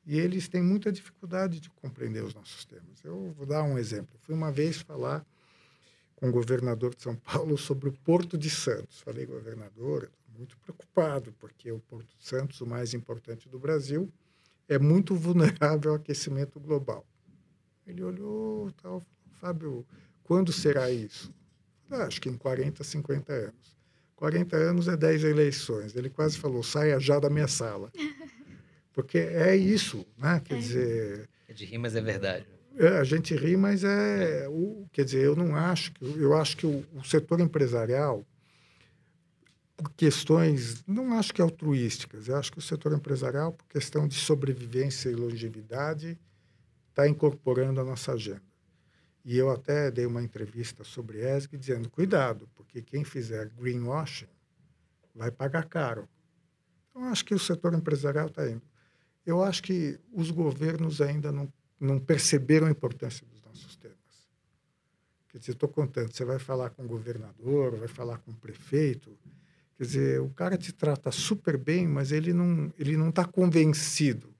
e 0.09 0.19
eles 0.19 0.49
têm 0.49 0.63
muita 0.63 0.91
dificuldade 0.91 1.61
de 1.61 1.69
compreender 1.69 2.25
os 2.25 2.33
nossos 2.33 2.65
temas. 2.65 3.05
Eu 3.05 3.31
vou 3.37 3.45
dar 3.45 3.63
um 3.63 3.77
exemplo. 3.77 4.19
fui 4.23 4.35
uma 4.35 4.51
vez 4.51 4.79
falar 4.79 5.23
com 6.17 6.31
o 6.31 6.33
governador 6.33 6.95
de 6.95 7.03
São 7.03 7.15
Paulo 7.15 7.59
sobre 7.59 7.91
o 7.91 7.93
Porto 7.93 8.39
de 8.39 8.49
Santos. 8.49 9.03
Falei, 9.03 9.27
governador, 9.27 10.11
muito 10.35 10.57
preocupado, 10.61 11.35
porque 11.39 11.71
o 11.71 11.79
Porto 11.81 12.09
de 12.17 12.27
Santos, 12.27 12.59
o 12.63 12.67
mais 12.67 12.95
importante 12.95 13.51
do 13.51 13.59
Brasil, 13.59 14.11
é 14.67 14.79
muito 14.79 15.15
vulnerável 15.15 15.91
ao 15.91 15.99
aquecimento 15.99 16.59
global. 16.59 17.07
Ele 17.87 18.03
olhou 18.03 18.73
tal, 18.83 19.05
Fábio, 19.33 19.85
quando 20.23 20.55
será 20.55 20.91
isso? 20.91 21.31
Ah, 21.91 22.05
acho 22.05 22.19
que 22.19 22.31
em 22.31 22.37
40, 22.37 22.83
50 22.83 23.31
anos. 23.31 23.77
40 24.17 24.57
anos 24.57 24.89
é 24.89 24.97
10 24.97 25.25
eleições. 25.25 25.95
Ele 25.95 26.09
quase 26.09 26.39
falou: 26.39 26.63
saia 26.63 26.99
já 26.99 27.21
da 27.21 27.29
minha 27.29 27.47
sala. 27.47 27.93
Porque 28.99 29.19
é 29.19 29.55
isso, 29.55 30.05
né? 30.19 30.41
Quer 30.45 30.55
é. 30.55 30.59
dizer. 30.59 31.31
É 31.47 31.53
de 31.53 31.65
rir, 31.65 31.79
mas 31.79 31.95
é 31.95 32.01
verdade. 32.01 32.45
É, 32.77 32.99
a 32.99 33.05
gente 33.05 33.33
ri, 33.33 33.57
mas 33.57 33.85
é, 33.85 34.43
é. 34.43 34.49
O, 34.49 34.89
quer 34.91 35.05
dizer, 35.05 35.23
eu 35.23 35.37
não 35.37 35.55
acho 35.55 35.93
que. 35.93 36.05
Eu 36.05 36.35
acho 36.35 36.57
que 36.57 36.67
o, 36.67 36.85
o 36.93 37.05
setor 37.05 37.39
empresarial, 37.39 38.27
por 39.77 39.93
questões, 39.93 40.83
não 40.85 41.13
acho 41.17 41.33
que 41.33 41.41
altruísticas, 41.41 42.27
eu 42.27 42.35
acho 42.35 42.51
que 42.51 42.59
o 42.59 42.61
setor 42.61 42.93
empresarial, 42.93 43.53
por 43.53 43.69
questão 43.69 44.09
de 44.09 44.17
sobrevivência 44.17 45.09
e 45.09 45.15
longevidade, 45.15 46.19
está 46.89 47.09
incorporando 47.09 47.81
a 47.81 47.85
nossa 47.85 48.15
agenda. 48.15 48.43
E 49.25 49.39
eu 49.39 49.49
até 49.49 49.93
dei 49.93 50.07
uma 50.07 50.25
entrevista 50.25 50.83
sobre 50.83 51.19
ESG 51.21 51.57
dizendo: 51.57 51.89
cuidado, 51.89 52.49
porque 52.57 52.83
quem 52.83 53.05
fizer 53.05 53.49
greenwashing 53.51 54.27
vai 55.15 55.31
pagar 55.31 55.67
caro. 55.67 56.09
Então, 56.91 57.05
acho 57.05 57.25
que 57.25 57.33
o 57.33 57.39
setor 57.39 57.75
empresarial 57.75 58.27
está 58.27 58.51
indo. 58.51 58.68
Eu 59.25 59.43
acho 59.43 59.63
que 59.63 59.99
os 60.13 60.31
governos 60.31 61.01
ainda 61.01 61.31
não, 61.31 61.53
não 61.79 61.99
perceberam 61.99 62.67
a 62.67 62.71
importância 62.71 63.27
dos 63.27 63.41
nossos 63.43 63.77
temas. 63.77 63.97
Quer 65.29 65.39
dizer, 65.39 65.53
estou 65.53 65.69
contando, 65.69 66.13
você 66.13 66.25
vai 66.25 66.39
falar 66.39 66.71
com 66.71 66.85
o 66.85 66.89
governador, 66.89 67.77
vai 67.77 67.89
falar 67.89 68.19
com 68.19 68.31
o 68.31 68.35
prefeito. 68.35 69.17
Quer 69.77 69.85
dizer, 69.85 70.21
o 70.21 70.31
cara 70.31 70.57
te 70.57 70.73
trata 70.73 71.11
super 71.11 71.57
bem, 71.57 71.87
mas 71.87 72.11
ele 72.11 72.33
não 72.33 72.73
ele 72.79 72.97
não 72.97 73.11
está 73.11 73.25
convencido 73.25 74.35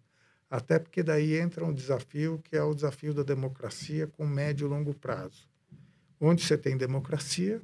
até 0.51 0.79
porque 0.79 1.03
daí 1.03 1.39
entra 1.39 1.65
um 1.65 1.75
desafio 1.75 2.41
que 2.43 2.57
é 2.57 2.63
o 2.63 2.75
desafio 2.75 3.13
da 3.13 3.23
democracia 3.23 4.07
com 4.07 4.27
médio 4.27 4.67
e 4.67 4.71
longo 4.71 4.95
prazo. 4.95 5.47
Onde 6.19 6.43
você 6.43 6.57
tem 6.57 6.75
democracia 6.77 7.61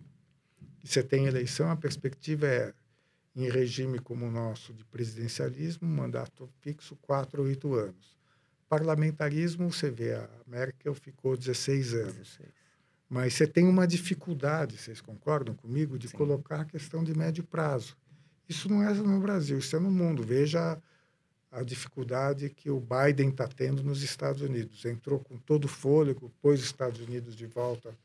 você 0.85 1.03
tem 1.03 1.25
eleição, 1.25 1.71
a 1.71 1.77
perspectiva 1.77 2.47
é, 2.47 2.75
em 3.35 3.49
regime 3.49 3.99
como 3.99 4.26
o 4.26 4.30
nosso 4.30 4.72
de 4.72 4.85
presidencialismo, 4.85 5.89
mandato 5.89 6.49
fixo, 6.61 6.97
quatro 7.03 7.43
ou 7.43 7.49
oito 7.49 7.74
anos. 7.74 8.16
Parlamentarismo, 8.68 9.72
você 9.72 9.91
vê, 9.91 10.14
a 10.14 10.28
Merkel 10.47 10.95
ficou 10.95 11.37
16 11.37 11.95
anos. 11.95 12.14
16. 12.14 12.49
Mas 13.09 13.35
você 13.35 13.47
tem 13.47 13.66
uma 13.66 13.87
dificuldade, 13.87 14.78
vocês 14.78 15.01
concordam 15.01 15.55
comigo, 15.55 15.99
de 15.99 16.09
Sim. 16.09 16.16
colocar 16.16 16.61
a 16.61 16.64
questão 16.64 17.05
de 17.05 17.16
médio 17.16 17.45
prazo. 17.45 17.97
Isso 18.49 18.68
não 18.68 18.82
é 18.82 18.93
no 18.93 19.20
Brasil, 19.20 19.59
isso 19.59 19.76
é 19.76 19.78
no 19.78 19.91
mundo. 19.91 20.22
Veja 20.22 20.80
a 21.51 21.62
dificuldade 21.62 22.51
que 22.51 22.70
o 22.70 22.80
Biden 22.80 23.28
está 23.28 23.47
tendo 23.47 23.82
nos 23.82 24.03
Estados 24.03 24.43
Unidos. 24.43 24.85
Entrou 24.85 25.20
com 25.20 25.39
todo 25.39 25.66
o 25.66 25.68
fôlego, 25.68 26.32
pôs 26.43 26.61
os 26.61 26.66
Estados 26.66 27.01
Unidos 27.01 27.37
de 27.37 27.47
volta 27.47 27.97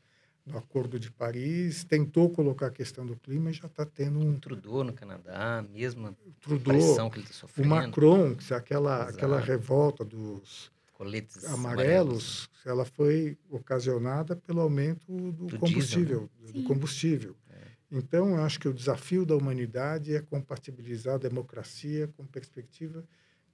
no 0.46 0.58
Acordo 0.58 0.98
de 0.98 1.10
Paris, 1.10 1.84
tentou 1.84 2.30
colocar 2.30 2.66
a 2.66 2.70
questão 2.70 3.06
do 3.06 3.16
clima 3.16 3.50
e 3.50 3.52
já 3.52 3.66
está 3.66 3.84
tendo 3.84 4.18
um... 4.18 4.38
Trudeau 4.38 4.84
no 4.84 4.92
Canadá, 4.92 5.64
mesma 5.70 6.16
Trudeau, 6.40 6.74
pressão 6.74 7.10
que 7.10 7.18
ele 7.18 7.24
está 7.24 7.34
sofrendo. 7.34 7.68
O 7.68 7.70
Macron, 7.70 8.34
que 8.34 8.52
é 8.52 8.56
aquela, 8.56 9.04
aquela 9.08 9.38
revolta 9.38 10.04
dos 10.04 10.72
coletes 10.92 11.44
amarelos, 11.44 11.54
amarelos, 11.54 12.50
ela 12.66 12.84
foi 12.84 13.38
ocasionada 13.48 14.36
pelo 14.36 14.60
aumento 14.60 15.12
do, 15.32 15.46
do 15.46 15.58
combustível, 15.58 16.28
diesel, 16.38 16.54
né? 16.54 16.60
do 16.60 16.68
combustível. 16.68 17.36
É. 17.48 17.56
Então, 17.90 18.30
eu 18.36 18.42
acho 18.42 18.60
que 18.60 18.68
o 18.68 18.74
desafio 18.74 19.24
da 19.24 19.36
humanidade 19.36 20.14
é 20.14 20.20
compatibilizar 20.20 21.14
a 21.14 21.18
democracia 21.18 22.08
com 22.16 22.24
perspectiva 22.26 23.04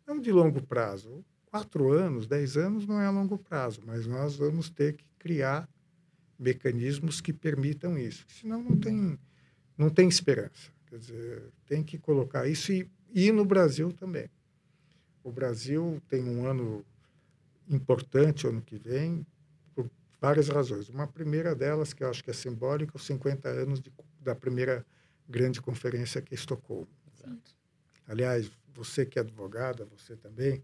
não 0.07 0.20
de 0.20 0.30
longo 0.30 0.62
prazo. 0.62 1.24
Quatro 1.47 1.93
anos, 1.93 2.26
dez 2.26 2.57
anos 2.57 2.87
não 2.87 3.01
é 3.01 3.07
a 3.07 3.11
longo 3.11 3.39
prazo, 3.39 3.80
mas 3.84 4.07
nós 4.07 4.37
vamos 4.37 4.68
ter 4.68 4.95
que 4.95 5.05
criar 5.18 5.68
mecanismos 6.39 7.20
que 7.20 7.32
permitam 7.32 7.99
isso. 7.99 8.24
Senão 8.28 8.62
não 8.62 8.76
tem, 8.76 9.18
não 9.76 9.91
tem 9.91 10.09
esperança. 10.09 10.70
Quer 10.87 10.99
dizer, 10.99 11.43
tem 11.66 11.82
que 11.82 11.99
colocar 11.99 12.47
isso 12.47 12.72
e, 12.72 12.89
e 13.12 13.32
no 13.32 13.45
Brasil 13.45 13.93
também. 13.93 14.28
O 15.22 15.32
Brasil 15.32 16.01
tem 16.09 16.22
um 16.24 16.47
ano 16.47 16.84
importante 17.68 18.47
ano 18.47 18.62
que 18.62 18.78
vem 18.78 19.26
por 19.74 19.91
várias 20.20 20.49
razões. 20.49 20.89
Uma 20.89 21.07
primeira 21.07 21.55
delas, 21.55 21.93
que 21.93 22.05
eu 22.05 22.11
acho 22.11 22.22
que 22.22 22.30
é 22.30 22.34
simbólica, 22.34 22.97
os 22.97 23.05
50 23.07 23.49
anos 23.49 23.80
de, 23.80 23.93
da 24.20 24.34
primeira 24.34 24.87
grande 25.28 25.61
conferência 25.61 26.22
que 26.22 26.34
é 26.34 26.37
Estocolmo. 26.37 26.89
Exato. 27.12 27.57
Aliás, 28.07 28.51
você 28.72 29.05
que 29.05 29.18
é 29.18 29.22
advogada, 29.22 29.84
você 29.87 30.14
também, 30.16 30.62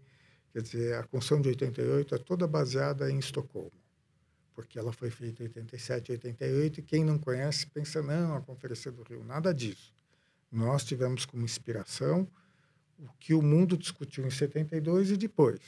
quer 0.53 0.61
dizer, 0.61 0.95
a 0.95 1.03
Constituição 1.03 1.41
de 1.41 1.49
88 1.49 2.15
é 2.15 2.17
toda 2.17 2.47
baseada 2.47 3.11
em 3.11 3.19
Estocolmo, 3.19 3.71
porque 4.55 4.77
ela 4.77 4.91
foi 4.91 5.09
feita 5.09 5.43
em 5.43 5.47
87, 5.47 6.11
88, 6.11 6.79
e 6.79 6.83
quem 6.83 7.03
não 7.03 7.17
conhece 7.17 7.67
pensa, 7.67 8.01
não, 8.01 8.35
a 8.35 8.41
Conferência 8.41 8.91
do 8.91 9.03
Rio, 9.03 9.23
nada 9.23 9.53
disso. 9.53 9.93
Nós 10.51 10.83
tivemos 10.83 11.25
como 11.25 11.43
inspiração 11.43 12.27
o 12.99 13.09
que 13.19 13.33
o 13.33 13.41
mundo 13.41 13.77
discutiu 13.77 14.25
em 14.25 14.29
72 14.29 15.11
e 15.11 15.17
depois. 15.17 15.59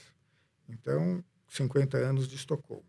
Então, 0.69 1.23
50 1.47 1.97
anos 1.97 2.27
de 2.27 2.35
Estocolmo. 2.35 2.85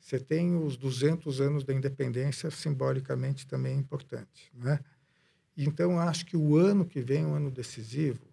Você 0.00 0.18
tem 0.18 0.54
os 0.56 0.76
200 0.76 1.40
anos 1.40 1.64
da 1.64 1.72
independência, 1.72 2.50
simbolicamente 2.50 3.46
também 3.46 3.78
importante, 3.78 4.52
né? 4.54 4.78
Então, 5.56 5.98
acho 5.98 6.26
que 6.26 6.36
o 6.36 6.56
ano 6.56 6.84
que 6.84 7.00
vem 7.00 7.22
é 7.22 7.26
um 7.26 7.34
ano 7.34 7.50
decisivo, 7.50 8.26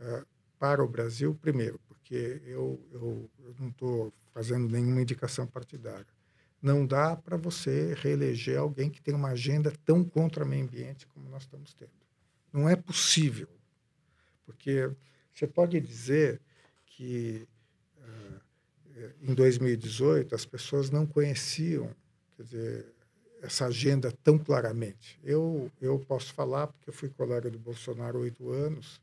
uh, 0.00 0.26
para 0.58 0.82
o 0.82 0.88
Brasil, 0.88 1.34
primeiro, 1.34 1.78
porque 2.08 2.40
eu, 2.46 2.80
eu, 2.90 3.30
eu 3.38 3.54
não 3.58 3.68
estou 3.68 4.10
fazendo 4.32 4.66
nenhuma 4.66 5.02
indicação 5.02 5.46
partidária. 5.46 6.06
Não 6.60 6.86
dá 6.86 7.14
para 7.14 7.36
você 7.36 7.94
reeleger 7.98 8.58
alguém 8.58 8.88
que 8.88 9.02
tem 9.02 9.14
uma 9.14 9.28
agenda 9.28 9.70
tão 9.84 10.02
contra 10.02 10.42
o 10.42 10.48
meio 10.48 10.64
ambiente 10.64 11.06
como 11.08 11.28
nós 11.28 11.42
estamos 11.42 11.74
tendo. 11.74 11.90
Não 12.50 12.66
é 12.66 12.74
possível. 12.74 13.46
Porque 14.46 14.90
você 15.34 15.46
pode 15.46 15.78
dizer 15.80 16.40
que 16.86 17.46
uh, 17.98 18.40
em 19.20 19.34
2018 19.34 20.34
as 20.34 20.46
pessoas 20.46 20.88
não 20.88 21.06
conheciam 21.06 21.94
quer 22.38 22.42
dizer, 22.42 22.94
essa 23.42 23.66
agenda 23.66 24.10
tão 24.24 24.38
claramente. 24.38 25.20
Eu, 25.22 25.70
eu 25.78 25.98
posso 25.98 26.32
falar, 26.32 26.68
porque 26.68 26.88
eu 26.88 26.94
fui 26.94 27.10
colega 27.10 27.50
do 27.50 27.58
Bolsonaro 27.58 28.20
oito 28.20 28.48
anos, 28.50 28.98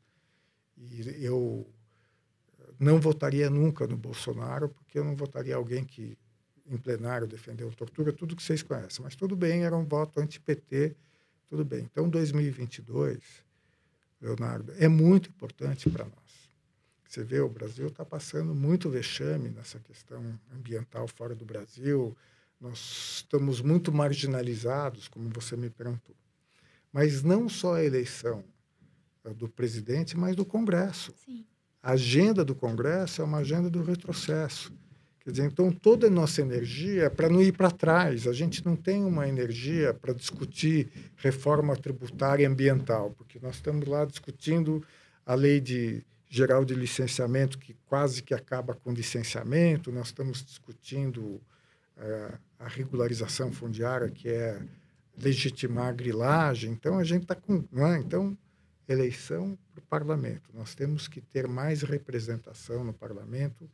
e 0.76 1.24
eu 1.24 1.66
não 2.80 3.00
votaria 3.00 3.50
nunca 3.50 3.88
no 3.88 3.98
Bolsonaro, 3.98 4.70
porque 4.70 4.98
eu 5.00 5.04
não 5.04 5.16
votaria 5.16 5.56
alguém 5.56 5.84
que, 5.84 6.18
em 6.66 6.78
plenário, 6.78 7.28
defendeu 7.28 7.72
tortura, 7.72 8.12
tudo 8.12 8.36
que 8.36 8.44
vocês 8.44 8.62
conhecem. 8.64 9.04
Mas 9.04 9.16
tudo 9.16 9.36
bem, 9.36 9.64
era 9.64 9.76
um 9.76 9.86
voto 9.86 10.20
anti-PT 10.20 10.96
Tudo 11.48 11.64
bem. 11.64 11.88
Então, 11.92 12.10
2022, 12.10 13.20
Leonardo, 14.20 14.74
é 14.78 14.88
muito 14.88 15.30
importante 15.30 15.90
para 15.90 16.06
nós. 16.06 16.50
Você 17.08 17.24
vê, 17.24 17.40
o 17.40 17.48
Brasil 17.48 17.88
está 17.88 18.04
passando 18.04 18.54
muito 18.54 18.90
vexame 18.90 19.50
nessa 19.50 19.80
questão 19.80 20.38
ambiental 20.54 21.08
fora 21.08 21.36
do 21.36 21.46
Brasil. 21.46 22.18
Nós 22.60 23.18
estamos 23.18 23.62
muito 23.62 23.92
marginalizados, 23.92 25.08
como 25.08 25.30
você 25.30 25.56
me 25.56 25.70
perguntou. 25.70 26.16
Mas 26.92 27.22
não 27.22 27.48
só 27.48 27.76
a 27.76 27.84
eleição 27.84 28.44
do 29.38 29.48
presidente, 29.48 30.18
mas 30.18 30.36
do 30.36 30.46
Congresso. 30.46 31.14
Sim. 31.24 31.46
A 31.86 31.92
agenda 31.92 32.44
do 32.44 32.56
Congresso 32.56 33.22
é 33.22 33.26
uma 33.26 33.38
agenda 33.38 33.70
do 33.70 33.84
retrocesso. 33.84 34.74
Quer 35.20 35.30
dizer, 35.30 35.46
então 35.46 35.72
toda 35.72 36.08
a 36.08 36.10
nossa 36.10 36.42
energia 36.42 37.04
é 37.04 37.10
para 37.10 37.30
não 37.30 37.44
ir 37.44 37.52
para 37.52 37.70
trás. 37.70 38.26
A 38.26 38.34
gente 38.34 38.66
não 38.66 38.76
tem 38.76 39.06
uma 39.06 39.28
energia 39.28 39.94
para 39.94 40.12
discutir 40.12 40.90
reforma 41.16 41.76
tributária 41.76 42.42
e 42.42 42.46
ambiental, 42.48 43.12
porque 43.12 43.38
nós 43.40 43.58
estamos 43.58 43.88
lá 43.88 44.04
discutindo 44.04 44.84
a 45.24 45.36
lei 45.36 45.62
de 45.62 46.04
geral 46.28 46.66
de 46.66 46.74
licenciamento 46.74 47.60
que 47.60 47.76
quase 47.86 48.24
que 48.24 48.34
acaba 48.34 48.74
com 48.74 48.92
licenciamento. 48.92 49.92
Nós 49.92 50.08
estamos 50.08 50.44
discutindo 50.44 51.40
é, 51.98 52.32
a 52.58 52.68
regularização 52.68 53.52
fundiária, 53.52 54.10
que 54.10 54.28
é 54.28 54.60
legitimar 55.16 55.90
a 55.90 55.94
grilagem. 55.94 56.72
Então 56.72 56.98
a 56.98 57.04
gente 57.04 57.22
está 57.22 57.36
com, 57.36 57.64
é? 57.76 58.00
Então 58.00 58.36
eleição 58.88 59.58
para 59.72 59.80
o 59.80 59.88
parlamento. 59.88 60.50
Nós 60.54 60.76
temos 60.76 61.08
que 61.08 61.22
ter 61.22 61.48
mais 61.48 61.82
representação 61.82 62.84
no 62.84 62.94
parlamento 62.94 63.70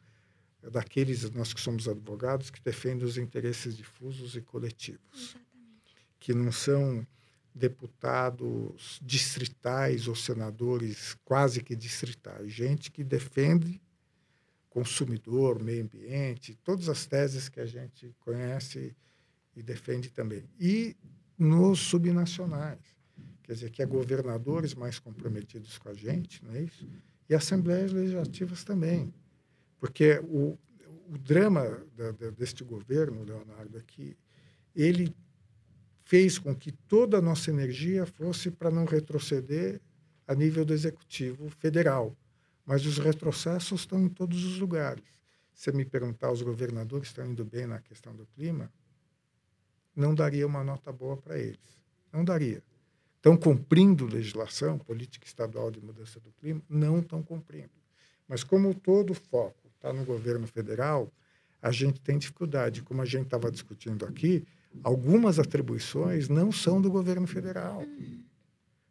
daqueles 0.70 1.30
nós 1.32 1.54
que 1.54 1.60
somos 1.60 1.88
advogados 1.88 2.50
que 2.50 2.62
defendem 2.62 3.06
os 3.06 3.18
interesses 3.18 3.76
difusos 3.76 4.36
e 4.36 4.42
coletivos, 4.42 5.02
Exatamente. 5.14 5.96
que 6.20 6.34
não 6.34 6.52
são 6.52 7.06
deputados 7.54 9.00
distritais 9.02 10.08
ou 10.08 10.16
senadores 10.16 11.18
quase 11.26 11.62
que 11.62 11.76
distritais, 11.76 12.52
gente 12.52 12.92
que 12.92 13.04
defende 13.04 13.82
consumidor, 14.70 15.62
meio 15.62 15.84
ambiente, 15.84 16.58
todas 16.64 16.88
as 16.88 17.06
teses 17.06 17.50
que 17.50 17.60
a 17.60 17.66
gente 17.66 18.16
conhece 18.20 18.96
e 19.54 19.62
defende 19.62 20.10
também. 20.10 20.50
E 20.58 20.96
nos 21.38 21.80
subnacionais, 21.80 22.80
quer 23.44 23.54
dizer, 23.54 23.70
que 23.70 23.82
é 23.82 23.86
governadores 23.86 24.74
mais 24.74 25.00
comprometidos 25.00 25.78
com 25.78 25.90
a 25.90 25.94
gente, 25.94 26.44
não 26.46 26.54
é 26.54 26.62
isso? 26.62 26.88
E 27.30 27.36
assembleias 27.36 27.92
legislativas 27.92 28.64
também 28.64 29.14
porque 29.82 30.20
o, 30.26 30.60
o 31.10 31.18
drama 31.18 31.84
da, 31.98 32.12
da, 32.12 32.30
deste 32.30 32.64
governo, 32.64 33.24
Leonardo, 33.24 33.80
é 33.80 33.82
que 33.82 34.16
ele 34.76 35.14
fez 36.06 36.38
com 36.38 36.56
que 36.56 36.72
toda 36.72 37.18
a 37.18 37.22
nossa 37.22 37.50
energia 37.50 38.06
fosse 38.06 38.52
para 38.52 38.70
não 38.70 38.86
retroceder 38.86 39.82
a 40.28 40.36
nível 40.36 40.64
do 40.64 40.72
executivo 40.72 41.50
federal. 41.50 42.16
Mas 42.64 42.86
os 42.86 43.00
retrocessos 43.00 43.82
estão 43.82 44.00
em 44.04 44.08
todos 44.08 44.46
os 44.46 44.60
lugares. 44.60 45.04
Se 45.52 45.72
me 45.72 45.84
perguntar, 45.84 46.32
os 46.32 46.44
governadores 46.44 47.08
estão 47.08 47.26
indo 47.26 47.44
bem 47.44 47.66
na 47.66 47.80
questão 47.80 48.16
do 48.16 48.28
clima? 48.28 48.72
Não 49.96 50.14
daria 50.14 50.46
uma 50.46 50.64
nota 50.64 50.94
boa 50.94 51.18
para 51.18 51.40
eles. 51.40 51.82
Não 52.14 52.24
daria. 52.24 52.62
Estão 53.22 53.38
cumprindo 53.38 54.08
legislação, 54.08 54.80
política 54.80 55.28
estadual 55.28 55.70
de 55.70 55.80
mudança 55.80 56.20
do 56.20 56.32
clima? 56.32 56.60
Não 56.68 56.98
estão 56.98 57.22
cumprindo. 57.22 57.70
Mas 58.28 58.44
como 58.44 58.74
todo 58.74 59.14
foco 59.14 59.70
está 59.76 59.94
no 59.94 60.04
governo 60.04 60.48
federal, 60.48 61.08
a 61.62 61.72
gente 61.72 62.02
tem 62.02 62.18
dificuldade. 62.18 62.82
Como 62.82 63.00
a 63.00 63.06
gente 63.06 63.26
estava 63.26 63.52
discutindo 63.52 64.06
aqui, 64.08 64.44
algumas 64.84 65.38
atribuições 65.38 66.30
não 66.30 66.52
são 66.52 66.82
do 66.82 66.90
governo 66.90 67.28
federal. 67.28 67.86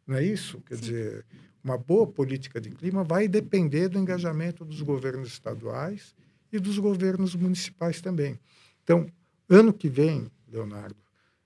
Não 0.07 0.15
é 0.15 0.23
isso? 0.23 0.61
Quer 0.61 0.75
Sim. 0.75 0.81
dizer, 0.81 1.25
uma 1.61 1.77
boa 1.77 2.07
política 2.07 2.61
de 2.61 2.69
clima 2.69 3.03
vai 3.03 3.27
depender 3.27 3.89
do 3.89 3.99
engajamento 3.99 4.63
dos 4.63 4.81
governos 4.81 5.27
estaduais 5.27 6.15
e 6.53 6.57
dos 6.57 6.79
governos 6.79 7.35
municipais 7.35 7.99
também. 7.99 8.39
Então, 8.81 9.07
ano 9.49 9.73
que 9.73 9.89
vem, 9.89 10.31
Leonardo, 10.47 10.95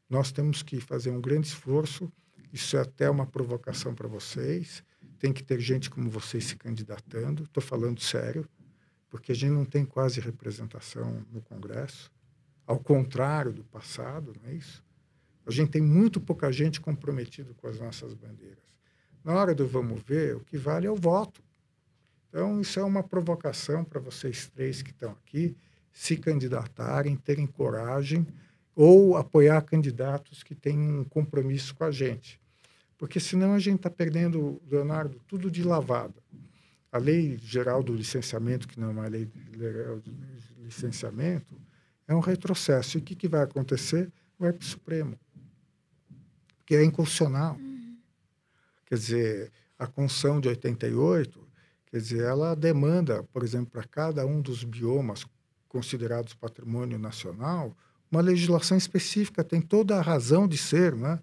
nós 0.08 0.32
temos 0.32 0.62
que 0.62 0.80
fazer 0.80 1.10
um 1.10 1.20
grande 1.20 1.48
esforço. 1.48 2.12
Isso 2.56 2.78
é 2.78 2.80
até 2.80 3.10
uma 3.10 3.26
provocação 3.26 3.94
para 3.94 4.08
vocês. 4.08 4.82
Tem 5.20 5.34
que 5.34 5.44
ter 5.44 5.60
gente 5.60 5.90
como 5.90 6.10
vocês 6.10 6.46
se 6.46 6.56
candidatando. 6.56 7.44
Estou 7.44 7.62
falando 7.62 8.00
sério 8.00 8.48
porque 9.10 9.34
a 9.34 9.36
gente 9.36 9.52
não 9.52 9.66
tem 9.66 9.84
quase 9.86 10.22
representação 10.22 11.26
no 11.34 11.42
Congresso, 11.42 12.10
ao 12.66 12.80
contrário 12.80 13.52
do 13.52 13.64
passado, 13.66 14.34
não 14.42 14.50
é 14.50 14.54
isso? 14.54 14.82
A 15.46 15.52
gente 15.52 15.72
tem 15.72 15.82
muito 15.82 16.22
pouca 16.22 16.50
gente 16.50 16.80
comprometida 16.80 17.54
com 17.56 17.68
as 17.68 17.78
nossas 17.78 18.14
bandeiras. 18.14 18.64
Na 19.22 19.34
hora 19.34 19.54
do 19.54 19.68
vamos 19.68 20.02
ver, 20.02 20.38
o 20.38 20.40
que 20.40 20.58
vale 20.58 20.88
é 20.88 20.92
o 20.92 20.96
voto. 20.96 21.44
Então, 22.30 22.62
isso 22.62 22.80
é 22.80 22.84
uma 22.84 23.04
provocação 23.04 23.84
para 23.84 24.00
vocês 24.00 24.48
três 24.48 24.82
que 24.82 24.92
estão 24.92 25.12
aqui 25.12 25.58
se 25.92 26.16
candidatarem, 26.16 27.18
terem 27.18 27.48
coragem 27.48 28.26
ou 28.74 29.18
apoiar 29.18 29.62
candidatos 29.62 30.42
que 30.42 30.56
têm 30.56 30.80
um 30.80 31.04
compromisso 31.04 31.76
com 31.76 31.84
a 31.84 31.92
gente. 31.92 32.40
Porque 32.98 33.20
senão 33.20 33.54
a 33.54 33.60
gente 33.60 33.78
está 33.78 33.90
perdendo, 33.90 34.62
Leonardo, 34.70 35.20
tudo 35.28 35.52
de 35.52 35.64
lavada. 35.64 36.16
A 36.92 36.98
lei 36.98 37.38
geral 37.42 37.84
do 37.84 37.94
licenciamento, 37.94 38.68
que 38.68 38.80
não 38.80 38.90
é 38.90 38.92
uma 38.92 39.08
lei 39.08 39.30
geral 39.54 40.00
de 40.00 40.12
licenciamento, 40.60 41.56
é 42.08 42.16
um 42.16 42.20
retrocesso. 42.20 42.98
E 42.98 43.02
o 43.02 43.04
que, 43.04 43.16
que 43.16 43.28
vai 43.28 43.42
acontecer? 43.42 44.12
Vai 44.40 44.54
para 44.54 44.62
o 44.62 44.66
Supremo. 44.66 45.20
Porque 46.58 46.76
é 46.76 46.84
inconstitucional. 46.84 47.56
Uhum. 47.56 47.98
Quer 48.86 48.96
dizer, 48.96 49.52
a 49.78 49.88
Constituição 49.88 50.40
de 50.40 50.48
88, 50.48 51.48
quer 51.88 51.98
dizer, 51.98 52.24
ela 52.24 52.56
demanda, 52.56 53.24
por 53.24 53.44
exemplo, 53.44 53.72
para 53.72 53.84
cada 53.84 54.26
um 54.26 54.42
dos 54.42 54.64
biomas 54.64 55.26
considerados 55.68 56.34
patrimônio 56.34 56.98
nacional, 56.98 57.76
uma 58.10 58.22
legislação 58.22 58.78
específica, 58.78 59.44
tem 59.44 59.62
toda 59.62 59.98
a 59.98 60.02
razão 60.02 60.48
de 60.48 60.58
ser, 60.58 60.96
né? 60.96 61.20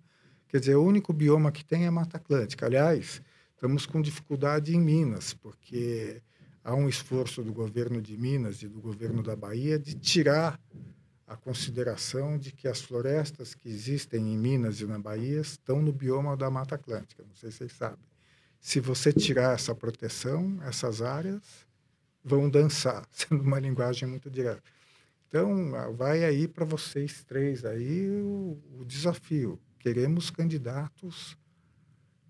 Quer 0.53 0.61
dizer, 0.61 0.77
o 0.77 0.85
único 0.85 1.13
bioma 1.13 1.51
que 1.51 1.65
tem 1.65 1.87
é 1.87 1.91
Mata 1.91 2.17
Atlântica. 2.17 2.67
Aliás, 2.67 3.21
Estamos 3.63 3.87
com 3.87 4.03
dificuldade 4.03 4.75
em 4.75 4.81
Minas, 4.81 5.33
porque 5.35 6.21
há 6.65 6.75
um 6.75 6.89
esforço 6.89 7.45
do 7.45 7.53
governo 7.53 8.03
de 8.03 8.17
Minas 8.17 8.61
e 8.61 8.67
do 8.67 8.81
governo 8.81 9.23
da 9.23 9.37
Bahia 9.37 9.79
de 9.79 9.95
tirar 9.95 10.59
a 11.29 11.37
consideração 11.37 12.37
de 12.37 12.51
que 12.51 12.67
as 12.67 12.81
florestas 12.81 13.55
que 13.55 13.69
existem 13.69 14.33
em 14.33 14.37
Minas 14.37 14.81
e 14.81 14.85
na 14.85 14.99
Bahia 14.99 15.41
estão 15.41 15.81
no 15.81 15.93
bioma 15.93 16.37
da 16.37 16.51
Mata 16.51 16.75
Atlântica. 16.75 17.23
Não 17.23 17.37
sei 17.37 17.53
se 17.53 17.59
vocês 17.59 17.73
sabem. 17.75 18.05
Se 18.59 18.81
você 18.81 19.13
tirar 19.13 19.55
essa 19.55 19.77
proteção, 19.77 20.59
essas 20.65 21.01
áreas 21.01 21.65
vão 22.25 22.51
dançar, 22.51 23.07
sendo 23.15 23.45
uma 23.45 23.61
linguagem 23.61 24.09
muito 24.09 24.29
direta. 24.29 24.65
Então, 25.29 25.71
vai 25.95 26.25
aí 26.25 26.49
para 26.49 26.65
vocês 26.65 27.23
três 27.23 27.65
aí 27.65 28.11
o, 28.11 28.61
o 28.81 28.85
desafio. 28.85 29.57
Queremos 29.83 30.31
candidatos 30.31 31.37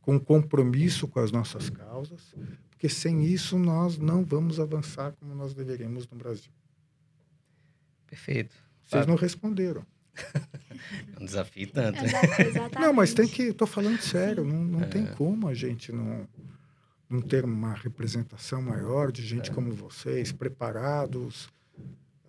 com 0.01 0.19
compromisso 0.19 1.07
com 1.07 1.21
as 1.21 1.31
nossas 1.31 1.69
causas, 1.69 2.35
porque 2.71 2.89
sem 2.89 3.27
isso 3.27 3.59
nós 3.59 3.99
não 3.99 4.25
vamos 4.25 4.59
avançar 4.59 5.13
como 5.13 5.35
nós 5.35 5.53
deveríamos 5.53 6.09
no 6.09 6.17
Brasil. 6.17 6.51
Perfeito. 8.07 8.57
Vocês 8.83 9.07
não 9.07 9.17
responderam. 9.17 9.87
é 11.15 11.21
um 11.21 11.27
desafio 11.27 11.71
tanto. 11.71 11.99
Exatamente. 12.03 12.79
Não, 12.79 12.93
mas 12.95 13.13
tem 13.13 13.29
que. 13.29 13.43
Estou 13.43 13.69
falando 13.69 14.01
sério, 14.01 14.45
não, 14.45 14.65
não 14.65 14.81
é. 14.81 14.87
tem 14.87 15.05
como 15.15 15.47
a 15.47 15.53
gente 15.53 15.93
não, 15.93 16.27
não 17.09 17.21
ter 17.21 17.45
uma 17.45 17.75
representação 17.75 18.63
maior 18.63 19.13
de 19.13 19.23
gente 19.23 19.51
é. 19.51 19.55
como 19.55 19.73
vocês, 19.73 20.33
preparados, 20.33 21.51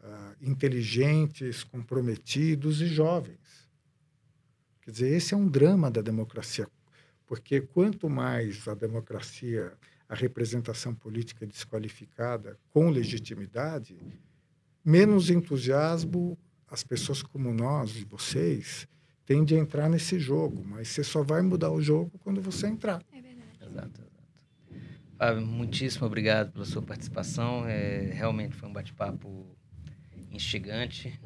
uh, 0.03 0.35
inteligentes, 0.41 1.63
comprometidos 1.63 2.81
e 2.81 2.87
jovens. 2.87 3.42
Quer 4.83 4.91
dizer, 4.91 5.15
esse 5.15 5.33
é 5.33 5.37
um 5.37 5.47
drama 5.47 5.89
da 5.89 6.01
democracia 6.01 6.67
porque 7.33 7.61
quanto 7.61 8.09
mais 8.09 8.67
a 8.67 8.75
democracia, 8.75 9.73
a 10.07 10.15
representação 10.15 10.93
política 10.93 11.47
desqualificada 11.47 12.59
com 12.71 12.89
legitimidade, 12.89 13.97
menos 14.85 15.31
entusiasmo 15.31 16.37
as 16.67 16.83
pessoas 16.83 17.23
como 17.23 17.51
nós 17.51 17.95
e 17.95 18.05
vocês 18.05 18.87
têm 19.25 19.43
de 19.43 19.55
entrar 19.55 19.89
nesse 19.89 20.19
jogo. 20.19 20.63
Mas 20.63 20.89
você 20.89 21.03
só 21.03 21.23
vai 21.23 21.41
mudar 21.41 21.71
o 21.71 21.81
jogo 21.81 22.11
quando 22.19 22.39
você 22.41 22.67
entrar. 22.67 23.01
É 23.11 23.21
verdade. 23.21 23.47
Exato, 23.61 24.01
exato. 24.01 24.83
Fábio, 25.17 25.45
muitíssimo 25.45 26.05
obrigado 26.05 26.51
pela 26.51 26.65
sua 26.65 26.81
participação. 26.81 27.65
É, 27.67 28.11
realmente 28.13 28.55
foi 28.55 28.69
um 28.69 28.73
bate-papo 28.73 29.55
instigante 30.29 31.19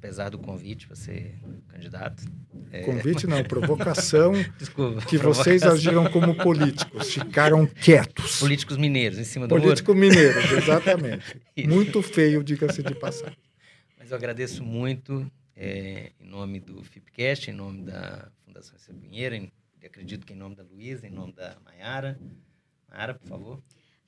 apesar 0.00 0.30
do 0.30 0.38
convite 0.38 0.86
para 0.86 0.96
ser 0.96 1.38
candidato. 1.68 2.24
É... 2.72 2.82
Convite 2.84 3.26
não, 3.26 3.44
provocação. 3.44 4.32
Desculpa. 4.58 5.02
Que 5.02 5.18
provocação. 5.18 5.44
vocês 5.44 5.62
agiram 5.62 6.10
como 6.10 6.34
políticos, 6.34 7.12
ficaram 7.12 7.66
quietos. 7.66 8.40
Políticos 8.40 8.78
mineiros, 8.78 9.18
em 9.18 9.24
cima 9.24 9.46
do 9.46 9.54
Político 9.54 9.94
muro. 9.94 10.08
mineiros, 10.08 10.50
exatamente. 10.52 11.38
Muito 11.68 12.00
feio, 12.00 12.42
diga-se 12.42 12.82
de 12.82 12.94
passagem. 12.94 13.36
Mas 13.98 14.10
eu 14.10 14.16
agradeço 14.16 14.64
muito. 14.64 15.30
é, 15.54 16.12
em 16.18 16.26
nome 16.26 16.58
do 16.58 16.82
FIPCast, 16.82 17.50
em 17.50 17.54
nome 17.54 17.82
da 17.82 18.28
Fundação 18.46 18.74
Essa 18.76 18.94
Pinheiro, 18.94 19.34
em, 19.34 19.52
acredito 19.84 20.26
que 20.26 20.32
em 20.32 20.36
nome 20.36 20.56
da 20.56 20.62
Luísa, 20.62 21.06
em 21.06 21.10
nome 21.10 21.34
da 21.34 21.58
Mayara. 21.62 22.18
Mayara, 22.88 23.14
por 23.14 23.28
favor. 23.28 23.62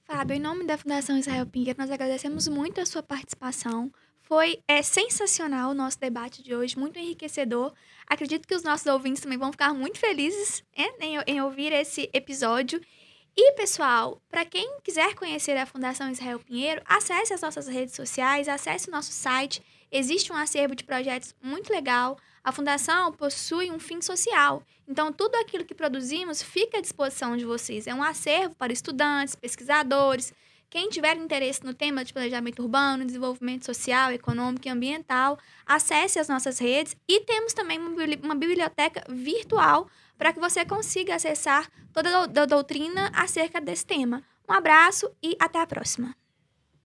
Fábio, 0.04 0.34
em 0.34 0.40
nome 0.40 0.66
da 0.66 0.78
Fundação 0.78 1.18
Israel 1.18 1.46
Pinheiro, 1.46 1.78
nós 1.78 1.90
agradecemos 1.90 2.48
muito 2.48 2.80
a 2.80 2.86
sua 2.86 3.02
participação. 3.02 3.92
Foi 4.22 4.62
é, 4.66 4.82
sensacional 4.82 5.70
o 5.70 5.74
nosso 5.74 5.98
debate 5.98 6.42
de 6.42 6.54
hoje, 6.54 6.78
muito 6.78 6.98
enriquecedor. 6.98 7.72
Acredito 8.06 8.46
que 8.46 8.54
os 8.54 8.62
nossos 8.62 8.86
ouvintes 8.86 9.22
também 9.22 9.38
vão 9.38 9.52
ficar 9.52 9.74
muito 9.74 9.98
felizes 9.98 10.62
é, 10.76 11.04
em, 11.04 11.18
em 11.26 11.40
ouvir 11.42 11.72
esse 11.72 12.08
episódio. 12.12 12.80
E, 13.36 13.52
pessoal, 13.52 14.20
para 14.30 14.44
quem 14.44 14.78
quiser 14.82 15.14
conhecer 15.14 15.56
a 15.56 15.64
Fundação 15.64 16.10
Israel 16.10 16.38
Pinheiro, 16.38 16.82
acesse 16.84 17.32
as 17.32 17.40
nossas 17.40 17.66
redes 17.66 17.94
sociais, 17.94 18.48
acesse 18.48 18.88
o 18.88 18.92
nosso 18.92 19.10
site. 19.10 19.62
Existe 19.90 20.32
um 20.32 20.36
acervo 20.36 20.74
de 20.74 20.84
projetos 20.84 21.34
muito 21.42 21.72
legal. 21.72 22.18
A 22.44 22.52
Fundação 22.52 23.12
possui 23.12 23.70
um 23.70 23.78
fim 23.78 24.02
social. 24.02 24.62
Então, 24.86 25.12
tudo 25.12 25.34
aquilo 25.36 25.64
que 25.64 25.74
produzimos 25.74 26.42
fica 26.42 26.78
à 26.78 26.80
disposição 26.80 27.36
de 27.36 27.44
vocês. 27.44 27.86
É 27.86 27.94
um 27.94 28.02
acervo 28.02 28.54
para 28.54 28.72
estudantes, 28.72 29.34
pesquisadores, 29.34 30.34
quem 30.72 30.88
tiver 30.88 31.18
interesse 31.18 31.62
no 31.62 31.74
tema 31.74 32.02
de 32.02 32.14
planejamento 32.14 32.62
urbano, 32.62 33.04
desenvolvimento 33.04 33.66
social, 33.66 34.10
econômico 34.10 34.66
e 34.66 34.70
ambiental, 34.70 35.38
acesse 35.66 36.18
as 36.18 36.28
nossas 36.28 36.58
redes 36.58 36.96
e 37.06 37.20
temos 37.20 37.52
também 37.52 37.78
uma 37.78 38.34
biblioteca 38.34 39.04
virtual 39.06 39.86
para 40.16 40.32
que 40.32 40.40
você 40.40 40.64
consiga 40.64 41.14
acessar 41.14 41.70
toda 41.92 42.20
a 42.22 42.46
doutrina 42.46 43.12
acerca 43.14 43.60
desse 43.60 43.84
tema. 43.84 44.22
Um 44.48 44.54
abraço 44.54 45.10
e 45.22 45.36
até 45.38 45.60
a 45.60 45.66
próxima! 45.66 46.21